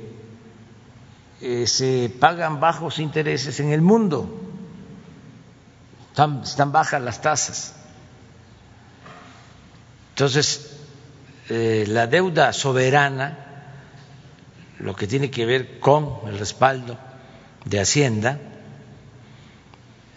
eh, 1.40 1.66
se 1.68 2.14
pagan 2.20 2.60
bajos 2.60 3.00
intereses 3.00 3.60
en 3.60 3.72
el 3.72 3.82
mundo, 3.82 4.40
están, 6.12 6.72
bajas 6.72 7.02
las 7.02 7.22
tasas. 7.22 7.76
Entonces, 10.10 10.78
eh, 11.50 11.86
la 11.88 12.08
deuda 12.08 12.54
soberana, 12.54 13.38
lo 14.80 14.96
que 14.96 15.08
tiene 15.08 15.32
que 15.32 15.46
ver 15.46 15.80
con 15.80 16.20
el 16.28 16.38
respaldo 16.38 16.98
de 17.66 17.80
Hacienda, 17.80 18.40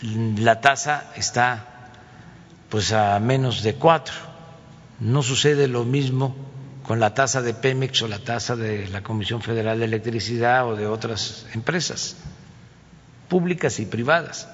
la 0.02 0.60
tasa 0.60 1.12
está 1.16 1.90
pues 2.68 2.92
a 2.92 3.18
menos 3.20 3.62
de 3.62 3.74
cuatro. 3.76 4.33
No 5.00 5.22
sucede 5.22 5.68
lo 5.68 5.84
mismo 5.84 6.34
con 6.84 7.00
la 7.00 7.14
tasa 7.14 7.42
de 7.42 7.54
Pemex 7.54 8.02
o 8.02 8.08
la 8.08 8.18
tasa 8.18 8.56
de 8.56 8.88
la 8.88 9.02
Comisión 9.02 9.40
Federal 9.40 9.78
de 9.78 9.86
Electricidad 9.86 10.68
o 10.68 10.76
de 10.76 10.86
otras 10.86 11.46
empresas 11.54 12.16
públicas 13.28 13.80
y 13.80 13.86
privadas. 13.86 14.48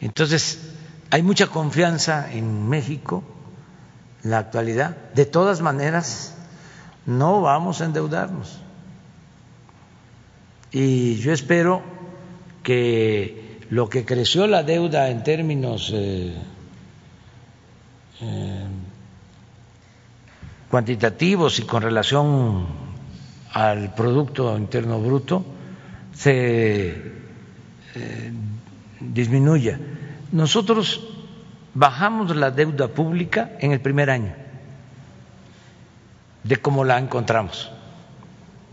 Entonces, 0.00 0.72
hay 1.10 1.22
mucha 1.22 1.46
confianza 1.46 2.32
en 2.32 2.68
México 2.68 3.22
en 4.22 4.30
la 4.30 4.38
actualidad. 4.38 4.96
De 5.14 5.26
todas 5.26 5.60
maneras, 5.60 6.36
no 7.06 7.42
vamos 7.42 7.80
a 7.80 7.84
endeudarnos. 7.84 8.60
Y 10.72 11.16
yo 11.16 11.32
espero 11.32 11.82
que 12.62 13.60
lo 13.70 13.88
que 13.88 14.04
creció 14.04 14.46
la 14.46 14.62
deuda 14.62 15.10
en 15.10 15.22
términos 15.22 15.92
eh, 15.94 16.34
eh, 18.20 18.66
cuantitativos 20.74 21.60
y 21.60 21.62
con 21.62 21.82
relación 21.82 22.66
al 23.52 23.94
Producto 23.94 24.58
Interno 24.58 24.98
Bruto 24.98 25.44
se 26.12 27.12
eh, 27.94 28.32
disminuya. 28.98 29.78
Nosotros 30.32 31.00
bajamos 31.74 32.34
la 32.34 32.50
deuda 32.50 32.88
pública 32.88 33.52
en 33.60 33.70
el 33.70 33.80
primer 33.80 34.10
año 34.10 34.34
de 36.42 36.56
cómo 36.56 36.82
la 36.82 36.98
encontramos. 36.98 37.70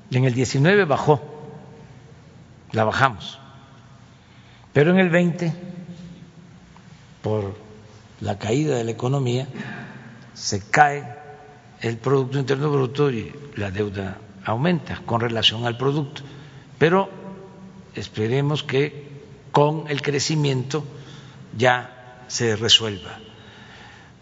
En 0.09 0.25
el 0.25 0.33
19 0.33 0.85
bajó, 0.85 1.21
la 2.71 2.83
bajamos, 2.83 3.37
pero 4.73 4.89
en 4.89 4.97
el 4.97 5.09
20, 5.09 5.53
por 7.21 7.55
la 8.21 8.39
caída 8.39 8.75
de 8.77 8.85
la 8.85 8.89
economía, 8.89 9.47
se 10.33 10.67
cae 10.67 11.20
el 11.81 11.97
Producto 11.97 12.39
Interno 12.39 12.71
Bruto 12.71 13.11
y 13.11 13.33
la 13.55 13.71
deuda 13.71 14.19
aumenta 14.45 15.01
con 15.05 15.19
relación 15.19 15.65
al 15.65 15.77
producto. 15.77 16.21
Pero 16.77 17.09
esperemos 17.95 18.63
que 18.63 19.09
con 19.51 19.85
el 19.89 20.01
crecimiento 20.01 20.83
ya 21.57 22.23
se 22.27 22.55
resuelva. 22.55 23.19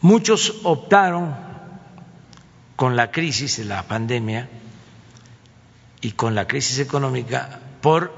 Muchos 0.02 0.62
optaron 0.64 1.36
con 2.76 2.96
la 2.96 3.12
crisis 3.12 3.58
de 3.58 3.66
la 3.66 3.84
pandemia 3.84 4.50
y 6.02 6.12
con 6.12 6.34
la 6.34 6.48
crisis 6.48 6.80
económica 6.80 7.60
por 7.82 8.14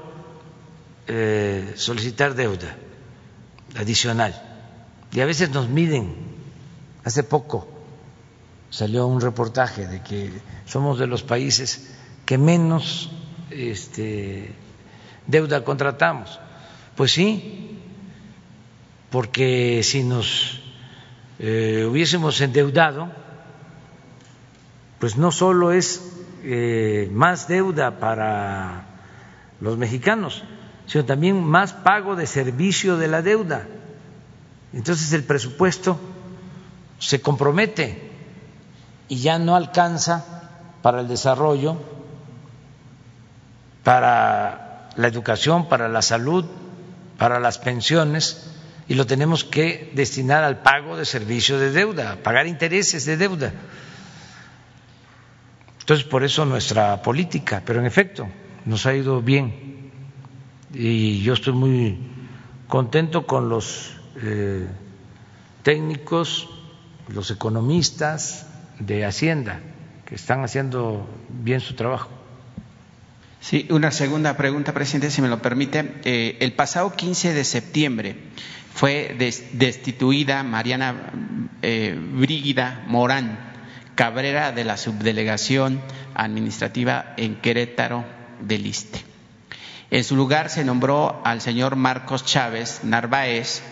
eh, 1.08 1.72
solicitar 1.74 2.34
deuda 2.34 2.76
adicional 3.76 4.40
y 5.12 5.20
a 5.20 5.26
veces 5.26 5.50
nos 5.50 5.68
miden. 5.68 6.30
Hace 7.04 7.24
poco 7.24 7.71
salió 8.72 9.06
un 9.06 9.20
reportaje 9.20 9.86
de 9.86 10.02
que 10.02 10.32
somos 10.64 10.98
de 10.98 11.06
los 11.06 11.22
países 11.22 11.94
que 12.24 12.38
menos 12.38 13.10
este, 13.50 14.54
deuda 15.26 15.62
contratamos. 15.62 16.40
Pues 16.96 17.12
sí, 17.12 17.78
porque 19.10 19.82
si 19.84 20.02
nos 20.02 20.62
eh, 21.38 21.86
hubiésemos 21.88 22.40
endeudado, 22.40 23.12
pues 24.98 25.18
no 25.18 25.32
solo 25.32 25.72
es 25.72 26.00
eh, 26.42 27.10
más 27.12 27.48
deuda 27.48 28.00
para 28.00 28.86
los 29.60 29.76
mexicanos, 29.76 30.44
sino 30.86 31.04
también 31.04 31.44
más 31.44 31.74
pago 31.74 32.16
de 32.16 32.26
servicio 32.26 32.96
de 32.96 33.08
la 33.08 33.20
deuda. 33.20 33.68
Entonces 34.72 35.12
el 35.12 35.24
presupuesto 35.24 36.00
se 36.98 37.20
compromete 37.20 38.11
y 39.12 39.16
ya 39.16 39.38
no 39.38 39.56
alcanza 39.56 40.24
para 40.80 41.02
el 41.02 41.06
desarrollo, 41.06 41.76
para 43.84 44.88
la 44.96 45.06
educación, 45.06 45.68
para 45.68 45.86
la 45.90 46.00
salud, 46.00 46.46
para 47.18 47.38
las 47.38 47.58
pensiones, 47.58 48.50
y 48.88 48.94
lo 48.94 49.06
tenemos 49.06 49.44
que 49.44 49.92
destinar 49.94 50.44
al 50.44 50.62
pago 50.62 50.96
de 50.96 51.04
servicio 51.04 51.58
de 51.58 51.72
deuda, 51.72 52.12
a 52.12 52.16
pagar 52.22 52.46
intereses 52.46 53.04
de 53.04 53.18
deuda. 53.18 53.52
Entonces, 55.80 56.06
por 56.06 56.24
eso 56.24 56.46
nuestra 56.46 57.02
política, 57.02 57.62
pero 57.66 57.80
en 57.80 57.84
efecto, 57.84 58.26
nos 58.64 58.86
ha 58.86 58.94
ido 58.94 59.20
bien 59.20 59.92
y 60.72 61.20
yo 61.20 61.34
estoy 61.34 61.52
muy 61.52 61.98
contento 62.66 63.26
con 63.26 63.50
los 63.50 63.92
eh, 64.22 64.66
técnicos, 65.62 66.48
los 67.08 67.30
economistas 67.30 68.46
de 68.86 69.04
Hacienda, 69.04 69.60
que 70.06 70.14
están 70.14 70.42
haciendo 70.44 71.08
bien 71.28 71.60
su 71.60 71.74
trabajo. 71.74 72.10
Sí, 73.40 73.66
una 73.70 73.90
segunda 73.90 74.36
pregunta, 74.36 74.72
presidente, 74.72 75.10
si 75.10 75.20
me 75.20 75.28
lo 75.28 75.42
permite. 75.42 75.94
Eh, 76.04 76.36
el 76.40 76.52
pasado 76.52 76.94
15 76.94 77.34
de 77.34 77.44
septiembre 77.44 78.16
fue 78.72 79.16
destituida 79.52 80.42
Mariana 80.42 81.12
eh, 81.60 81.98
Brígida 81.98 82.84
Morán 82.86 83.52
Cabrera 83.94 84.52
de 84.52 84.64
la 84.64 84.76
subdelegación 84.76 85.80
administrativa 86.14 87.14
en 87.16 87.36
Querétaro 87.36 88.04
del 88.40 88.66
Iste. 88.66 89.00
En 89.90 90.04
su 90.04 90.16
lugar 90.16 90.48
se 90.48 90.64
nombró 90.64 91.20
al 91.24 91.42
señor 91.42 91.76
Marcos 91.76 92.24
Chávez 92.24 92.80
Narváez, 92.84 93.62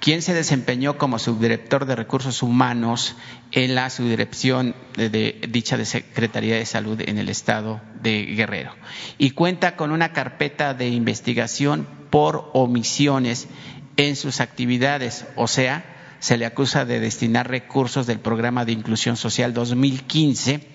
quien 0.00 0.22
se 0.22 0.34
desempeñó 0.34 0.98
como 0.98 1.18
subdirector 1.18 1.86
de 1.86 1.96
recursos 1.96 2.42
humanos 2.42 3.16
en 3.52 3.74
la 3.74 3.90
subdirección 3.90 4.74
de, 4.96 5.40
dicha 5.48 5.76
de 5.76 5.84
Secretaría 5.84 6.56
de 6.56 6.66
Salud 6.66 7.00
en 7.00 7.18
el 7.18 7.28
estado 7.28 7.80
de 8.02 8.24
Guerrero. 8.24 8.72
Y 9.18 9.30
cuenta 9.30 9.76
con 9.76 9.90
una 9.92 10.12
carpeta 10.12 10.74
de 10.74 10.88
investigación 10.88 11.86
por 12.10 12.50
omisiones 12.52 13.48
en 13.96 14.16
sus 14.16 14.40
actividades, 14.40 15.26
o 15.36 15.48
sea, 15.48 15.96
se 16.18 16.36
le 16.36 16.46
acusa 16.46 16.84
de 16.84 17.00
destinar 17.00 17.48
recursos 17.48 18.06
del 18.06 18.20
programa 18.20 18.64
de 18.64 18.72
inclusión 18.72 19.16
social 19.16 19.54
2015 19.54 20.66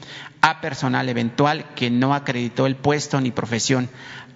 a 0.41 0.61
personal 0.61 1.09
eventual 1.09 1.65
que 1.75 1.89
no 1.89 2.13
acreditó 2.13 2.65
el 2.65 2.75
puesto 2.75 3.19
ni 3.21 3.31
profesión, 3.31 3.89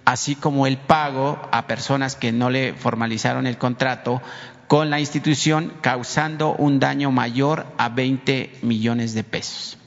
así 0.04 0.36
como 0.36 0.66
el 0.66 0.78
pago 0.78 1.40
a 1.52 1.66
personas 1.66 2.16
que 2.16 2.32
no 2.32 2.50
le 2.50 2.74
formalizaron 2.74 3.46
el 3.46 3.58
contrato 3.58 4.22
con 4.68 4.90
la 4.90 4.98
institución, 4.98 5.72
causando 5.80 6.54
un 6.54 6.80
daño 6.80 7.10
mayor 7.12 7.66
a 7.78 7.88
20 7.88 8.58
millones 8.62 9.14
de 9.14 9.22
pesos. 9.22 9.78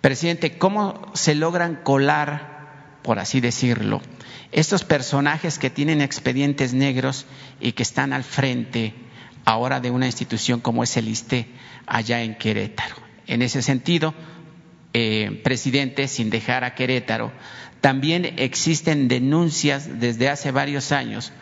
Presidente, 0.00 0.58
¿cómo 0.58 1.10
se 1.14 1.34
logran 1.34 1.76
colar, 1.82 2.98
por 3.02 3.18
así 3.18 3.40
decirlo, 3.40 4.02
estos 4.50 4.84
personajes 4.84 5.58
que 5.58 5.70
tienen 5.70 6.00
expedientes 6.00 6.72
negros 6.72 7.26
y 7.60 7.72
que 7.72 7.82
están 7.82 8.12
al 8.12 8.24
frente 8.24 8.94
ahora 9.44 9.80
de 9.80 9.90
una 9.90 10.06
institución 10.06 10.60
como 10.60 10.82
es 10.82 10.96
el 10.96 11.08
ISTE 11.08 11.46
allá 11.86 12.22
en 12.22 12.36
Querétaro? 12.36 12.96
En 13.26 13.42
ese 13.42 13.62
sentido, 13.62 14.14
eh, 14.94 15.40
presidente, 15.44 16.08
sin 16.08 16.30
dejar 16.30 16.64
a 16.64 16.74
Querétaro, 16.74 17.30
también 17.80 18.34
existen 18.38 19.06
denuncias 19.06 20.00
desde 20.00 20.28
hace 20.28 20.50
varios 20.50 20.90
años 20.90 21.32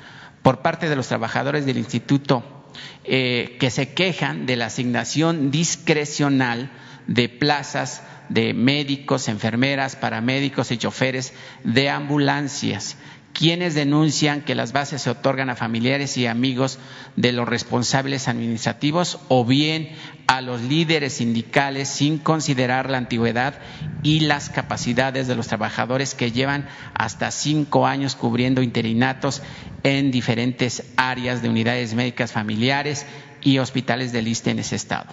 por 0.43 0.61
parte 0.61 0.89
de 0.89 0.97
los 0.97 1.09
trabajadores 1.09 1.65
del 1.65 1.79
instituto 1.79 2.56
eh, 3.05 3.57
que 3.61 3.71
se 3.71 3.93
quejan 3.95 4.47
de 4.47 4.57
la 4.57 4.67
asignación 4.67 5.51
discrecional 5.51 6.71
de 7.07 7.29
plazas 7.29 8.03
de 8.29 8.55
médicos, 8.55 9.29
enfermeras, 9.29 9.97
paramédicos 9.97 10.71
y 10.73 10.79
choferes 10.79 11.33
de 11.63 11.89
ambulancias 11.89 12.97
quienes 13.37 13.75
denuncian 13.75 14.41
que 14.41 14.55
las 14.55 14.73
bases 14.73 15.03
se 15.03 15.11
otorgan 15.11 15.51
a 15.51 15.57
familiares 15.57 16.17
y 16.17 16.27
amigos 16.27 16.79
de 17.17 17.33
los 17.33 17.47
responsables 17.47 18.29
administrativos 18.29 19.19
o 19.29 19.45
bien 19.45 19.91
a 20.27 20.41
los 20.41 20.63
líderes 20.63 21.15
sindicales 21.15 21.89
sin 21.89 22.17
considerar 22.17 22.89
la 22.89 22.97
antigüedad 22.97 23.61
y 24.03 24.21
las 24.21 24.49
capacidades 24.49 25.29
de 25.29 25.37
los 25.37 25.49
trabajadores 25.49 26.15
que 26.15 26.33
llevan 26.33 26.67
hasta 26.95 27.31
cinco 27.31 27.87
años 27.87 28.17
cubriendo 28.17 28.63
interinatos 28.63 29.43
en 29.83 30.11
diferentes 30.11 30.85
áreas 30.97 31.43
de 31.43 31.51
unidades 31.51 31.93
médicas 31.93 32.33
familiares 32.33 33.05
y 33.43 33.59
hospitales 33.59 34.13
del 34.13 34.29
ISTE 34.29 34.53
en 34.53 34.61
ese 34.61 34.77
estado. 34.77 35.13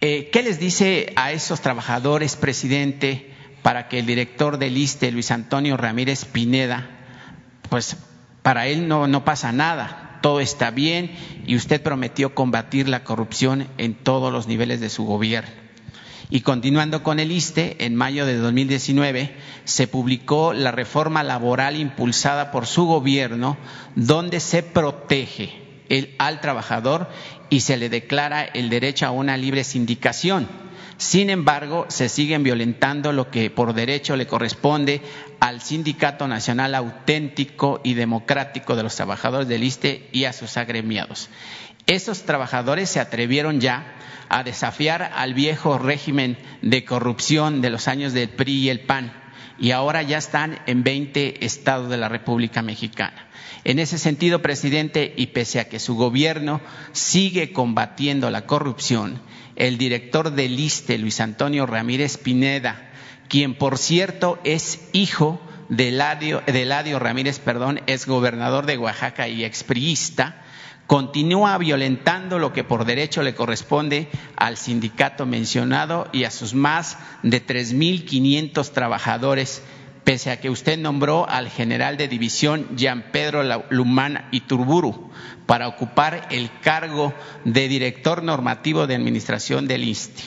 Eh, 0.00 0.28
¿Qué 0.32 0.42
les 0.42 0.58
dice 0.58 1.12
a 1.14 1.30
esos 1.30 1.60
trabajadores, 1.60 2.34
presidente? 2.34 3.27
Para 3.62 3.88
que 3.88 3.98
el 3.98 4.06
director 4.06 4.58
del 4.58 4.76
ISTE, 4.76 5.10
Luis 5.10 5.30
Antonio 5.30 5.76
Ramírez 5.76 6.24
Pineda, 6.24 6.88
pues 7.68 7.96
para 8.42 8.66
él 8.66 8.88
no, 8.88 9.06
no 9.06 9.24
pasa 9.24 9.52
nada, 9.52 10.18
todo 10.22 10.40
está 10.40 10.70
bien 10.70 11.12
y 11.46 11.56
usted 11.56 11.82
prometió 11.82 12.34
combatir 12.34 12.88
la 12.88 13.04
corrupción 13.04 13.68
en 13.78 13.94
todos 13.94 14.32
los 14.32 14.46
niveles 14.46 14.80
de 14.80 14.90
su 14.90 15.04
gobierno. 15.04 15.50
Y 16.30 16.42
continuando 16.42 17.02
con 17.02 17.20
el 17.20 17.32
ISTE, 17.32 17.84
en 17.86 17.94
mayo 17.94 18.26
de 18.26 18.36
2019 18.36 19.34
se 19.64 19.88
publicó 19.88 20.52
la 20.52 20.70
reforma 20.70 21.22
laboral 21.22 21.76
impulsada 21.76 22.50
por 22.50 22.66
su 22.66 22.84
gobierno, 22.84 23.56
donde 23.96 24.40
se 24.40 24.62
protege 24.62 25.52
al 26.18 26.40
trabajador 26.42 27.08
y 27.48 27.60
se 27.60 27.78
le 27.78 27.88
declara 27.88 28.44
el 28.44 28.68
derecho 28.68 29.06
a 29.06 29.10
una 29.10 29.38
libre 29.38 29.64
sindicación 29.64 30.67
sin 30.98 31.30
embargo, 31.30 31.86
se 31.88 32.08
siguen 32.08 32.42
violentando 32.42 33.12
lo 33.12 33.30
que 33.30 33.50
por 33.50 33.72
derecho 33.72 34.16
le 34.16 34.26
corresponde 34.26 35.00
al 35.40 35.60
Sindicato 35.60 36.28
Nacional 36.28 36.74
Auténtico 36.74 37.80
y 37.84 37.94
Democrático 37.94 38.76
de 38.76 38.82
los 38.82 38.96
Trabajadores 38.96 39.48
del 39.48 39.62
ISTE 39.62 40.08
y 40.12 40.24
a 40.24 40.32
sus 40.32 40.56
agremiados. 40.56 41.30
Esos 41.86 42.24
trabajadores 42.24 42.90
se 42.90 43.00
atrevieron 43.00 43.60
ya 43.60 43.94
a 44.28 44.42
desafiar 44.42 45.02
al 45.14 45.34
viejo 45.34 45.78
régimen 45.78 46.36
de 46.62 46.84
corrupción 46.84 47.62
de 47.62 47.70
los 47.70 47.88
años 47.88 48.12
del 48.12 48.28
PRI 48.28 48.64
y 48.64 48.68
el 48.68 48.80
PAN 48.80 49.12
y 49.58 49.72
ahora 49.72 50.02
ya 50.02 50.18
están 50.18 50.58
en 50.66 50.84
20 50.84 51.44
estados 51.44 51.90
de 51.90 51.96
la 51.96 52.08
República 52.08 52.62
Mexicana. 52.62 53.26
En 53.64 53.78
ese 53.78 53.98
sentido, 53.98 54.40
presidente, 54.40 55.12
y 55.16 55.28
pese 55.28 55.60
a 55.60 55.68
que 55.68 55.80
su 55.80 55.96
gobierno 55.96 56.60
sigue 56.92 57.52
combatiendo 57.52 58.30
la 58.30 58.46
corrupción, 58.46 59.20
el 59.58 59.76
director 59.76 60.30
del 60.32 60.58
ISTE, 60.58 60.98
Luis 60.98 61.20
Antonio 61.20 61.66
Ramírez 61.66 62.16
Pineda, 62.16 62.90
quien 63.28 63.56
por 63.56 63.76
cierto 63.76 64.38
es 64.44 64.88
hijo 64.92 65.40
de 65.68 65.88
Eladio, 65.88 66.98
Ramírez, 66.98 67.40
perdón, 67.40 67.80
es 67.86 68.06
gobernador 68.06 68.66
de 68.66 68.78
Oaxaca 68.78 69.26
y 69.26 69.44
expriista, 69.44 70.42
continúa 70.86 71.58
violentando 71.58 72.38
lo 72.38 72.52
que 72.52 72.62
por 72.64 72.84
derecho 72.84 73.22
le 73.22 73.34
corresponde 73.34 74.08
al 74.36 74.56
sindicato 74.56 75.26
mencionado 75.26 76.08
y 76.12 76.22
a 76.22 76.30
sus 76.30 76.54
más 76.54 76.96
de 77.24 77.44
3.500 77.44 78.70
trabajadores, 78.70 79.62
pese 80.08 80.30
a 80.30 80.40
que 80.40 80.48
usted 80.48 80.78
nombró 80.78 81.28
al 81.28 81.50
general 81.50 81.98
de 81.98 82.08
división 82.08 82.66
Jean 82.78 83.12
Pedro 83.12 83.42
Lumán 83.68 84.26
Iturburu 84.30 85.10
para 85.44 85.68
ocupar 85.68 86.28
el 86.30 86.50
cargo 86.62 87.12
de 87.44 87.68
director 87.68 88.22
normativo 88.22 88.86
de 88.86 88.94
administración 88.94 89.68
del 89.68 89.84
INSTI. 89.84 90.22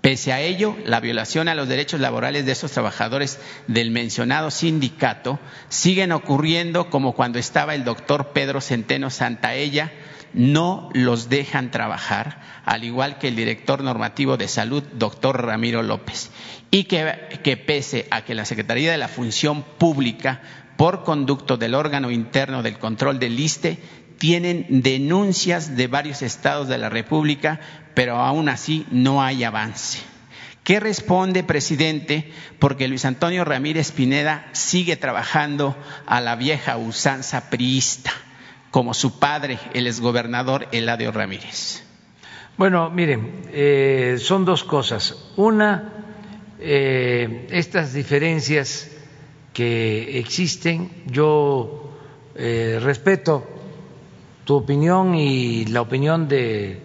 Pese 0.00 0.32
a 0.32 0.40
ello, 0.40 0.74
la 0.86 1.00
violación 1.00 1.48
a 1.48 1.54
los 1.54 1.68
derechos 1.68 2.00
laborales 2.00 2.46
de 2.46 2.52
esos 2.52 2.72
trabajadores 2.72 3.38
del 3.66 3.90
mencionado 3.90 4.50
sindicato 4.50 5.38
siguen 5.68 6.12
ocurriendo 6.12 6.88
como 6.88 7.12
cuando 7.12 7.38
estaba 7.38 7.74
el 7.74 7.84
doctor 7.84 8.28
Pedro 8.28 8.62
Centeno 8.62 9.10
Santaella, 9.10 9.92
no 10.32 10.90
los 10.92 11.28
dejan 11.28 11.70
trabajar, 11.70 12.40
al 12.64 12.84
igual 12.84 13.18
que 13.18 13.28
el 13.28 13.36
director 13.36 13.82
normativo 13.82 14.36
de 14.36 14.48
salud, 14.48 14.82
doctor 14.94 15.44
Ramiro 15.44 15.82
López, 15.82 16.30
y 16.70 16.84
que, 16.84 17.56
pese 17.66 18.06
a 18.10 18.22
que 18.22 18.34
la 18.34 18.44
Secretaría 18.44 18.92
de 18.92 18.98
la 18.98 19.08
Función 19.08 19.64
Pública, 19.78 20.40
por 20.76 21.04
conducto 21.04 21.56
del 21.56 21.74
órgano 21.74 22.10
interno 22.10 22.62
del 22.62 22.78
control 22.78 23.18
del 23.18 23.38
ISTE, 23.38 23.78
tienen 24.18 24.66
denuncias 24.68 25.76
de 25.76 25.86
varios 25.86 26.22
estados 26.22 26.68
de 26.68 26.78
la 26.78 26.90
República, 26.90 27.60
pero 27.94 28.16
aún 28.16 28.48
así 28.48 28.86
no 28.90 29.22
hay 29.22 29.44
avance. 29.44 29.98
¿Qué 30.62 30.78
responde, 30.78 31.42
presidente? 31.42 32.30
Porque 32.58 32.86
Luis 32.86 33.04
Antonio 33.04 33.44
Ramírez 33.44 33.92
Pineda 33.92 34.46
sigue 34.52 34.96
trabajando 34.96 35.76
a 36.06 36.20
la 36.20 36.36
vieja 36.36 36.76
usanza 36.76 37.48
priista, 37.50 38.12
como 38.70 38.94
su 38.94 39.18
padre, 39.18 39.58
el 39.74 39.86
exgobernador 39.86 40.68
Eladio 40.72 41.12
Ramírez. 41.12 41.82
Bueno, 42.56 42.90
miren, 42.90 43.48
eh, 43.52 44.16
son 44.18 44.44
dos 44.44 44.64
cosas. 44.64 45.32
Una, 45.36 46.04
eh, 46.58 47.46
estas 47.50 47.92
diferencias 47.94 48.90
que 49.52 50.18
existen, 50.18 50.90
yo 51.06 51.90
eh, 52.34 52.78
respeto 52.82 53.46
tu 54.44 54.56
opinión 54.56 55.14
y 55.14 55.64
la 55.66 55.80
opinión 55.80 56.28
de 56.28 56.80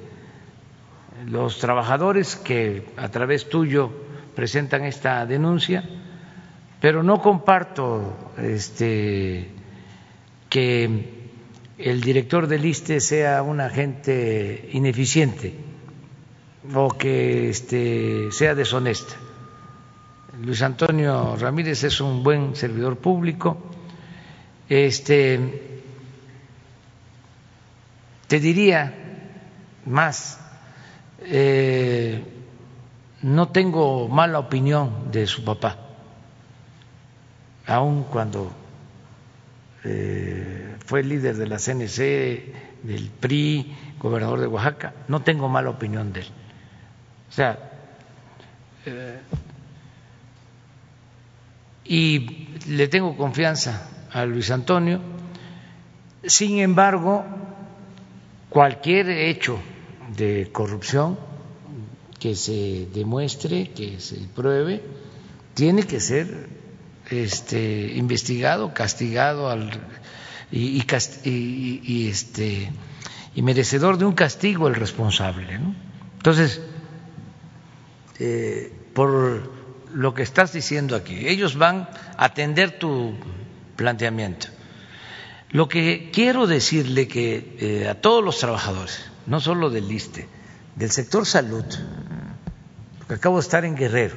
los 1.28 1.60
trabajadores 1.60 2.36
que 2.36 2.86
a 2.98 3.10
través 3.10 3.49
tuyo 3.49 3.91
presentan 4.36 4.84
esta 4.86 5.26
denuncia, 5.26 5.84
pero 6.80 7.03
no 7.03 7.22
comparto 7.22 8.32
este, 8.38 9.49
que 10.49 11.15
el 11.78 12.02
director 12.02 12.48
del 12.48 12.66
ISTE 12.66 13.00
sea 13.00 13.44
un 13.44 13.60
agente 13.60 14.70
ineficiente 14.72 15.54
o 16.74 16.90
que 16.90 17.50
este, 17.50 18.32
sea 18.32 18.56
deshonesta. 18.56 19.16
Luis 20.42 20.62
Antonio 20.62 21.36
Ramírez 21.38 21.84
es 21.84 22.02
un 22.02 22.24
buen 22.24 22.56
servidor 22.56 22.98
público. 22.98 23.58
Este, 24.68 25.40
te 28.28 28.40
diría 28.40 28.94
más, 29.86 30.40
eh, 31.22 32.24
no 33.22 33.50
tengo 33.50 34.08
mala 34.08 34.40
opinión 34.40 35.12
de 35.12 35.28
su 35.28 35.44
papá, 35.44 35.78
aun 37.68 38.04
cuando 38.04 38.52
eh, 39.84 40.75
fue 40.86 41.03
líder 41.03 41.36
de 41.36 41.48
la 41.48 41.57
CNC, 41.57 42.84
del 42.84 43.10
PRI, 43.20 43.76
gobernador 43.99 44.40
de 44.40 44.48
Oaxaca, 44.48 44.94
no 45.07 45.22
tengo 45.22 45.49
mala 45.49 45.72
opinión 45.72 46.14
de 46.14 46.22
él. 46.22 46.28
O 47.30 47.32
sea, 47.32 47.57
eh, 48.86 49.20
y 51.86 52.49
le 52.68 52.88
tengo 52.88 53.18
confianza 53.18 53.90
a 54.12 54.26
Luis 54.26 54.52
Antonio. 54.52 54.99
Sin 56.24 56.60
embargo, 56.60 57.26
cualquier 58.49 59.10
hecho 59.10 59.60
de 60.16 60.49
corrupción 60.52 61.18
que 62.20 62.36
se 62.36 62.88
demuestre, 62.94 63.72
que 63.72 63.99
se 63.99 64.18
pruebe, 64.36 64.82
tiene 65.53 65.84
que 65.84 65.99
ser 65.99 66.49
este, 67.10 67.94
investigado, 67.95 68.74
castigado 68.74 69.49
al, 69.49 69.72
y, 70.56 71.82
y, 71.84 72.07
este, 72.07 72.72
y 73.36 73.41
merecedor 73.41 73.98
de 73.98 74.06
un 74.06 74.14
castigo 74.14 74.69
el 74.69 74.76
responsable. 74.76 75.60
Entonces, 76.18 76.61
eh, 78.19 78.72
por 78.94 79.52
lo 79.94 80.14
que 80.14 80.23
estás 80.23 80.53
diciendo 80.53 80.95
aquí, 80.95 81.27
ellos 81.27 81.57
van 81.57 81.90
a 82.18 82.26
atender 82.26 82.80
tu 82.80 83.15
planteamiento. 83.76 84.48
Lo 85.52 85.68
que 85.68 86.10
quiero 86.14 86.48
decirle 86.48 87.07
que 87.10 87.57
eh, 87.60 87.88
a 87.90 87.95
todos 87.95 88.23
los 88.23 88.40
trabajadores, 88.40 89.11
no 89.26 89.41
solo 89.41 89.69
del 89.69 89.91
ISTE, 89.91 90.27
del 90.76 90.91
sector 90.91 91.26
salud, 91.26 91.65
porque 92.99 93.15
acabo 93.15 93.38
de 93.38 93.41
estar 93.41 93.65
en 93.65 93.76
Guerrero, 93.76 94.15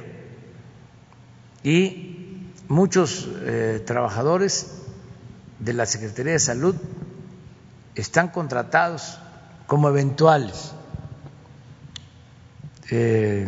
y 1.63 2.47
muchos 2.69 3.27
eh, 3.41 3.83
trabajadores 3.85 4.78
de 5.59 5.73
la 5.73 5.85
Secretaría 5.85 6.33
de 6.33 6.39
Salud 6.39 6.75
están 7.95 8.29
contratados 8.29 9.19
como 9.67 9.89
eventuales. 9.89 10.73
Eh, 12.91 13.47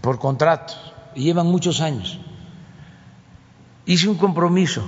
por 0.00 0.18
contrato 0.18 0.74
y 1.16 1.24
llevan 1.24 1.46
muchos 1.46 1.80
años 1.80 2.20
hice 3.86 4.08
un 4.08 4.16
compromiso 4.16 4.86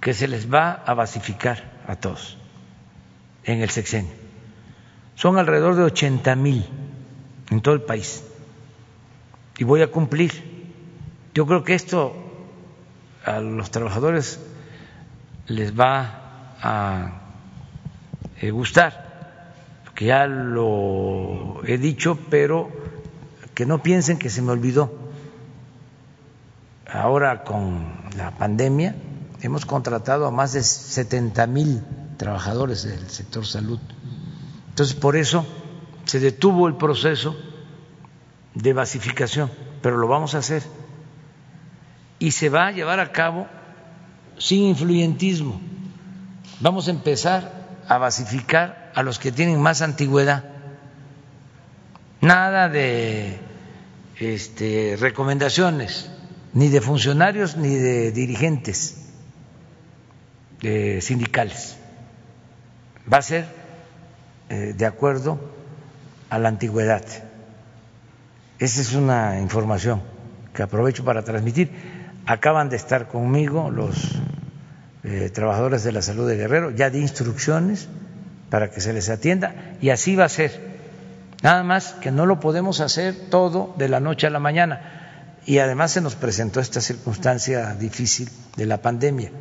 que 0.00 0.14
se 0.14 0.28
les 0.28 0.52
va 0.52 0.72
a 0.72 0.94
basificar 0.94 1.80
a 1.86 1.96
todos 1.96 2.38
en 3.44 3.60
el 3.62 3.70
sexenio. 3.70 4.12
Son 5.14 5.38
alrededor 5.38 5.74
de 5.74 5.82
80 5.84 6.36
mil 6.36 6.64
en 7.50 7.60
todo 7.60 7.74
el 7.74 7.82
país 7.82 8.22
y 9.58 9.64
voy 9.64 9.82
a 9.82 9.90
cumplir. 9.90 10.32
Yo 11.34 11.46
creo 11.46 11.64
que 11.64 11.74
esto 11.74 12.14
a 13.24 13.40
los 13.40 13.70
trabajadores 13.70 14.40
les 15.46 15.78
va 15.78 16.54
a 16.62 17.20
eh, 18.40 18.50
gustar, 18.50 19.52
porque 19.84 20.06
ya 20.06 20.26
lo 20.26 21.64
he 21.64 21.78
dicho, 21.78 22.18
pero 22.30 22.70
que 23.54 23.66
no 23.66 23.82
piensen 23.82 24.18
que 24.18 24.30
se 24.30 24.42
me 24.42 24.52
olvidó 24.52 25.00
ahora 26.92 27.44
con 27.44 27.84
la 28.16 28.32
pandemia 28.32 28.94
hemos 29.42 29.64
contratado 29.64 30.26
a 30.26 30.30
más 30.30 30.52
de 30.52 30.62
70 30.62 31.46
mil 31.46 31.82
trabajadores 32.16 32.82
del 32.82 33.08
sector 33.08 33.46
salud. 33.46 33.78
Entonces, 34.68 34.94
por 34.94 35.16
eso 35.16 35.46
se 36.04 36.20
detuvo 36.20 36.68
el 36.68 36.76
proceso 36.76 37.36
de 38.54 38.72
basificación, 38.72 39.50
pero 39.82 39.96
lo 39.96 40.08
vamos 40.08 40.34
a 40.34 40.38
hacer. 40.38 40.62
Y 42.20 42.30
se 42.30 42.48
va 42.48 42.68
a 42.68 42.70
llevar 42.70 43.00
a 43.00 43.10
cabo 43.10 43.48
sin 44.38 44.62
influyentismo. 44.62 45.60
Vamos 46.60 46.86
a 46.86 46.92
empezar 46.92 47.80
a 47.88 47.98
basificar 47.98 48.92
a 48.94 49.02
los 49.02 49.18
que 49.18 49.32
tienen 49.32 49.60
más 49.60 49.82
antigüedad. 49.82 50.44
Nada 52.20 52.68
de 52.68 53.40
este, 54.20 54.96
recomendaciones 55.00 56.10
ni 56.52 56.68
de 56.68 56.80
funcionarios 56.80 57.56
ni 57.56 57.74
de 57.74 58.12
dirigentes 58.12 58.96
sindicales. 60.60 61.76
Va 63.10 63.18
a 63.18 63.22
ser 63.22 63.46
eh, 64.50 64.74
de 64.76 64.86
acuerdo 64.86 65.40
a 66.28 66.38
la 66.38 66.48
antigüedad. 66.48 67.04
Esa 68.58 68.80
es 68.80 68.92
una 68.92 69.40
información 69.40 70.02
que 70.52 70.62
aprovecho 70.62 71.04
para 71.04 71.24
transmitir. 71.24 71.70
Acaban 72.30 72.68
de 72.68 72.76
estar 72.76 73.08
conmigo 73.08 73.72
los 73.72 73.96
eh, 75.02 75.30
trabajadores 75.34 75.82
de 75.82 75.90
la 75.90 76.00
salud 76.00 76.28
de 76.28 76.36
Guerrero, 76.36 76.70
ya 76.70 76.88
de 76.88 77.00
instrucciones 77.00 77.88
para 78.50 78.70
que 78.70 78.80
se 78.80 78.92
les 78.92 79.10
atienda 79.10 79.74
y 79.80 79.90
así 79.90 80.14
va 80.14 80.26
a 80.26 80.28
ser. 80.28 80.78
Nada 81.42 81.64
más 81.64 81.94
que 81.94 82.12
no 82.12 82.26
lo 82.26 82.38
podemos 82.38 82.78
hacer 82.78 83.16
todo 83.30 83.74
de 83.78 83.88
la 83.88 83.98
noche 83.98 84.28
a 84.28 84.30
la 84.30 84.38
mañana 84.38 85.40
y 85.44 85.58
además 85.58 85.90
se 85.90 86.00
nos 86.00 86.14
presentó 86.14 86.60
esta 86.60 86.80
circunstancia 86.80 87.74
difícil 87.74 88.30
de 88.56 88.66
la 88.66 88.80
pandemia. 88.80 89.32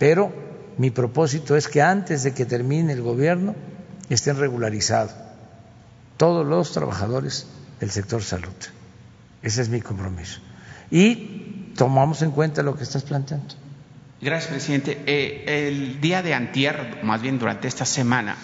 Pero 0.00 0.32
mi 0.76 0.90
propósito 0.90 1.54
es 1.54 1.68
que 1.68 1.82
antes 1.82 2.24
de 2.24 2.34
que 2.34 2.46
termine 2.46 2.94
el 2.94 3.02
gobierno 3.02 3.54
estén 4.10 4.40
regularizados 4.40 5.14
todos 6.16 6.44
los 6.44 6.72
trabajadores 6.72 7.46
del 7.78 7.92
sector 7.92 8.24
salud. 8.24 8.50
Ese 9.40 9.62
es 9.62 9.68
mi 9.68 9.80
compromiso. 9.80 10.40
Y 10.90 11.43
tomamos 11.76 12.22
en 12.22 12.30
cuenta 12.30 12.62
lo 12.62 12.76
que 12.76 12.84
estás 12.84 13.02
planteando. 13.02 13.54
Gracias, 14.20 14.50
presidente. 14.50 15.02
Eh, 15.06 15.68
el 15.68 16.00
día 16.00 16.22
de 16.22 16.34
antier, 16.34 17.00
más 17.02 17.20
bien 17.20 17.38
durante 17.38 17.68
esta 17.68 17.84
semana, 17.84 18.36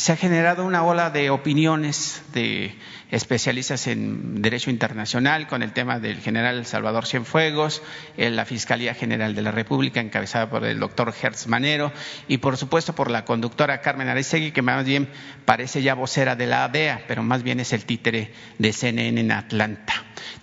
se 0.00 0.12
ha 0.12 0.16
generado 0.16 0.64
una 0.64 0.82
ola 0.82 1.10
de 1.10 1.28
opiniones 1.28 2.22
de 2.32 2.74
especialistas 3.10 3.86
en 3.86 4.40
Derecho 4.40 4.70
Internacional 4.70 5.46
con 5.46 5.62
el 5.62 5.74
tema 5.74 6.00
del 6.00 6.22
general 6.22 6.64
Salvador 6.64 7.04
Cienfuegos, 7.04 7.82
en 8.16 8.34
la 8.34 8.46
Fiscalía 8.46 8.94
General 8.94 9.34
de 9.34 9.42
la 9.42 9.50
República, 9.50 10.00
encabezada 10.00 10.48
por 10.48 10.64
el 10.64 10.80
doctor 10.80 11.12
Hertz 11.20 11.48
Manero, 11.48 11.92
y 12.28 12.38
por 12.38 12.56
supuesto 12.56 12.94
por 12.94 13.10
la 13.10 13.26
conductora 13.26 13.82
Carmen 13.82 14.08
Aristegui, 14.08 14.52
que 14.52 14.62
más 14.62 14.86
bien 14.86 15.06
parece 15.44 15.82
ya 15.82 15.92
vocera 15.92 16.34
de 16.34 16.46
la 16.46 16.64
ADEA, 16.64 17.04
pero 17.06 17.22
más 17.22 17.42
bien 17.42 17.60
es 17.60 17.74
el 17.74 17.84
títere 17.84 18.32
de 18.56 18.72
CNN 18.72 19.20
en 19.20 19.32
Atlanta. 19.32 19.92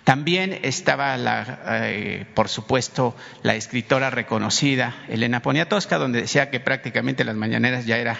También 0.04 0.58
estaba, 0.62 1.16
la, 1.16 1.60
eh, 1.82 2.26
por 2.34 2.48
supuesto, 2.48 3.16
la 3.42 3.56
escritora 3.56 4.10
reconocida 4.10 4.94
Elena 5.08 5.42
Poniatowska, 5.42 5.98
donde 5.98 6.22
decía 6.22 6.50
que 6.50 6.60
prácticamente 6.60 7.24
las 7.24 7.36
mañaneras 7.36 7.86
ya 7.86 7.98
era 7.98 8.18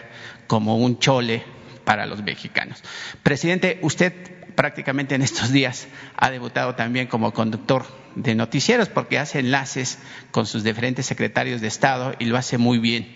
como 0.48 0.76
un 0.76 0.98
chole 0.98 1.44
para 1.84 2.06
los 2.06 2.24
mexicanos. 2.24 2.82
Presidente, 3.22 3.78
usted 3.82 4.12
prácticamente 4.56 5.14
en 5.14 5.22
estos 5.22 5.52
días 5.52 5.86
ha 6.16 6.30
debutado 6.30 6.74
también 6.74 7.06
como 7.06 7.32
conductor 7.32 7.86
de 8.16 8.34
noticieros 8.34 8.88
porque 8.88 9.18
hace 9.18 9.38
enlaces 9.38 10.00
con 10.32 10.46
sus 10.46 10.64
diferentes 10.64 11.06
secretarios 11.06 11.60
de 11.60 11.68
Estado 11.68 12.14
y 12.18 12.24
lo 12.24 12.36
hace 12.36 12.58
muy 12.58 12.78
bien. 12.78 13.14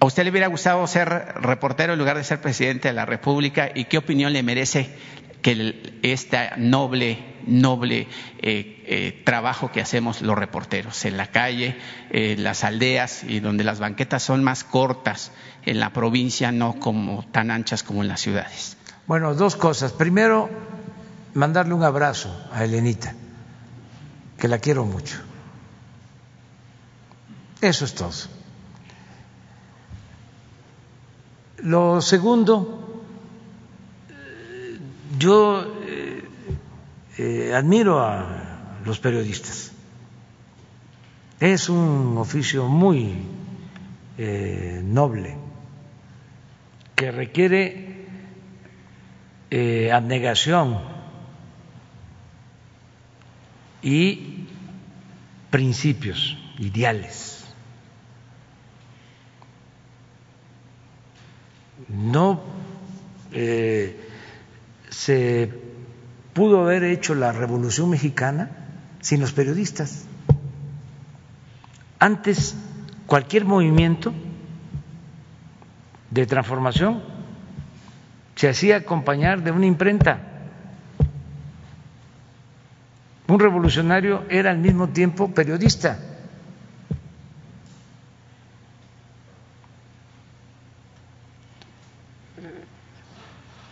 ¿A 0.00 0.06
usted 0.06 0.24
le 0.24 0.30
hubiera 0.30 0.48
gustado 0.48 0.84
ser 0.88 1.08
reportero 1.08 1.92
en 1.92 2.00
lugar 2.00 2.16
de 2.16 2.24
ser 2.24 2.40
presidente 2.40 2.88
de 2.88 2.94
la 2.94 3.06
República 3.06 3.70
y 3.72 3.84
qué 3.84 3.98
opinión 3.98 4.32
le 4.32 4.42
merece 4.42 4.90
que 5.42 5.98
este 6.02 6.50
noble, 6.56 7.18
noble 7.46 8.08
eh, 8.40 8.82
eh, 8.86 9.22
trabajo 9.24 9.70
que 9.70 9.80
hacemos 9.80 10.22
los 10.22 10.36
reporteros 10.36 11.04
en 11.04 11.16
la 11.16 11.28
calle, 11.28 11.76
en 12.10 12.42
las 12.42 12.64
aldeas 12.64 13.24
y 13.24 13.40
donde 13.40 13.62
las 13.62 13.78
banquetas 13.78 14.22
son 14.22 14.42
más 14.42 14.64
cortas 14.64 15.32
en 15.64 15.80
la 15.80 15.90
provincia, 15.92 16.52
no 16.52 16.78
como 16.78 17.24
tan 17.30 17.50
anchas 17.50 17.82
como 17.82 18.02
en 18.02 18.08
las 18.08 18.20
ciudades? 18.20 18.76
Bueno, 19.06 19.34
dos 19.34 19.56
cosas. 19.56 19.92
Primero, 19.92 20.48
mandarle 21.34 21.74
un 21.74 21.82
abrazo 21.82 22.34
a 22.52 22.64
Elenita, 22.64 23.14
que 24.38 24.48
la 24.48 24.58
quiero 24.58 24.84
mucho. 24.84 25.18
Eso 27.60 27.84
es 27.84 27.94
todo. 27.94 28.10
Lo 31.58 32.00
segundo, 32.00 33.02
yo 35.16 35.62
eh, 35.86 36.28
eh, 37.18 37.54
admiro 37.54 38.00
a 38.00 38.80
los 38.84 38.98
periodistas. 38.98 39.70
Es 41.38 41.68
un 41.68 42.16
oficio 42.18 42.66
muy 42.68 43.14
eh, 44.18 44.80
noble 44.84 45.41
que 46.94 47.10
requiere 47.10 48.06
abnegación 49.92 50.78
y 53.82 54.46
principios, 55.50 56.38
ideales. 56.58 57.42
no 61.92 62.40
eh, 63.32 63.96
se 64.88 65.52
pudo 66.32 66.62
haber 66.62 66.84
hecho 66.84 67.14
la 67.14 67.32
revolución 67.32 67.90
mexicana 67.90 68.50
sin 69.00 69.20
los 69.20 69.32
periodistas. 69.32 70.06
Antes, 71.98 72.56
cualquier 73.06 73.44
movimiento 73.44 74.12
de 76.12 76.26
transformación 76.26 77.02
se 78.34 78.48
hacía 78.48 78.76
acompañar 78.76 79.42
de 79.42 79.50
una 79.50 79.64
imprenta. 79.66 80.18
Un 83.28 83.40
revolucionario 83.40 84.24
era 84.28 84.50
al 84.50 84.58
mismo 84.58 84.88
tiempo 84.88 85.32
periodista. 85.32 85.98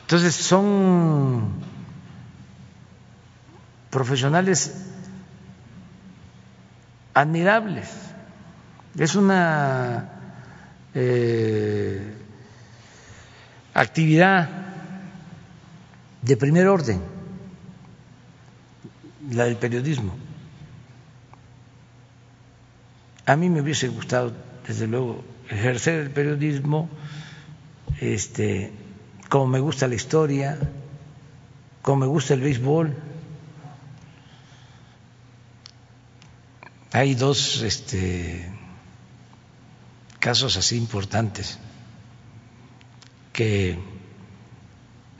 Entonces 0.03 0.35
son 0.35 1.61
profesionales 3.91 4.87
admirables. 7.13 7.91
Es 8.97 9.15
una 9.15 10.09
eh, 10.95 12.20
actividad 13.81 14.49
de 16.21 16.37
primer 16.37 16.69
orden, 16.69 17.01
la 19.31 19.45
del 19.45 19.57
periodismo. 19.57 20.15
A 23.25 23.37
mí 23.37 23.49
me 23.49 23.63
hubiese 23.63 23.89
gustado, 23.89 24.33
desde 24.67 24.87
luego, 24.87 25.25
ejercer 25.49 26.01
el 26.01 26.11
periodismo, 26.11 26.91
este, 28.01 28.73
como 29.31 29.47
me 29.47 29.61
gusta 29.61 29.89
la 29.89 29.95
historia, 29.95 30.59
como 31.81 32.01
me 32.05 32.07
gusta 32.07 32.35
el 32.35 32.43
béisbol. 32.43 32.95
Hay 36.93 37.15
dos 37.15 37.63
este, 37.63 38.51
casos 40.19 40.57
así 40.59 40.77
importantes 40.77 41.59
que 43.41 43.79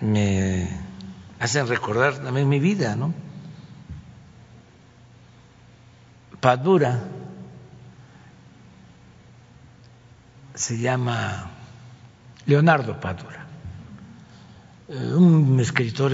me 0.03 0.69
hacen 1.39 1.67
recordar 1.67 2.19
también 2.19 2.51
mi 2.51 2.61
vida, 2.61 2.95
¿no? 2.95 3.15
Padura 6.39 7.03
se 10.55 10.79
llama 10.79 11.51
Leonardo 12.45 13.01
Padura 13.01 13.47
eh, 14.89 15.15
un 15.15 15.59
escritor 15.59 16.13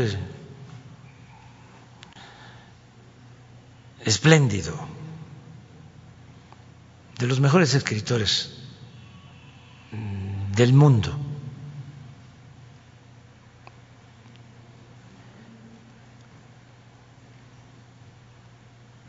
espléndido, 4.04 4.78
de 7.18 7.26
los 7.26 7.40
mejores 7.40 7.74
escritores 7.74 8.62
mm, 9.90 10.52
del 10.52 10.72
mundo. 10.72 11.25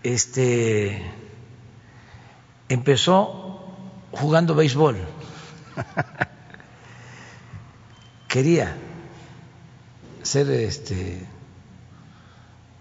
Este 0.03 1.01
empezó 2.69 3.75
jugando 4.11 4.55
béisbol. 4.55 4.97
Quería 8.27 8.75
ser 10.21 10.49
este 10.51 11.25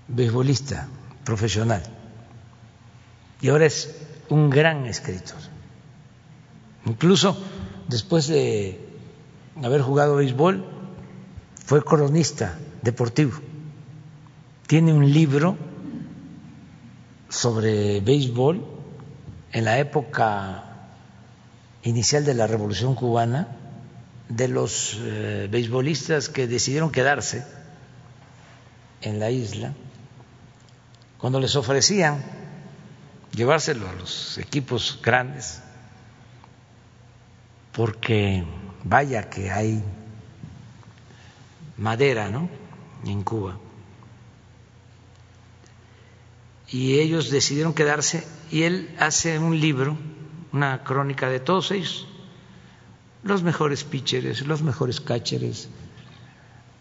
beisbolista 0.09 0.89
profesional 1.25 1.83
y 3.41 3.49
ahora 3.49 3.67
es 3.67 3.95
un 4.29 4.51
gran 4.51 4.87
escritor. 4.87 5.39
Incluso 6.85 7.37
después 7.89 8.29
de 8.29 8.81
haber 9.63 9.83
jugado 9.83 10.17
béisbol, 10.17 10.65
fue 11.65 11.83
cronista 11.83 12.59
deportivo. 12.83 13.33
Tiene 14.67 14.93
un 14.93 15.13
libro 15.13 15.57
sobre 17.29 18.01
béisbol 18.01 18.65
en 19.53 19.65
la 19.65 19.79
época 19.79 20.65
inicial 21.83 22.25
de 22.25 22.35
la 22.35 22.47
Revolución 22.47 22.95
cubana 22.95 23.49
de 24.29 24.49
los 24.49 24.99
eh, 25.01 25.49
beisbolistas 25.51 26.29
que 26.29 26.47
decidieron 26.47 26.91
quedarse 26.91 27.45
en 29.03 29.21
la 29.21 29.31
isla, 29.31 29.73
cuando 31.19 31.39
les 31.39 31.55
ofrecían 31.55 32.23
llevárselo 33.33 33.89
a 33.89 33.93
los 33.93 34.39
equipos 34.39 34.99
grandes, 35.03 35.61
porque 37.73 38.45
vaya 38.83 39.29
que 39.29 39.51
hay 39.51 39.83
madera, 41.77 42.31
¿no? 42.31 42.49
En 43.05 43.23
Cuba. 43.23 43.59
Y 46.69 46.99
ellos 46.99 47.31
decidieron 47.31 47.75
quedarse 47.75 48.27
y 48.51 48.63
él 48.63 48.95
hace 48.99 49.39
un 49.39 49.61
libro, 49.61 49.97
una 50.53 50.83
crónica 50.83 51.29
de 51.29 51.41
todos 51.41 51.71
ellos 51.71 52.07
los 53.27 53.43
mejores 53.43 53.85
pitchers, 53.85 54.47
los 54.47 54.63
mejores 54.63 55.01
catchers, 55.01 55.69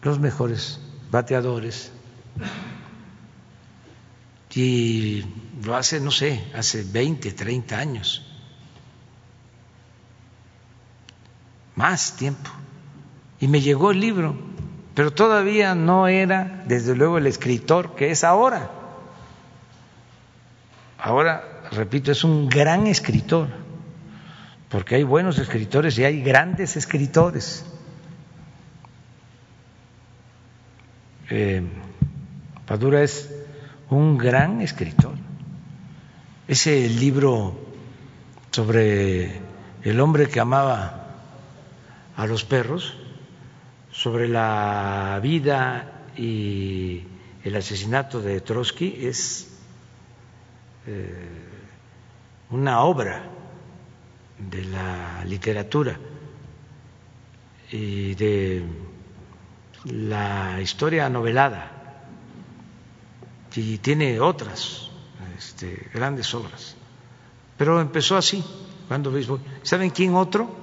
los 0.02 0.18
mejores 0.20 0.80
bateadores. 1.10 1.90
Y 4.54 5.22
lo 5.64 5.76
hace, 5.76 6.00
no 6.00 6.10
sé, 6.10 6.42
hace 6.54 6.82
20, 6.82 7.32
30 7.32 7.78
años. 7.78 8.24
Más 11.74 12.16
tiempo. 12.16 12.50
Y 13.38 13.48
me 13.48 13.60
llegó 13.60 13.90
el 13.90 14.00
libro, 14.00 14.34
pero 14.94 15.12
todavía 15.12 15.74
no 15.74 16.08
era, 16.08 16.64
desde 16.66 16.96
luego, 16.96 17.18
el 17.18 17.26
escritor 17.26 17.96
que 17.96 18.10
es 18.10 18.24
ahora. 18.24 18.70
Ahora, 21.06 21.68
repito, 21.70 22.10
es 22.10 22.24
un 22.24 22.48
gran 22.48 22.88
escritor 22.88 23.46
porque 24.68 24.96
hay 24.96 25.04
buenos 25.04 25.38
escritores 25.38 25.96
y 26.00 26.04
hay 26.04 26.20
grandes 26.20 26.76
escritores. 26.76 27.64
Eh, 31.30 31.62
Padura 32.66 33.04
es 33.04 33.32
un 33.88 34.18
gran 34.18 34.60
escritor. 34.60 35.14
Ese 36.48 36.88
libro 36.88 37.56
sobre 38.50 39.30
el 39.84 40.00
hombre 40.00 40.28
que 40.28 40.40
amaba 40.40 41.06
a 42.16 42.26
los 42.26 42.42
perros 42.42 42.98
sobre 43.92 44.26
la 44.26 45.20
vida 45.22 46.02
y 46.16 47.04
el 47.44 47.54
asesinato 47.54 48.20
de 48.20 48.40
Trotsky 48.40 49.06
es 49.06 49.45
eh, 50.86 51.28
una 52.50 52.82
obra 52.82 53.22
de 54.38 54.64
la 54.64 55.24
literatura 55.24 55.98
y 57.70 58.14
de 58.14 58.64
la 59.84 60.60
historia 60.60 61.08
novelada 61.08 61.72
y 63.54 63.78
tiene 63.78 64.20
otras 64.20 64.90
este, 65.36 65.88
grandes 65.94 66.32
obras. 66.34 66.76
Pero 67.56 67.80
empezó 67.80 68.16
así, 68.16 68.44
cuando. 68.86 69.12
¿Saben 69.62 69.90
quién 69.90 70.14
otro? 70.14 70.54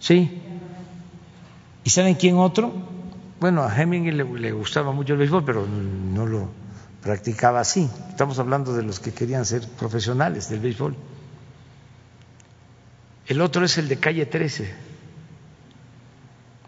Sí. 0.00 0.42
¿Y 1.84 1.90
saben 1.90 2.16
quién 2.16 2.36
otro? 2.36 2.72
Bueno, 3.40 3.62
a 3.62 3.74
Hemingway 3.74 4.12
le, 4.12 4.24
le 4.24 4.52
gustaba 4.52 4.92
mucho 4.92 5.12
el 5.12 5.20
béisbol, 5.20 5.44
pero 5.44 5.66
no 5.66 6.26
lo 6.26 6.63
practicaba 7.04 7.60
así. 7.60 7.88
Estamos 8.08 8.38
hablando 8.38 8.74
de 8.74 8.82
los 8.82 8.98
que 8.98 9.12
querían 9.12 9.44
ser 9.44 9.68
profesionales 9.68 10.48
del 10.48 10.60
béisbol. 10.60 10.96
El 13.26 13.40
otro 13.42 13.64
es 13.64 13.76
el 13.78 13.88
de 13.88 13.98
calle 13.98 14.26
13, 14.26 14.74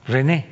René. 0.06 0.46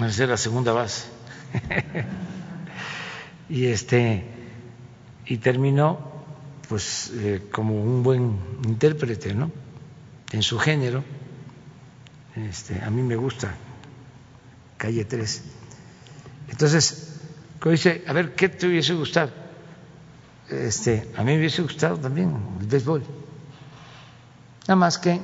Va 0.00 0.10
ser 0.10 0.28
la 0.28 0.36
segunda 0.36 0.72
base. 0.72 1.06
y 3.48 3.66
este 3.66 4.24
y 5.26 5.38
terminó 5.38 5.98
pues 6.68 7.10
eh, 7.14 7.48
como 7.50 7.82
un 7.82 8.02
buen 8.04 8.38
intérprete, 8.64 9.34
¿no? 9.34 9.50
En 10.30 10.42
su 10.42 10.58
género. 10.58 11.02
Este, 12.36 12.80
a 12.80 12.90
mí 12.90 13.02
me 13.02 13.16
gusta 13.16 13.52
Calle 14.76 15.04
3. 15.04 15.42
Entonces, 16.50 17.07
dice, 17.64 18.04
a 18.06 18.12
ver, 18.12 18.34
¿qué 18.34 18.48
te 18.48 18.66
hubiese 18.66 18.94
gustado? 18.94 19.30
Este, 20.48 21.12
a 21.16 21.22
mí 21.22 21.32
me 21.32 21.38
hubiese 21.38 21.62
gustado 21.62 21.98
también 21.98 22.36
el 22.60 22.66
béisbol. 22.66 23.02
Nada 24.62 24.76
más 24.76 24.98
que 24.98 25.20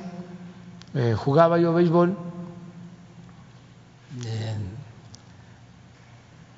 eh, 0.93 1.13
jugaba 1.17 1.59
yo 1.59 1.73
béisbol, 1.73 2.17
eh, 4.25 4.55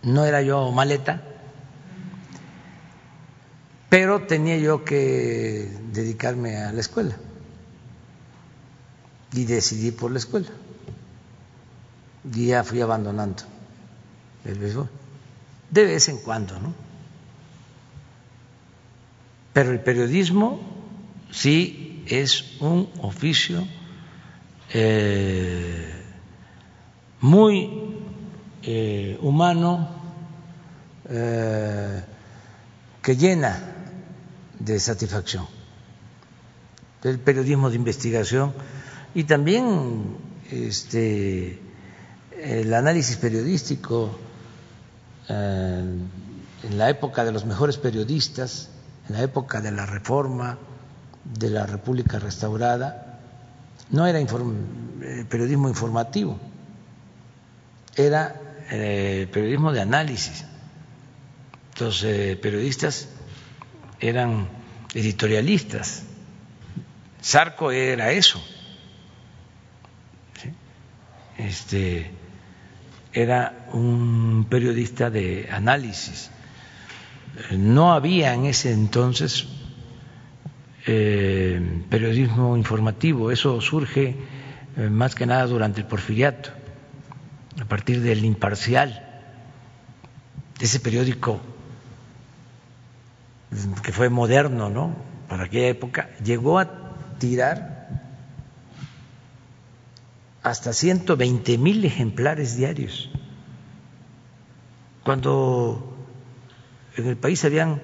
no 0.03 0.25
era 0.25 0.41
yo 0.41 0.71
maleta, 0.71 1.21
pero 3.89 4.21
tenía 4.21 4.57
yo 4.57 4.83
que 4.83 5.71
dedicarme 5.91 6.57
a 6.57 6.71
la 6.71 6.81
escuela 6.81 7.15
y 9.33 9.45
decidí 9.45 9.91
por 9.91 10.11
la 10.11 10.19
escuela. 10.19 10.47
Y 12.33 12.47
ya 12.47 12.63
fui 12.63 12.81
abandonando 12.81 13.43
el 14.45 14.59
béisbol, 14.59 14.89
de 15.69 15.85
vez 15.85 16.09
en 16.09 16.17
cuando, 16.19 16.59
¿no? 16.59 16.73
Pero 19.53 19.71
el 19.71 19.79
periodismo 19.79 20.59
sí 21.31 22.03
es 22.07 22.61
un 22.61 22.89
oficio 23.01 23.67
eh, 24.73 25.93
muy 27.21 27.69
eh, 28.63 29.17
humano 29.21 29.89
eh, 31.09 32.03
que 33.01 33.15
llena 33.15 33.59
de 34.59 34.79
satisfacción. 34.79 35.47
El 37.03 37.19
periodismo 37.19 37.69
de 37.69 37.77
investigación 37.77 38.53
y 39.15 39.23
también 39.23 40.17
este, 40.51 41.59
el 42.39 42.73
análisis 42.73 43.15
periodístico 43.17 44.19
en 45.29 46.09
la 46.77 46.89
época 46.89 47.23
de 47.25 47.31
los 47.31 47.45
mejores 47.45 47.77
periodistas, 47.77 48.69
en 49.09 49.15
la 49.15 49.21
época 49.23 49.61
de 49.61 49.71
la 49.71 49.85
reforma, 49.85 50.57
de 51.23 51.49
la 51.49 51.65
República 51.65 52.19
restaurada, 52.19 53.19
no 53.89 54.05
era 54.05 54.19
eh, 54.19 55.25
periodismo 55.29 55.69
informativo, 55.69 56.39
era 57.95 58.35
eh, 58.69 59.27
periodismo 59.31 59.71
de 59.71 59.81
análisis. 59.81 60.45
Eh, 61.79 62.39
periodistas 62.41 63.07
eran 63.99 64.47
editorialistas. 64.93 66.03
Sarco 67.21 67.71
era 67.71 68.11
eso. 68.11 68.41
Este 71.37 72.11
era 73.13 73.67
un 73.73 74.45
periodista 74.49 75.09
de 75.09 75.49
análisis. 75.51 76.31
No 77.51 77.93
había 77.93 78.33
en 78.33 78.45
ese 78.45 78.71
entonces 78.71 79.47
eh, 80.85 81.83
periodismo 81.89 82.57
informativo. 82.57 83.31
Eso 83.31 83.59
surge 83.61 84.15
eh, 84.77 84.89
más 84.89 85.15
que 85.15 85.25
nada 85.25 85.45
durante 85.45 85.81
el 85.81 85.87
porfiriato, 85.87 86.49
a 87.59 87.65
partir 87.65 88.01
del 88.01 88.23
imparcial, 88.23 89.03
ese 90.59 90.79
periódico 90.79 91.39
que 93.83 93.91
fue 93.91 94.09
moderno, 94.09 94.69
¿no? 94.69 94.95
Para 95.27 95.43
aquella 95.43 95.67
época, 95.67 96.09
llegó 96.23 96.59
a 96.59 96.69
tirar 97.19 97.76
hasta 100.49 100.71
120 100.71 101.57
mil 101.57 101.83
ejemplares 101.83 102.55
diarios. 102.55 103.09
Cuando 105.03 105.93
en 106.95 107.07
el 107.07 107.17
país 107.17 107.43
habían 107.43 107.81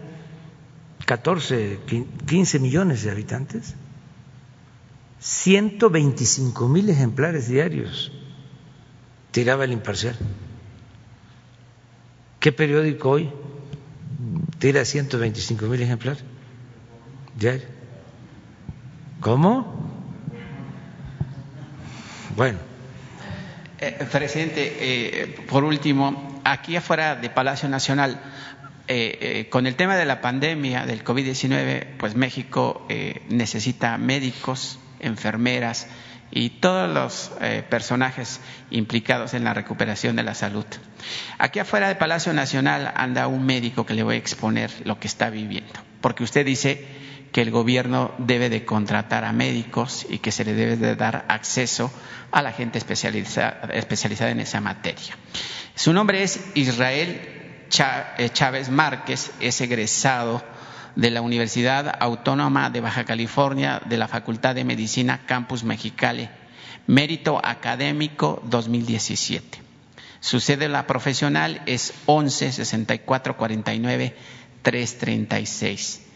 14, 1.05 1.79
15 2.25 2.59
millones 2.59 3.03
de 3.03 3.11
habitantes, 3.11 3.75
125 5.19 6.67
mil 6.69 6.89
ejemplares 6.89 7.47
diarios 7.47 8.11
tiraba 9.31 9.65
el 9.65 9.73
imparcial. 9.73 10.15
¿Qué 12.39 12.51
periódico 12.51 13.09
hoy 13.09 13.29
tira 14.59 14.85
125 14.85 15.65
mil 15.65 15.81
ejemplares 15.81 16.23
diarios? 17.37 17.67
¿Cómo? 19.19 19.92
Bueno. 22.35 22.57
Eh, 23.79 24.07
presidente, 24.11 24.77
eh, 24.79 25.35
por 25.47 25.63
último, 25.63 26.41
aquí 26.43 26.75
afuera 26.75 27.15
de 27.15 27.29
Palacio 27.29 27.69
Nacional, 27.69 28.19
eh, 28.87 29.17
eh, 29.21 29.49
con 29.49 29.67
el 29.67 29.75
tema 29.75 29.95
de 29.97 30.05
la 30.05 30.21
pandemia 30.21 30.85
del 30.85 31.03
COVID-19, 31.03 31.97
pues 31.97 32.15
México 32.15 32.87
necesita 33.29 33.97
médicos, 33.97 34.79
enfermeras 34.99 35.87
y 36.31 36.49
todos 36.49 36.89
los 36.91 37.31
personajes 37.69 38.39
implicados 38.71 39.33
en 39.33 39.43
la 39.43 39.53
recuperación 39.53 40.15
de 40.15 40.23
la 40.23 40.33
salud. 40.33 40.65
Aquí 41.37 41.59
afuera 41.59 41.89
del 41.89 41.97
Palacio 41.97 42.33
Nacional 42.33 42.91
anda 42.95 43.27
un 43.27 43.45
médico 43.45 43.85
que 43.85 43.93
le 43.93 44.03
voy 44.03 44.15
a 44.15 44.17
exponer 44.17 44.71
lo 44.85 44.99
que 44.99 45.07
está 45.07 45.29
viviendo, 45.29 45.73
porque 46.01 46.23
usted 46.23 46.45
dice 46.45 46.85
que 47.33 47.41
el 47.41 47.51
gobierno 47.51 48.13
debe 48.19 48.49
de 48.49 48.63
contratar 48.63 49.25
a 49.25 49.33
médicos 49.33 50.05
y 50.07 50.19
que 50.19 50.31
se 50.31 50.45
le 50.45 50.53
debe 50.53 50.77
de 50.77 50.95
dar 50.95 51.25
acceso 51.27 51.91
a 52.31 52.41
la 52.41 52.53
gente 52.53 52.77
especializada 52.77 54.29
en 54.29 54.39
esa 54.39 54.61
materia. 54.61 55.17
Su 55.75 55.91
nombre 55.91 56.23
es 56.23 56.39
Israel 56.53 57.43
eh, 58.17 58.29
Chávez 58.31 58.69
Márquez 58.69 59.31
es 59.39 59.59
egresado 59.61 60.43
de 60.95 61.09
la 61.09 61.21
Universidad 61.21 61.97
Autónoma 61.99 62.69
de 62.69 62.81
Baja 62.81 63.03
California 63.03 63.81
de 63.83 63.97
la 63.97 64.07
Facultad 64.07 64.53
de 64.53 64.63
Medicina 64.63 65.25
Campus 65.25 65.63
Mexicali, 65.63 66.29
mérito 66.85 67.43
académico 67.43 68.43
2017. 68.45 69.59
Su 70.19 70.39
cédula 70.39 70.85
profesional 70.85 71.63
es 71.65 71.95
11 72.05 72.51
64 72.51 73.37
49 73.37 74.15
336. 74.61 76.12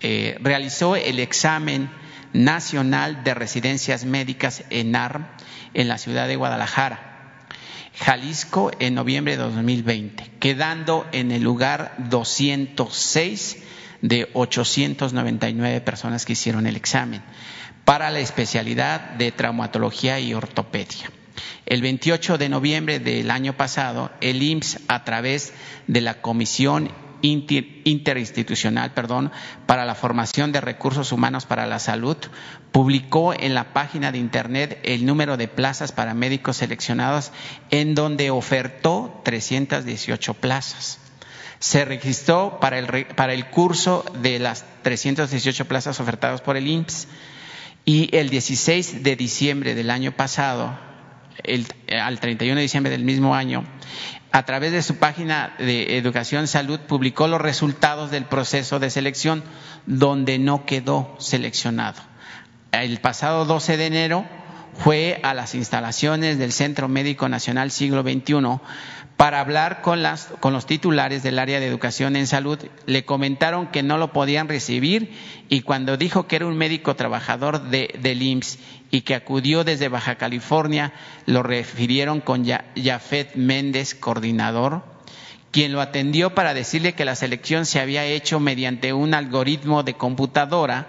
Realizó 0.00 0.96
el 0.96 1.18
examen 1.18 1.90
nacional 2.32 3.24
de 3.24 3.34
residencias 3.34 4.04
médicas 4.04 4.64
ENARM 4.70 5.26
en 5.74 5.88
la 5.88 5.98
ciudad 5.98 6.28
de 6.28 6.36
Guadalajara 6.36 7.16
Jalisco 7.98 8.70
en 8.78 8.94
noviembre 8.94 9.36
de 9.36 9.42
2020, 9.42 10.30
quedando 10.38 11.06
en 11.12 11.32
el 11.32 11.42
lugar 11.42 11.94
206 12.10 13.62
de 14.02 14.28
899 14.34 15.80
personas 15.80 16.26
que 16.26 16.34
hicieron 16.34 16.66
el 16.66 16.76
examen 16.76 17.22
para 17.86 18.10
la 18.10 18.18
especialidad 18.18 19.00
de 19.12 19.32
traumatología 19.32 20.20
y 20.20 20.34
ortopedia. 20.34 21.10
El 21.64 21.80
28 21.80 22.36
de 22.36 22.48
noviembre 22.48 22.98
del 23.00 23.30
año 23.30 23.56
pasado, 23.56 24.10
el 24.20 24.42
IMSS, 24.42 24.80
a 24.88 25.04
través 25.04 25.54
de 25.86 26.00
la 26.00 26.20
Comisión 26.20 26.90
interinstitucional 27.22 28.92
perdón, 28.92 29.32
para 29.66 29.84
la 29.84 29.94
formación 29.94 30.52
de 30.52 30.60
recursos 30.60 31.12
humanos 31.12 31.46
para 31.46 31.66
la 31.66 31.78
salud 31.78 32.16
publicó 32.72 33.32
en 33.32 33.54
la 33.54 33.72
página 33.72 34.12
de 34.12 34.18
Internet 34.18 34.78
el 34.82 35.06
número 35.06 35.36
de 35.36 35.48
plazas 35.48 35.92
para 35.92 36.14
médicos 36.14 36.58
seleccionados 36.58 37.32
en 37.70 37.94
donde 37.94 38.30
ofertó 38.30 39.20
318 39.24 40.34
plazas. 40.34 40.98
Se 41.58 41.84
registró 41.84 42.58
para 42.60 42.78
el, 42.78 43.06
para 43.06 43.32
el 43.32 43.48
curso 43.48 44.04
de 44.20 44.38
las 44.38 44.64
318 44.82 45.64
plazas 45.64 46.00
ofertadas 46.00 46.42
por 46.42 46.56
el 46.56 46.66
IMSS 46.66 47.08
y 47.86 48.14
el 48.16 48.28
16 48.28 49.02
de 49.04 49.16
diciembre 49.16 49.74
del 49.74 49.90
año 49.90 50.12
pasado, 50.12 50.78
el, 51.44 51.66
al 52.00 52.20
31 52.20 52.56
de 52.56 52.62
diciembre 52.62 52.90
del 52.90 53.04
mismo 53.04 53.34
año, 53.34 53.64
a 54.32 54.44
través 54.44 54.72
de 54.72 54.82
su 54.82 54.96
página 54.96 55.54
de 55.58 55.96
Educación 55.96 56.46
Salud, 56.46 56.80
publicó 56.80 57.28
los 57.28 57.40
resultados 57.40 58.10
del 58.10 58.24
proceso 58.24 58.78
de 58.78 58.90
selección, 58.90 59.42
donde 59.86 60.38
no 60.38 60.66
quedó 60.66 61.14
seleccionado. 61.18 62.02
El 62.72 62.98
pasado 63.00 63.44
12 63.44 63.76
de 63.76 63.86
enero 63.86 64.26
fue 64.78 65.20
a 65.22 65.34
las 65.34 65.54
instalaciones 65.54 66.38
del 66.38 66.52
Centro 66.52 66.88
Médico 66.88 67.28
Nacional 67.28 67.70
Siglo 67.70 68.02
XXI 68.02 68.60
para 69.16 69.40
hablar 69.40 69.80
con, 69.80 70.02
las, 70.02 70.28
con 70.40 70.52
los 70.52 70.66
titulares 70.66 71.22
del 71.22 71.38
área 71.38 71.58
de 71.58 71.66
educación 71.66 72.16
en 72.16 72.26
salud. 72.26 72.58
Le 72.84 73.04
comentaron 73.04 73.68
que 73.68 73.82
no 73.82 73.96
lo 73.96 74.12
podían 74.12 74.48
recibir 74.48 75.12
y 75.48 75.62
cuando 75.62 75.96
dijo 75.96 76.26
que 76.26 76.36
era 76.36 76.46
un 76.46 76.56
médico 76.56 76.96
trabajador 76.96 77.62
de, 77.70 77.94
del 78.00 78.22
IMSS 78.22 78.58
y 78.90 79.00
que 79.02 79.14
acudió 79.14 79.64
desde 79.64 79.88
Baja 79.88 80.16
California, 80.16 80.92
lo 81.24 81.42
refirieron 81.42 82.20
con 82.20 82.46
Jafet 82.46 83.34
Méndez, 83.34 83.94
coordinador, 83.94 84.84
quien 85.50 85.72
lo 85.72 85.80
atendió 85.80 86.34
para 86.34 86.54
decirle 86.54 86.92
que 86.92 87.06
la 87.06 87.16
selección 87.16 87.64
se 87.64 87.80
había 87.80 88.04
hecho 88.04 88.38
mediante 88.38 88.92
un 88.92 89.14
algoritmo 89.14 89.82
de 89.82 89.94
computadora 89.94 90.88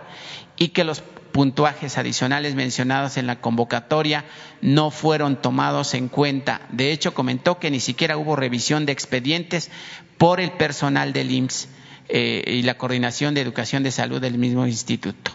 y 0.58 0.70
que 0.70 0.84
los 0.84 1.02
puntuajes 1.38 2.00
adicionales 2.00 2.56
mencionados 2.56 3.16
en 3.16 3.28
la 3.28 3.40
convocatoria 3.40 4.26
no 4.60 4.90
fueron 4.90 5.40
tomados 5.40 5.94
en 5.94 6.08
cuenta. 6.08 6.62
De 6.72 6.92
hecho, 6.92 7.14
comentó 7.14 7.60
que 7.60 7.70
ni 7.70 7.80
siquiera 7.80 8.18
hubo 8.18 8.36
revisión 8.36 8.88
de 8.88 8.92
expedientes 8.92 9.70
por 10.18 10.40
el 10.40 10.54
personal 10.54 11.14
del 11.14 11.30
IMSS 11.30 11.70
eh, 12.10 12.44
y 12.48 12.64
la 12.64 12.80
coordinación 12.80 13.36
de 13.36 13.42
educación 13.42 13.84
de 13.84 13.92
salud 13.92 14.20
del 14.20 14.40
mismo 14.40 14.66
instituto. 14.66 15.30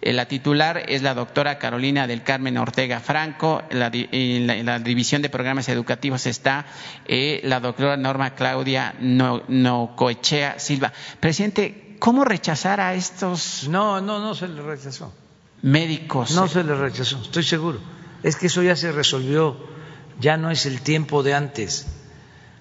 Eh, 0.00 0.12
la 0.12 0.26
titular 0.28 0.84
es 0.86 1.02
la 1.02 1.14
doctora 1.14 1.58
Carolina 1.58 2.06
del 2.06 2.22
Carmen 2.22 2.56
Ortega 2.56 3.00
Franco, 3.00 3.64
en 3.68 4.46
la, 4.64 4.78
división 4.78 5.22
de 5.22 5.28
programas 5.28 5.68
educativos 5.68 6.26
está 6.26 6.66
eh, 7.04 7.40
la 7.42 7.58
doctora 7.58 7.96
Norma 7.96 8.36
Claudia 8.36 8.94
Nocoechea 9.00 10.60
Silva. 10.60 10.92
Presidente, 11.18 11.96
¿cómo 11.98 12.24
rechazar 12.24 12.80
a 12.80 12.94
estos? 12.94 13.66
No, 13.68 14.00
no, 14.00 14.20
no 14.20 14.36
se 14.36 14.46
le 14.46 14.62
rechazó 14.62 15.12
médicos. 15.62 16.34
No 16.34 16.48
se 16.48 16.64
le 16.64 16.74
rechazó, 16.74 17.20
estoy 17.20 17.42
seguro. 17.42 17.78
Es 18.22 18.36
que 18.36 18.46
eso 18.46 18.62
ya 18.62 18.76
se 18.76 18.92
resolvió, 18.92 19.56
ya 20.20 20.36
no 20.36 20.50
es 20.50 20.66
el 20.66 20.80
tiempo 20.80 21.22
de 21.22 21.34
antes. 21.34 21.86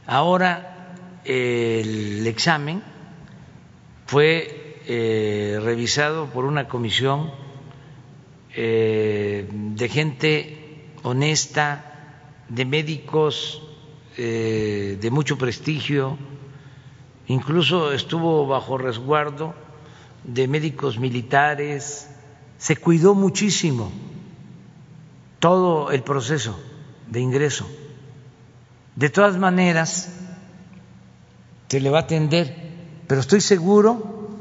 Ahora 0.06 0.96
el 1.26 2.26
examen 2.26 2.82
fue 4.06 4.82
eh, 4.86 5.60
revisado 5.62 6.28
por 6.28 6.46
una 6.46 6.68
comisión 6.68 7.32
eh, 8.56 9.48
de 9.52 9.90
gente 9.90 10.92
honesta, 11.04 11.94
de 12.50 12.66
médicos 12.66 13.62
eh, 14.18 14.98
de 15.00 15.12
mucho 15.12 15.38
prestigio, 15.38 16.18
incluso 17.28 17.92
estuvo 17.92 18.48
bajo 18.48 18.78
resguardo 18.78 19.54
de 20.24 20.48
médicos 20.48 20.98
militares, 20.98 22.10
se 22.58 22.76
cuidó 22.76 23.14
muchísimo 23.16 23.92
todo 25.40 25.92
el 25.92 26.04
proceso 26.04 26.60
de 27.08 27.20
ingreso. 27.20 27.70
De 28.96 29.10
todas 29.10 29.38
maneras, 29.38 30.10
se 31.68 31.80
le 31.80 31.90
va 31.90 32.00
a 32.00 32.02
atender, 32.02 32.56
pero 33.08 33.22
estoy 33.22 33.42
seguro 33.42 34.38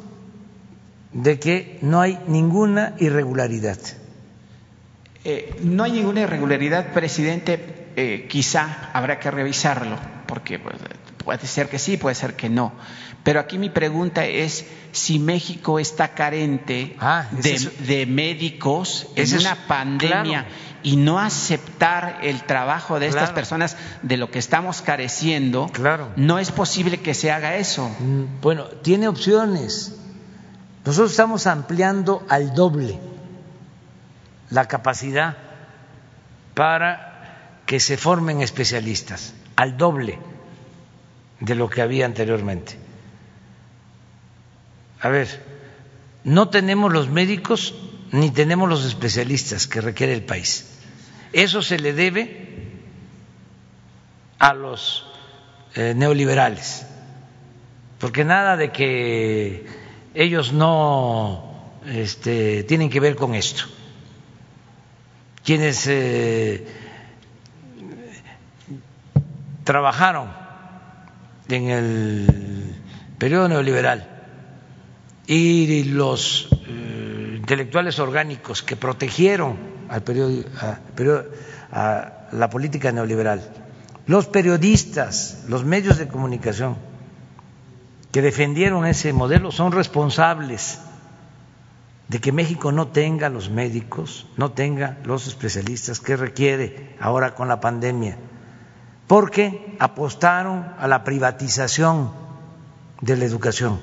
de 1.13 1.39
que 1.39 1.79
no 1.83 2.01
hay 2.01 2.19
ninguna 2.27 2.95
irregularidad. 2.99 3.79
Eh, 5.25 5.57
no 5.63 5.85
hay 5.85 5.93
ninguna 5.93 6.23
irregularidad, 6.23 6.93
presidente. 6.93 7.89
Eh, 7.97 8.27
quizá 8.29 8.91
habrá 8.93 9.19
que 9.19 9.31
revisarlo, 9.31 9.97
porque 10.27 10.59
pues, 10.59 10.77
puede 11.27 11.47
ser 11.49 11.69
que 11.69 11.81
sí, 11.81 11.97
puede 11.97 12.15
ser 12.15 12.37
que 12.37 12.49
no. 12.49 12.73
Pero 13.25 13.41
aquí 13.41 13.59
mi 13.59 13.69
pregunta 13.69 14.25
es 14.25 14.65
si 14.93 15.19
México 15.19 15.81
está 15.81 16.15
carente 16.15 16.97
ah, 17.01 17.27
de, 17.33 18.07
médicos 18.07 19.09
en 19.17 19.37
una 19.37 19.67
pandemia 19.67 20.47
y 20.85 20.95
no 20.95 21.19
aceptar 21.19 22.21
el 22.23 22.45
trabajo 22.45 23.01
de 23.01 23.09
estas 23.09 23.33
personas 23.33 23.77
de 24.03 24.17
lo 24.17 24.31
que 24.31 24.39
estamos 24.39 24.83
careciendo, 24.83 25.69
claro. 25.73 26.13
no 26.15 26.39
es 26.39 26.53
posible 26.53 26.99
que 26.99 27.13
se 27.13 27.33
haga 27.33 27.57
eso. 27.57 27.89
Mm, 27.99 28.41
bueno, 28.41 28.67
tiene 28.67 29.09
opciones. 29.09 29.97
Nosotros 30.85 31.11
estamos 31.11 31.49
ampliando 31.49 32.25
al 32.29 32.55
doble 32.55 33.01
la 34.51 34.69
capacidad 34.69 35.37
para 36.55 37.61
que 37.67 37.81
se 37.81 37.97
formen 37.97 38.41
especialistas, 38.41 39.35
al 39.57 39.77
doble 39.77 40.21
de 41.41 41.55
lo 41.55 41.69
que 41.69 41.83
había 41.83 42.07
anteriormente. 42.07 42.77
A 45.01 45.09
ver, 45.09 45.29
no 46.25 46.49
tenemos 46.49 46.93
los 46.93 47.09
médicos 47.09 47.75
ni 48.13 48.31
tenemos 48.31 48.69
los 48.69 48.85
especialistas 48.85 49.67
que 49.67 49.81
requiere 49.81 50.15
el 50.15 50.25
país. 50.25 50.67
Eso 51.33 51.63
se 51.63 51.79
le 51.79 51.93
debe 51.93 52.73
a 54.39 54.55
los 54.55 55.07
eh, 55.75 55.93
neoliberales, 55.95 56.87
porque 57.99 58.25
nada 58.25 58.57
de 58.57 58.71
que 58.71 59.67
ellos 60.15 60.53
no 60.53 61.81
este, 61.87 62.63
tienen 62.65 62.91
que 62.91 63.01
ver 63.01 63.17
con 63.17 63.35
esto. 63.35 63.65
Quienes 65.45 65.87
eh, 65.87 66.67
trabajaron 69.65 70.46
en 71.49 71.71
el 71.71 72.77
periodo 73.19 73.49
neoliberal. 73.49 74.09
Y 75.27 75.85
los 75.85 76.49
eh, 76.69 77.35
intelectuales 77.37 77.99
orgánicos 77.99 78.63
que 78.63 78.77
protegieron 78.77 79.57
al 79.89 80.03
periodo, 80.03 80.45
a, 81.73 82.29
la 82.33 82.51
política 82.51 82.93
neoliberal, 82.93 83.43
los 84.07 84.27
periodistas, 84.27 85.45
los 85.49 85.65
medios 85.65 85.99
de 85.99 86.09
comunicación 86.09 86.77
que 88.13 88.23
defendieron 88.23 88.87
ese 88.87 89.13
modelo 89.13 89.51
son 89.51 89.73
responsables 89.73 90.81
de 92.09 92.21
que 92.21 92.31
México 92.31 92.71
no 92.71 92.89
tenga 92.89 93.29
los 93.29 93.51
médicos, 93.51 94.27
no 94.37 94.53
tenga 94.53 94.99
los 95.05 95.27
especialistas 95.27 95.99
que 96.01 96.17
requiere 96.17 96.95
ahora 97.01 97.35
con 97.35 97.49
la 97.49 97.61
pandemia, 97.61 98.17
porque 99.09 99.66
apostaron 99.79 100.75
a 100.79 100.87
la 100.89 101.05
privatización 101.05 102.11
de 103.01 103.17
la 103.17 103.25
educación. 103.25 103.81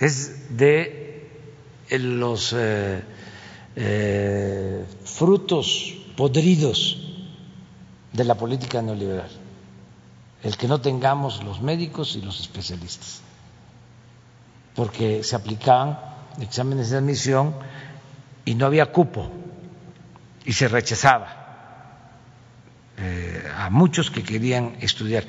Es 0.00 0.56
de 0.56 1.30
los 1.90 2.52
eh, 2.56 3.02
eh, 3.76 4.84
frutos 5.04 5.94
podridos 6.16 6.98
de 8.12 8.24
la 8.24 8.34
política 8.36 8.82
neoliberal, 8.82 9.30
el 10.42 10.56
que 10.56 10.68
no 10.68 10.80
tengamos 10.80 11.42
los 11.44 11.60
médicos 11.60 12.16
y 12.16 12.22
los 12.22 12.40
especialistas, 12.40 13.20
porque 14.74 15.22
se 15.22 15.36
aplicaban 15.36 15.98
exámenes 16.40 16.90
de 16.90 16.98
admisión 16.98 17.54
y 18.44 18.54
no 18.54 18.66
había 18.66 18.92
cupo. 18.92 19.30
Y 20.44 20.52
se 20.52 20.68
rechazaba 20.68 21.43
eh, 22.96 23.50
a 23.56 23.70
muchos 23.70 24.10
que 24.10 24.22
querían 24.22 24.76
estudiar, 24.80 25.24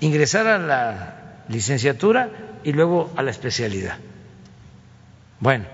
ingresar 0.00 0.46
a 0.46 0.58
la 0.58 1.44
licenciatura 1.48 2.30
y 2.62 2.72
luego 2.72 3.12
a 3.16 3.22
la 3.22 3.30
especialidad. 3.30 3.98
Bueno, 5.40 5.66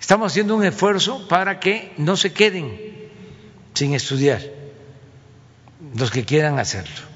estamos 0.00 0.32
haciendo 0.32 0.56
un 0.56 0.64
esfuerzo 0.64 1.28
para 1.28 1.60
que 1.60 1.92
no 1.98 2.16
se 2.16 2.32
queden 2.32 2.78
sin 3.74 3.94
estudiar 3.94 4.40
los 5.96 6.10
que 6.10 6.24
quieran 6.24 6.58
hacerlo. 6.58 7.06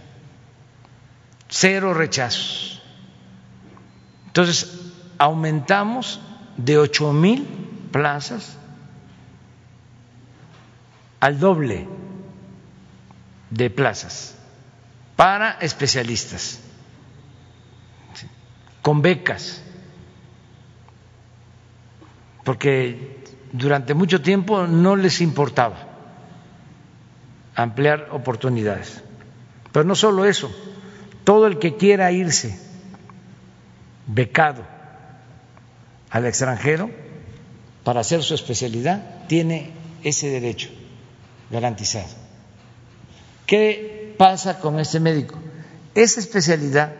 Cero 1.48 1.94
rechazos. 1.94 2.82
Entonces, 4.26 4.90
aumentamos 5.18 6.20
de 6.56 6.78
ocho 6.78 7.12
mil 7.12 7.46
plazas 7.90 8.56
al 11.20 11.40
doble 11.40 11.88
de 13.50 13.70
plazas 13.70 14.34
para 15.16 15.58
especialistas 15.60 16.60
con 18.82 19.02
becas, 19.02 19.62
porque 22.44 23.24
durante 23.52 23.94
mucho 23.94 24.22
tiempo 24.22 24.66
no 24.66 24.96
les 24.96 25.20
importaba 25.20 25.88
ampliar 27.54 28.08
oportunidades. 28.12 29.02
Pero 29.72 29.84
no 29.84 29.94
solo 29.94 30.24
eso, 30.24 30.50
todo 31.24 31.46
el 31.46 31.58
que 31.58 31.76
quiera 31.76 32.12
irse 32.12 32.58
becado 34.06 34.64
al 36.10 36.24
extranjero 36.24 36.90
para 37.84 38.00
hacer 38.00 38.22
su 38.22 38.34
especialidad 38.34 39.26
tiene 39.26 39.72
ese 40.02 40.28
derecho 40.30 40.70
garantizado. 41.50 42.27
¿Qué 43.48 44.14
pasa 44.18 44.60
con 44.60 44.78
este 44.78 45.00
médico? 45.00 45.34
Esa 45.94 46.20
especialidad 46.20 46.92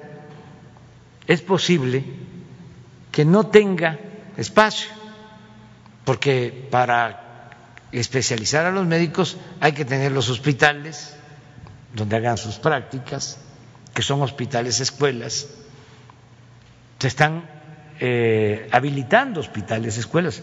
es 1.27 1.43
posible 1.43 2.03
que 3.13 3.27
no 3.27 3.49
tenga 3.49 3.99
espacio, 4.39 4.89
porque 6.07 6.67
para 6.71 7.51
especializar 7.93 8.65
a 8.65 8.71
los 8.71 8.87
médicos 8.87 9.37
hay 9.61 9.73
que 9.73 9.85
tener 9.85 10.11
los 10.11 10.31
hospitales 10.31 11.15
donde 11.95 12.17
hagan 12.17 12.39
sus 12.39 12.57
prácticas, 12.57 13.39
que 13.93 14.01
son 14.01 14.23
hospitales 14.23 14.81
escuelas. 14.81 15.49
Se 16.99 17.09
están 17.09 17.45
eh, 18.01 18.71
habilitando 18.73 19.41
hospitales 19.41 19.99
escuelas 19.99 20.43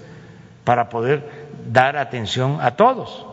para 0.65 0.87
poder 0.87 1.47
dar 1.67 1.97
atención 1.97 2.59
a 2.61 2.75
todos, 2.75 3.25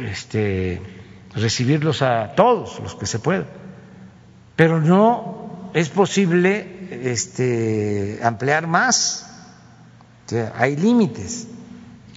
este, 0.00 0.97
recibirlos 1.34 2.02
a 2.02 2.34
todos 2.34 2.78
los 2.80 2.94
que 2.94 3.06
se 3.06 3.18
pueda. 3.18 3.44
Pero 4.56 4.80
no 4.80 5.70
es 5.74 5.88
posible 5.88 6.88
este, 6.90 8.20
ampliar 8.22 8.66
más, 8.66 9.26
hay 10.54 10.76
límites. 10.76 11.46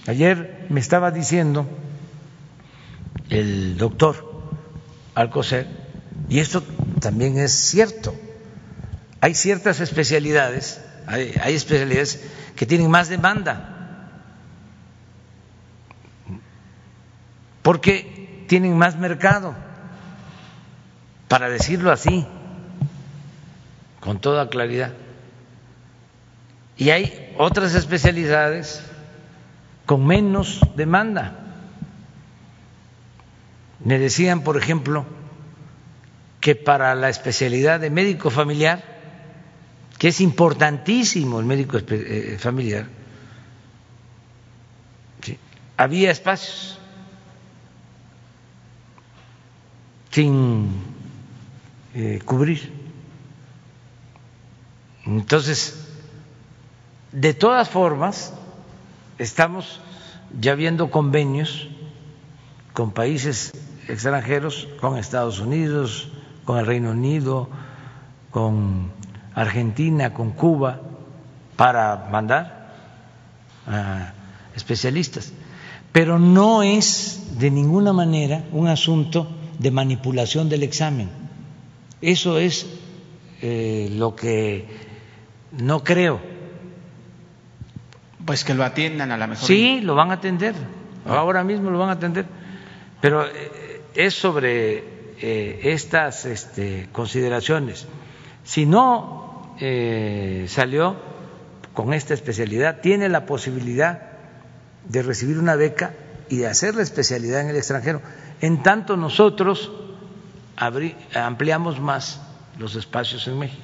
Ayer 0.08 0.66
me 0.70 0.80
estaba 0.80 1.12
diciendo 1.12 1.68
el 3.30 3.78
doctor 3.78 4.30
Alcocer, 5.14 5.68
y 6.30 6.40
esto 6.40 6.64
también 7.00 7.38
es 7.38 7.52
cierto, 7.52 8.16
hay 9.20 9.36
ciertas 9.36 9.80
especialidades, 9.80 10.82
hay, 11.06 11.34
hay 11.42 11.56
especialidades 11.56 12.24
que 12.56 12.66
tienen 12.66 12.90
más 12.90 13.10
demanda 13.10 13.72
porque 17.62 18.21
tienen 18.52 18.78
más 18.78 18.98
mercado, 18.98 19.56
para 21.30 21.48
decirlo 21.48 21.90
así, 21.90 22.28
con 24.02 24.20
toda 24.20 24.50
claridad. 24.50 24.92
Y 26.76 26.90
hay 26.90 27.34
otras 27.38 27.76
especialidades 27.76 28.84
con 29.86 30.06
menos 30.06 30.60
demanda. 30.76 31.32
Me 33.86 33.98
decían, 33.98 34.42
por 34.42 34.58
ejemplo, 34.58 35.06
que 36.42 36.54
para 36.56 36.94
la 36.94 37.08
especialidad 37.08 37.80
de 37.80 37.90
médico 37.90 38.32
familiar, 38.32 38.84
que 39.98 40.10
es 40.10 40.20
importantísimo 40.20 41.40
el 41.40 41.46
médico 41.46 41.78
eh, 41.88 42.36
familiar, 42.38 42.88
había 45.78 46.12
espacios 46.12 46.81
sin 50.12 50.70
eh, 51.94 52.20
cubrir. 52.26 52.72
Entonces, 55.06 55.88
de 57.12 57.34
todas 57.34 57.70
formas, 57.70 58.34
estamos 59.18 59.80
ya 60.40 60.56
viendo 60.56 60.92
convenios 60.92 61.68
con 62.74 62.92
países 62.92 63.52
extranjeros, 63.88 64.68
con 64.80 64.98
Estados 64.98 65.40
Unidos, 65.40 66.10
con 66.46 66.60
el 66.60 66.66
Reino 66.66 66.92
Unido, 66.92 67.50
con 68.30 68.92
Argentina, 69.34 70.14
con 70.14 70.32
Cuba, 70.32 70.82
para 71.56 72.08
mandar 72.12 72.74
a 73.68 74.14
especialistas. 74.56 75.34
Pero 75.92 76.20
no 76.20 76.64
es 76.64 77.40
de 77.40 77.52
ninguna 77.52 77.92
manera 77.92 78.44
un 78.52 78.68
asunto 78.68 79.28
de 79.62 79.70
manipulación 79.70 80.50
del 80.50 80.64
examen. 80.64 81.10
Eso 82.02 82.40
es 82.40 82.66
eh, 83.42 83.90
lo 83.96 84.16
que 84.16 84.66
no 85.52 85.84
creo. 85.84 86.20
Pues 88.26 88.44
que 88.44 88.56
lo 88.56 88.64
atiendan 88.64 89.12
a 89.12 89.18
la 89.18 89.28
mejor. 89.28 89.46
Sí, 89.46 89.82
lo 89.82 89.94
van 89.94 90.10
a 90.10 90.16
atender. 90.16 90.56
Ahora 91.06 91.44
mismo 91.44 91.70
lo 91.70 91.78
van 91.78 91.90
a 91.90 91.94
atender. 91.94 92.26
Pero 93.02 93.26
eh, 93.26 93.82
es 93.94 94.16
sobre 94.16 94.84
eh, 95.22 95.60
estas 95.64 96.26
este, 96.26 96.90
consideraciones. 96.92 97.88
Si 98.44 98.66
no 98.66 99.30
salió 100.48 100.96
con 101.74 101.94
esta 101.94 102.16
especialidad, 102.16 102.82
tiene 102.82 103.10
la 103.10 103.28
posibilidad 103.28 104.02
de 104.90 105.04
recibir 105.04 105.38
una 105.38 105.56
beca 105.56 105.94
y 106.30 106.38
de 106.38 106.48
hacer 106.48 106.74
la 106.74 106.82
especialidad 106.82 107.42
en 107.42 107.50
el 107.50 107.58
extranjero 107.58 108.02
en 108.42 108.64
tanto 108.64 108.98
nosotros 108.98 109.72
ampliamos 110.56 111.80
más 111.80 112.22
los 112.58 112.76
espacios 112.76 113.28
en 113.28 113.40
México. 113.40 113.64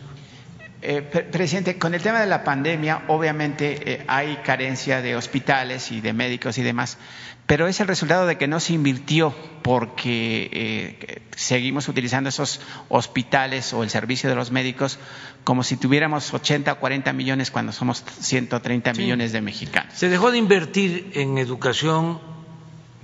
Eh, 0.82 1.02
presidente, 1.02 1.80
con 1.80 1.96
el 1.96 2.02
tema 2.04 2.22
de 2.22 2.28
la 2.28 2.44
pandemia, 2.44 3.04
obviamente 3.08 3.94
eh, 3.94 4.06
hay 4.08 4.38
carencia 4.38 5.02
de 5.02 5.16
hospitales 5.16 5.92
y 5.92 6.02
de 6.02 6.14
médicos 6.14 6.60
y 6.60 6.64
demás, 6.64 7.00
pero 7.48 7.68
es 7.68 7.80
el 7.80 7.88
resultado 7.88 8.28
de 8.28 8.38
que 8.38 8.48
no 8.48 8.60
se 8.60 8.74
invirtió 8.74 9.34
porque 9.64 10.50
eh, 10.54 11.22
seguimos 11.36 11.88
utilizando 11.88 12.30
esos 12.30 12.62
hospitales 12.90 13.74
o 13.74 13.82
el 13.82 13.90
servicio 13.90 14.30
de 14.30 14.36
los 14.36 14.52
médicos 14.52 15.00
como 15.44 15.64
si 15.64 15.78
tuviéramos 15.78 16.32
80 16.32 16.74
o 16.74 16.80
40 16.80 17.12
millones 17.14 17.50
cuando 17.50 17.72
somos 17.72 18.04
130 18.20 18.94
millones 18.94 19.32
de 19.32 19.42
mexicanos. 19.42 19.94
Se 19.96 20.10
dejó 20.10 20.30
de 20.30 20.38
invertir 20.38 21.10
en 21.16 21.40
educación 21.40 22.20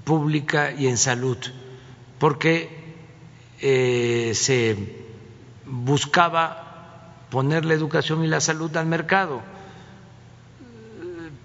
pública 0.04 0.72
y 0.78 0.88
en 0.88 0.98
salud 0.98 1.38
porque 2.24 2.70
eh, 3.60 4.32
se 4.34 4.78
buscaba 5.66 7.18
poner 7.30 7.66
la 7.66 7.74
educación 7.74 8.24
y 8.24 8.28
la 8.28 8.40
salud 8.40 8.74
al 8.78 8.86
mercado, 8.86 9.41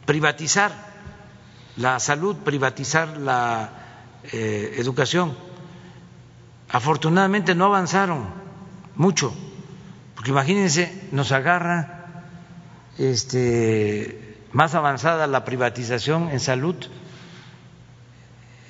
privatizar 0.06 0.70
la 1.78 1.98
salud, 1.98 2.36
privatizar 2.36 3.16
la 3.16 3.70
eh, 4.32 4.76
educación. 4.76 5.36
Afortunadamente 6.68 7.56
no 7.56 7.64
avanzaron 7.64 8.28
mucho, 8.94 9.34
porque 10.14 10.30
imagínense, 10.30 11.08
nos 11.10 11.32
agarra 11.32 12.22
este, 12.98 14.44
más 14.52 14.76
avanzada 14.76 15.26
la 15.26 15.44
privatización 15.44 16.30
en 16.30 16.38
salud. 16.38 16.76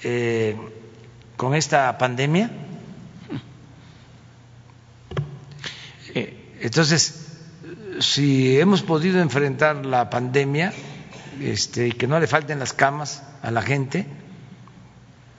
Eh, 0.05 0.78
con 1.39 1.55
esta 1.55 1.97
pandemia. 1.99 2.51
Eh, 6.13 6.59
entonces, 6.61 7.39
si 8.01 8.59
hemos 8.59 8.83
podido 8.83 9.21
enfrentar 9.21 9.87
la 9.87 10.11
pandemia 10.11 10.73
este, 11.41 11.87
y 11.89 11.93
que 11.93 12.09
no 12.09 12.19
le 12.19 12.27
falten 12.27 12.59
las 12.59 12.73
camas 12.73 13.23
a 13.41 13.53
la 13.53 13.63
gente, 13.63 14.05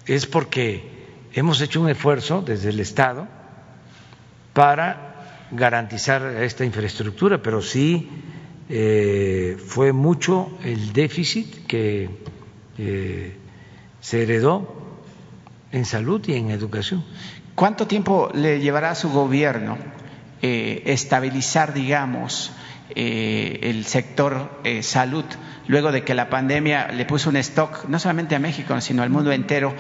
es 0.05 0.26
porque 0.26 1.27
hemos 1.34 1.59
hecho 1.59 1.81
un 1.81 1.89
esfuerzo 1.89 2.41
desde 2.41 2.69
el 2.69 2.80
Estado 2.80 3.27
para 4.53 5.49
garantizar 5.51 6.26
esta 6.41 6.63
infraestructura, 6.63 7.41
pero 7.43 7.61
sí 7.61 8.09
eh, 8.69 9.57
fue 9.59 9.91
mucho 9.91 10.57
el 10.63 10.93
déficit 10.93 11.67
que 11.67 12.09
eh, 12.77 13.35
se 13.99 14.23
heredó 14.23 14.78
en 15.72 15.86
salud 15.86 16.22
y 16.28 16.34
en 16.34 16.52
educación. 16.52 17.04
¿Cuánto 17.56 17.88
tiempo 17.88 18.30
le 18.34 18.60
llevará 18.60 18.91
a 18.91 18.96
su 18.96 19.10
gobierno 19.10 19.78
eh, 20.41 20.84
estabilizar, 20.86 21.74
digamos, 21.74 22.54
eh, 22.96 23.60
el 23.64 23.86
sector 23.86 24.62
eh, 24.64 24.82
salud 24.82 25.26
luego 25.68 25.91
de 25.91 26.04
que 26.04 26.16
la 26.16 26.30
pandemia 26.30 26.88
le 26.88 27.06
puso 27.06 27.30
un 27.30 27.36
stock 27.36 27.86
no 27.90 28.00
solamente 28.00 28.36
a 28.36 28.40
México, 28.40 28.80
sino 28.80 29.04
al 29.04 29.10
mundo 29.10 29.32
entero 29.34 29.76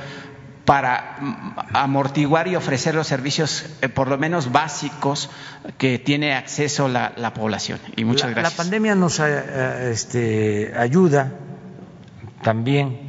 para 0.65 1.17
mm, 1.21 1.59
amortiguar 1.73 2.49
y 2.49 2.57
ofrecer 2.57 2.93
los 2.93 3.07
servicios, 3.07 3.65
por 3.95 4.09
lo 4.09 4.17
menos 4.17 4.51
básicos, 4.51 5.29
que 5.77 5.97
tiene 5.97 6.35
acceso 6.35 6.89
la, 6.89 7.33
población. 7.33 7.79
Y 7.95 8.03
muchas 8.03 8.31
gracias. 8.31 8.57
La 8.57 8.63
pandemia 8.63 8.95
nos 8.95 9.19
este, 9.19 10.73
ayuda 10.75 11.31
también 12.43 13.08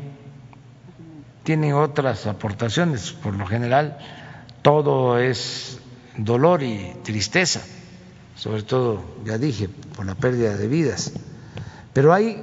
tienen 1.42 1.74
otras 1.74 2.26
aportaciones. 2.26 3.12
Por 3.12 3.34
lo 3.34 3.46
general, 3.46 3.98
todo 4.62 5.18
es 5.18 5.78
dolor 6.16 6.62
y 6.62 6.94
tristeza, 7.02 7.60
sobre 8.36 8.62
todo, 8.62 9.02
ya 9.24 9.38
dije, 9.38 9.68
por 9.68 10.06
la 10.06 10.14
pérdida 10.14 10.56
de 10.56 10.68
vidas. 10.68 11.12
Pero 11.92 12.12
hay 12.12 12.40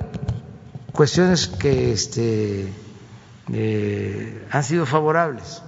cuestiones 0.92 1.48
que 1.48 1.92
este, 1.92 2.72
eh, 3.54 4.48
han 4.52 4.64
sido 4.64 4.86
favorables. 4.86 5.62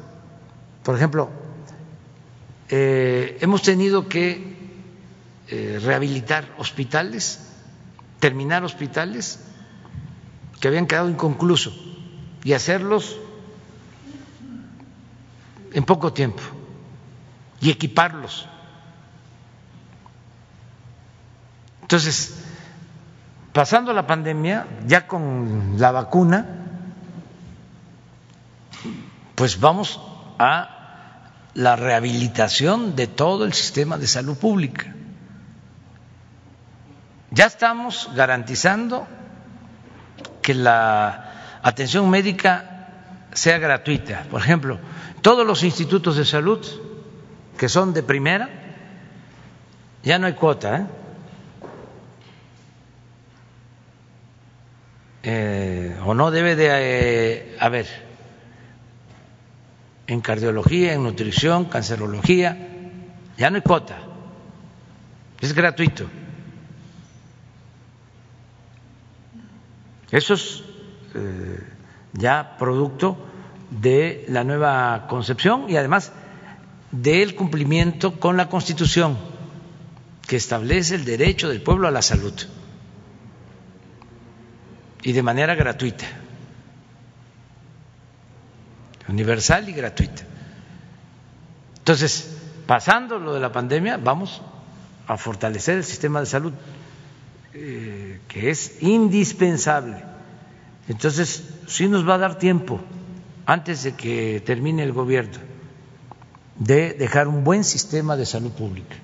Por 0.84 0.95
ejemplo, 0.95 1.30
eh, 2.69 3.38
hemos 3.41 3.61
tenido 3.61 4.07
que 4.07 4.57
eh, 5.47 5.80
rehabilitar 5.81 6.53
hospitales, 6.57 7.39
terminar 8.19 8.64
hospitales 8.64 9.39
que 10.60 10.68
habían 10.68 10.88
quedado 10.88 11.10
inconclusos 11.10 11.89
y 12.44 12.53
hacerlos 12.53 13.18
en 15.74 15.84
poco 15.84 16.14
tiempo 16.14 16.41
y 17.61 17.70
equiparlos. 17.70 18.48
Entonces, 21.82 22.44
pasando 23.52 23.94
la 23.94 24.06
pandemia, 24.06 24.68
ya 24.86 25.07
con 25.07 25.76
la 25.78 25.91
vacuna, 25.91 26.45
pues 29.36 29.60
vamos 29.60 29.99
a 30.38 30.76
la 31.56 31.76
rehabilitación 31.76 32.95
de 32.95 33.07
todo 33.07 33.45
el 33.45 33.53
sistema 33.53 33.98
de 33.98 34.07
salud 34.07 34.38
pública. 34.38 34.94
Ya 37.32 37.45
estamos 37.45 38.10
garantizando 38.16 39.07
que 40.41 40.53
la 40.53 41.28
atención 41.61 42.10
médica 42.10 42.80
sea 43.34 43.57
gratuita. 43.57 44.26
Por 44.30 44.41
ejemplo, 44.41 44.80
todos 45.22 45.45
los 45.45 45.64
institutos 45.64 46.15
de 46.18 46.26
salud 46.26 46.65
que 47.57 47.69
son 47.69 47.94
de 47.94 48.03
primera, 48.03 48.49
ya 50.03 50.18
no 50.18 50.27
hay 50.27 50.34
cuota. 50.34 50.77
¿eh? 50.77 50.86
Eh, 55.23 55.98
o 56.06 56.14
no 56.14 56.31
debe 56.31 56.56
de 56.56 56.68
eh, 56.72 57.57
haber 57.60 57.88
en 60.07 60.22
cardiología, 60.22 60.94
en 60.94 61.03
nutrición, 61.03 61.65
cancerología, 61.65 62.57
ya 63.38 63.49
no 63.49 63.57
hay 63.57 63.61
cuota, 63.61 63.99
es 65.40 65.53
gratuito. 65.53 66.10
Eso 70.10 70.34
es 70.34 70.64
eh, 71.15 71.64
ya 72.14 72.56
producto 72.57 73.18
de 73.69 74.26
la 74.30 74.44
nueva 74.44 75.07
concepción 75.07 75.69
y 75.69 75.77
además 75.77 76.11
del 76.91 77.36
cumplimiento 77.36 78.19
con 78.19 78.38
la 78.38 78.49
Constitución 78.49 79.18
que 80.27 80.36
establece 80.36 80.95
el 80.95 81.06
derecho 81.06 81.49
del 81.49 81.61
pueblo 81.61 81.88
a 81.88 81.91
la 81.91 82.02
salud 82.02 82.34
y 85.02 85.11
de 85.11 85.23
manera 85.23 85.56
gratuita, 85.56 86.06
universal 89.07 89.69
y 89.69 89.73
gratuita. 89.73 90.23
Entonces, 91.77 92.38
pasando 92.68 93.18
lo 93.18 93.34
de 93.34 93.40
la 93.40 93.52
pandemia, 93.52 93.98
vamos 93.98 94.41
a 95.07 95.18
fortalecer 95.18 95.77
el 95.77 95.84
sistema 95.84 96.19
de 96.19 96.26
salud, 96.27 96.53
eh, 97.53 98.22
que 98.27 98.52
es 98.52 98.84
indispensable. 98.84 100.03
Entonces, 100.90 101.48
sí 101.68 101.88
nos 101.88 102.07
va 102.07 102.16
a 102.16 102.18
dar 102.18 102.40
tiempo 102.40 102.80
antes 103.45 103.84
de 103.84 103.94
que 103.94 104.41
termine 104.44 104.82
el 104.84 104.91
gobierno 104.91 105.38
de 106.56 106.94
dejar 106.94 107.28
un 107.28 107.44
buen 107.44 107.64
sistema 107.64 108.18
de 108.18 108.26
salud 108.26 108.52
pública. 108.52 108.95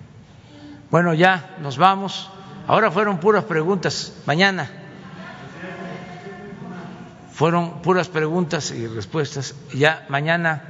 Bueno, 0.89 1.13
ya 1.13 1.55
nos 1.61 1.77
vamos. 1.77 2.29
Ahora 2.67 2.89
fueron 2.89 3.19
puras 3.19 3.43
preguntas. 3.43 4.13
Mañana 4.25 4.69
fueron 7.31 7.83
puras 7.83 8.09
preguntas 8.09 8.71
y 8.71 8.87
respuestas. 8.87 9.53
Ya 9.71 10.07
mañana. 10.09 10.63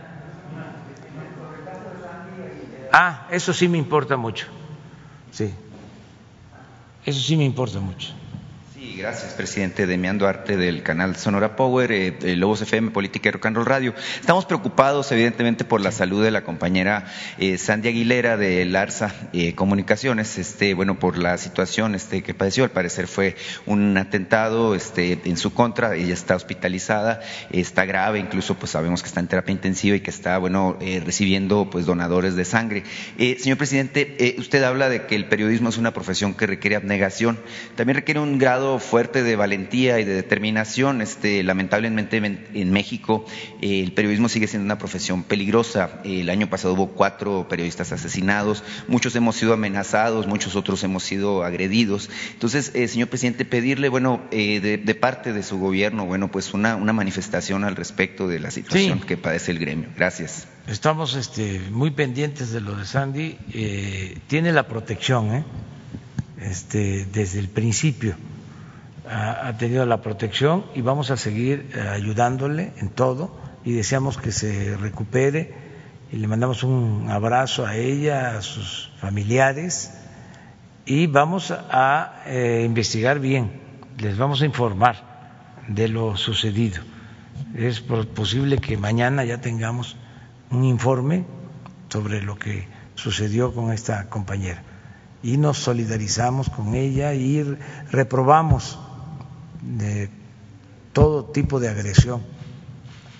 Ah, 2.91 3.27
eso 3.31 3.53
sí 3.53 3.69
me 3.69 3.77
importa 3.77 4.17
mucho. 4.17 4.47
Sí. 5.31 5.53
Eso 7.05 7.21
sí 7.21 7.37
me 7.37 7.45
importa 7.45 7.79
mucho 7.79 8.13
gracias, 8.97 9.33
presidente. 9.33 9.87
Demián 9.87 10.17
Duarte 10.17 10.57
del 10.57 10.81
canal 10.81 11.15
Sonora 11.15 11.55
Power, 11.55 11.91
eh, 11.91 12.35
Lobos 12.35 12.61
FM, 12.61 12.91
Política 12.91 13.29
y 13.29 13.31
Rock 13.33 13.47
and 13.47 13.55
Roll 13.57 13.65
Radio. 13.65 13.93
Estamos 14.19 14.45
preocupados, 14.45 15.11
evidentemente, 15.11 15.65
por 15.65 15.81
la 15.81 15.91
salud 15.91 16.23
de 16.23 16.31
la 16.31 16.43
compañera 16.43 17.05
eh, 17.37 17.57
Sandy 17.57 17.89
Aguilera 17.89 18.37
de 18.37 18.63
Larsa 18.65 19.13
eh, 19.33 19.53
Comunicaciones, 19.55 20.37
este, 20.37 20.73
bueno, 20.73 20.97
por 20.97 21.17
la 21.17 21.37
situación 21.37 21.95
este, 21.95 22.23
que 22.23 22.33
padeció. 22.33 22.63
Al 22.63 22.71
parecer 22.71 23.07
fue 23.07 23.35
un 23.65 23.97
atentado 23.97 24.75
este, 24.75 25.19
en 25.25 25.37
su 25.37 25.53
contra. 25.53 25.95
Ella 25.95 26.13
está 26.13 26.35
hospitalizada, 26.35 27.21
está 27.51 27.85
grave, 27.85 28.19
incluso 28.19 28.55
pues 28.55 28.71
sabemos 28.71 29.01
que 29.01 29.09
está 29.09 29.19
en 29.19 29.27
terapia 29.27 29.51
intensiva 29.51 29.95
y 29.97 30.01
que 30.01 30.11
está, 30.11 30.37
bueno, 30.37 30.77
eh, 30.79 31.01
recibiendo 31.03 31.69
pues 31.69 31.85
donadores 31.85 32.35
de 32.35 32.45
sangre. 32.45 32.83
Eh, 33.17 33.37
señor 33.39 33.57
presidente, 33.57 34.35
usted 34.37 34.63
habla 34.63 34.89
de 34.89 35.05
que 35.05 35.15
el 35.15 35.25
periodismo 35.25 35.69
es 35.69 35.77
una 35.77 35.91
profesión 35.91 36.33
que 36.33 36.47
requiere 36.47 36.75
abnegación. 36.75 37.39
También 37.75 37.95
requiere 37.95 38.19
un 38.19 38.37
grado 38.37 38.79
fuerte 38.85 39.23
de 39.23 39.35
valentía 39.35 39.99
y 39.99 40.05
de 40.05 40.13
determinación. 40.13 41.01
Este, 41.01 41.43
lamentablemente 41.43 42.17
en 42.17 42.71
México 42.71 43.25
eh, 43.61 43.81
el 43.83 43.91
periodismo 43.91 44.29
sigue 44.29 44.47
siendo 44.47 44.65
una 44.65 44.77
profesión 44.77 45.23
peligrosa. 45.23 45.99
El 46.03 46.29
año 46.29 46.49
pasado 46.49 46.73
hubo 46.73 46.87
cuatro 46.87 47.47
periodistas 47.49 47.91
asesinados, 47.91 48.63
muchos 48.87 49.15
hemos 49.15 49.35
sido 49.35 49.53
amenazados, 49.53 50.27
muchos 50.27 50.55
otros 50.55 50.83
hemos 50.83 51.03
sido 51.03 51.43
agredidos. 51.43 52.09
Entonces, 52.33 52.71
eh, 52.73 52.87
señor 52.87 53.09
presidente, 53.09 53.43
pedirle, 53.43 53.89
bueno, 53.89 54.21
eh, 54.31 54.59
de, 54.61 54.95
parte 54.95 55.33
de 55.33 55.43
su 55.43 55.59
gobierno, 55.59 56.05
bueno, 56.05 56.31
pues 56.31 56.53
una, 56.53 56.75
una 56.75 56.93
manifestación 56.93 57.65
al 57.65 57.75
respecto 57.75 58.27
de 58.27 58.39
la 58.39 58.51
situación 58.51 59.01
que 59.01 59.17
padece 59.17 59.51
el 59.51 59.59
gremio. 59.59 59.89
Gracias. 59.95 60.47
Estamos 60.67 61.15
este, 61.15 61.59
muy 61.69 61.91
pendientes 61.91 62.51
de 62.51 62.61
lo 62.61 62.75
de 62.75 62.85
Sandy. 62.85 63.37
tiene 64.27 64.53
la 64.53 64.67
protección, 64.67 65.43
este, 66.39 67.05
desde 67.05 67.39
el 67.39 67.49
principio 67.49 68.15
ha, 69.09 69.55
tenido 69.57 69.85
la 69.85 70.01
protección 70.01 70.65
y 70.73 70.81
vamos 70.81 71.11
a 71.11 71.17
seguir 71.17 71.71
eh, 71.73 71.79
ayudándole 71.79 72.73
en 72.77 72.89
todo 72.89 73.35
y 73.63 73.73
deseamos 73.73 74.17
que 74.17 74.31
se 74.31 74.77
recupere. 74.77 75.65
Y 76.11 76.17
le 76.17 76.27
mandamos 76.27 76.63
un 76.63 77.07
abrazo 77.09 77.65
a 77.65 77.75
ella, 77.75 78.37
a 78.37 78.41
sus 78.41 78.91
familiares 78.99 79.91
y 80.85 81.07
vamos 81.07 81.51
a 81.51 82.21
eh, 82.27 82.63
investigar 82.65 83.19
bien, 83.19 83.59
les 83.97 84.17
vamos 84.17 84.41
a 84.41 84.45
informar 84.45 84.95
de 85.67 85.87
lo 85.87 86.15
sucedido. 86.15 86.83
Es 87.55 87.81
posible 87.81 88.59
que 88.59 88.77
mañana 88.77 89.23
ya 89.25 89.41
tengamos 89.41 89.97
un 90.51 90.63
informe 90.63 91.25
sobre 91.89 92.21
lo 92.21 92.37
que 92.37 92.67
sucedió 92.95 93.53
con 93.53 93.71
esta 93.71 94.09
compañera. 94.09 94.63
Y 95.23 95.37
nos 95.37 95.57
solidarizamos 95.57 96.49
con 96.49 96.75
ella 96.75 97.13
y 97.13 97.57
reprobamos 97.91 98.77
de 99.65 100.09
todo 100.93 101.25
tipo 101.25 101.59
de 101.59 101.69
agresión 101.69 102.21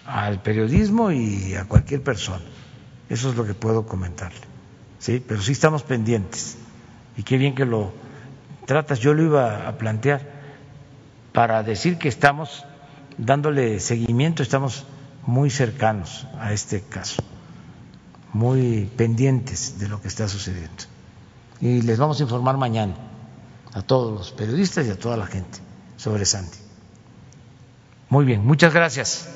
al 0.05 0.41
periodismo 0.41 1.11
y 1.11 1.55
a 1.55 1.65
cualquier 1.65 2.03
persona. 2.03 2.45
Eso 3.09 3.29
es 3.29 3.35
lo 3.35 3.45
que 3.45 3.53
puedo 3.53 3.85
comentarle. 3.85 4.41
Sí, 4.99 5.23
pero 5.25 5.41
sí 5.41 5.51
estamos 5.51 5.83
pendientes. 5.83 6.57
Y 7.17 7.23
qué 7.23 7.37
bien 7.37 7.55
que 7.55 7.65
lo 7.65 7.93
tratas. 8.65 8.99
Yo 8.99 9.13
lo 9.13 9.23
iba 9.23 9.67
a 9.67 9.77
plantear 9.77 10.21
para 11.33 11.63
decir 11.63 11.97
que 11.97 12.07
estamos 12.07 12.63
dándole 13.17 13.79
seguimiento, 13.79 14.43
estamos 14.43 14.85
muy 15.25 15.49
cercanos 15.49 16.27
a 16.39 16.53
este 16.53 16.81
caso, 16.81 17.23
muy 18.33 18.89
pendientes 18.95 19.79
de 19.79 19.87
lo 19.87 20.01
que 20.01 20.07
está 20.07 20.27
sucediendo. 20.27 20.83
Y 21.61 21.81
les 21.81 21.97
vamos 21.97 22.19
a 22.19 22.23
informar 22.23 22.57
mañana 22.57 22.95
a 23.73 23.81
todos 23.81 24.13
los 24.13 24.31
periodistas 24.31 24.85
y 24.87 24.91
a 24.91 24.99
toda 24.99 25.17
la 25.17 25.25
gente 25.25 25.64
sobre 25.97 26.25
Santi. 26.25 26.57
Muy 28.09 28.25
bien, 28.25 28.45
muchas 28.45 28.73
gracias. 28.73 29.27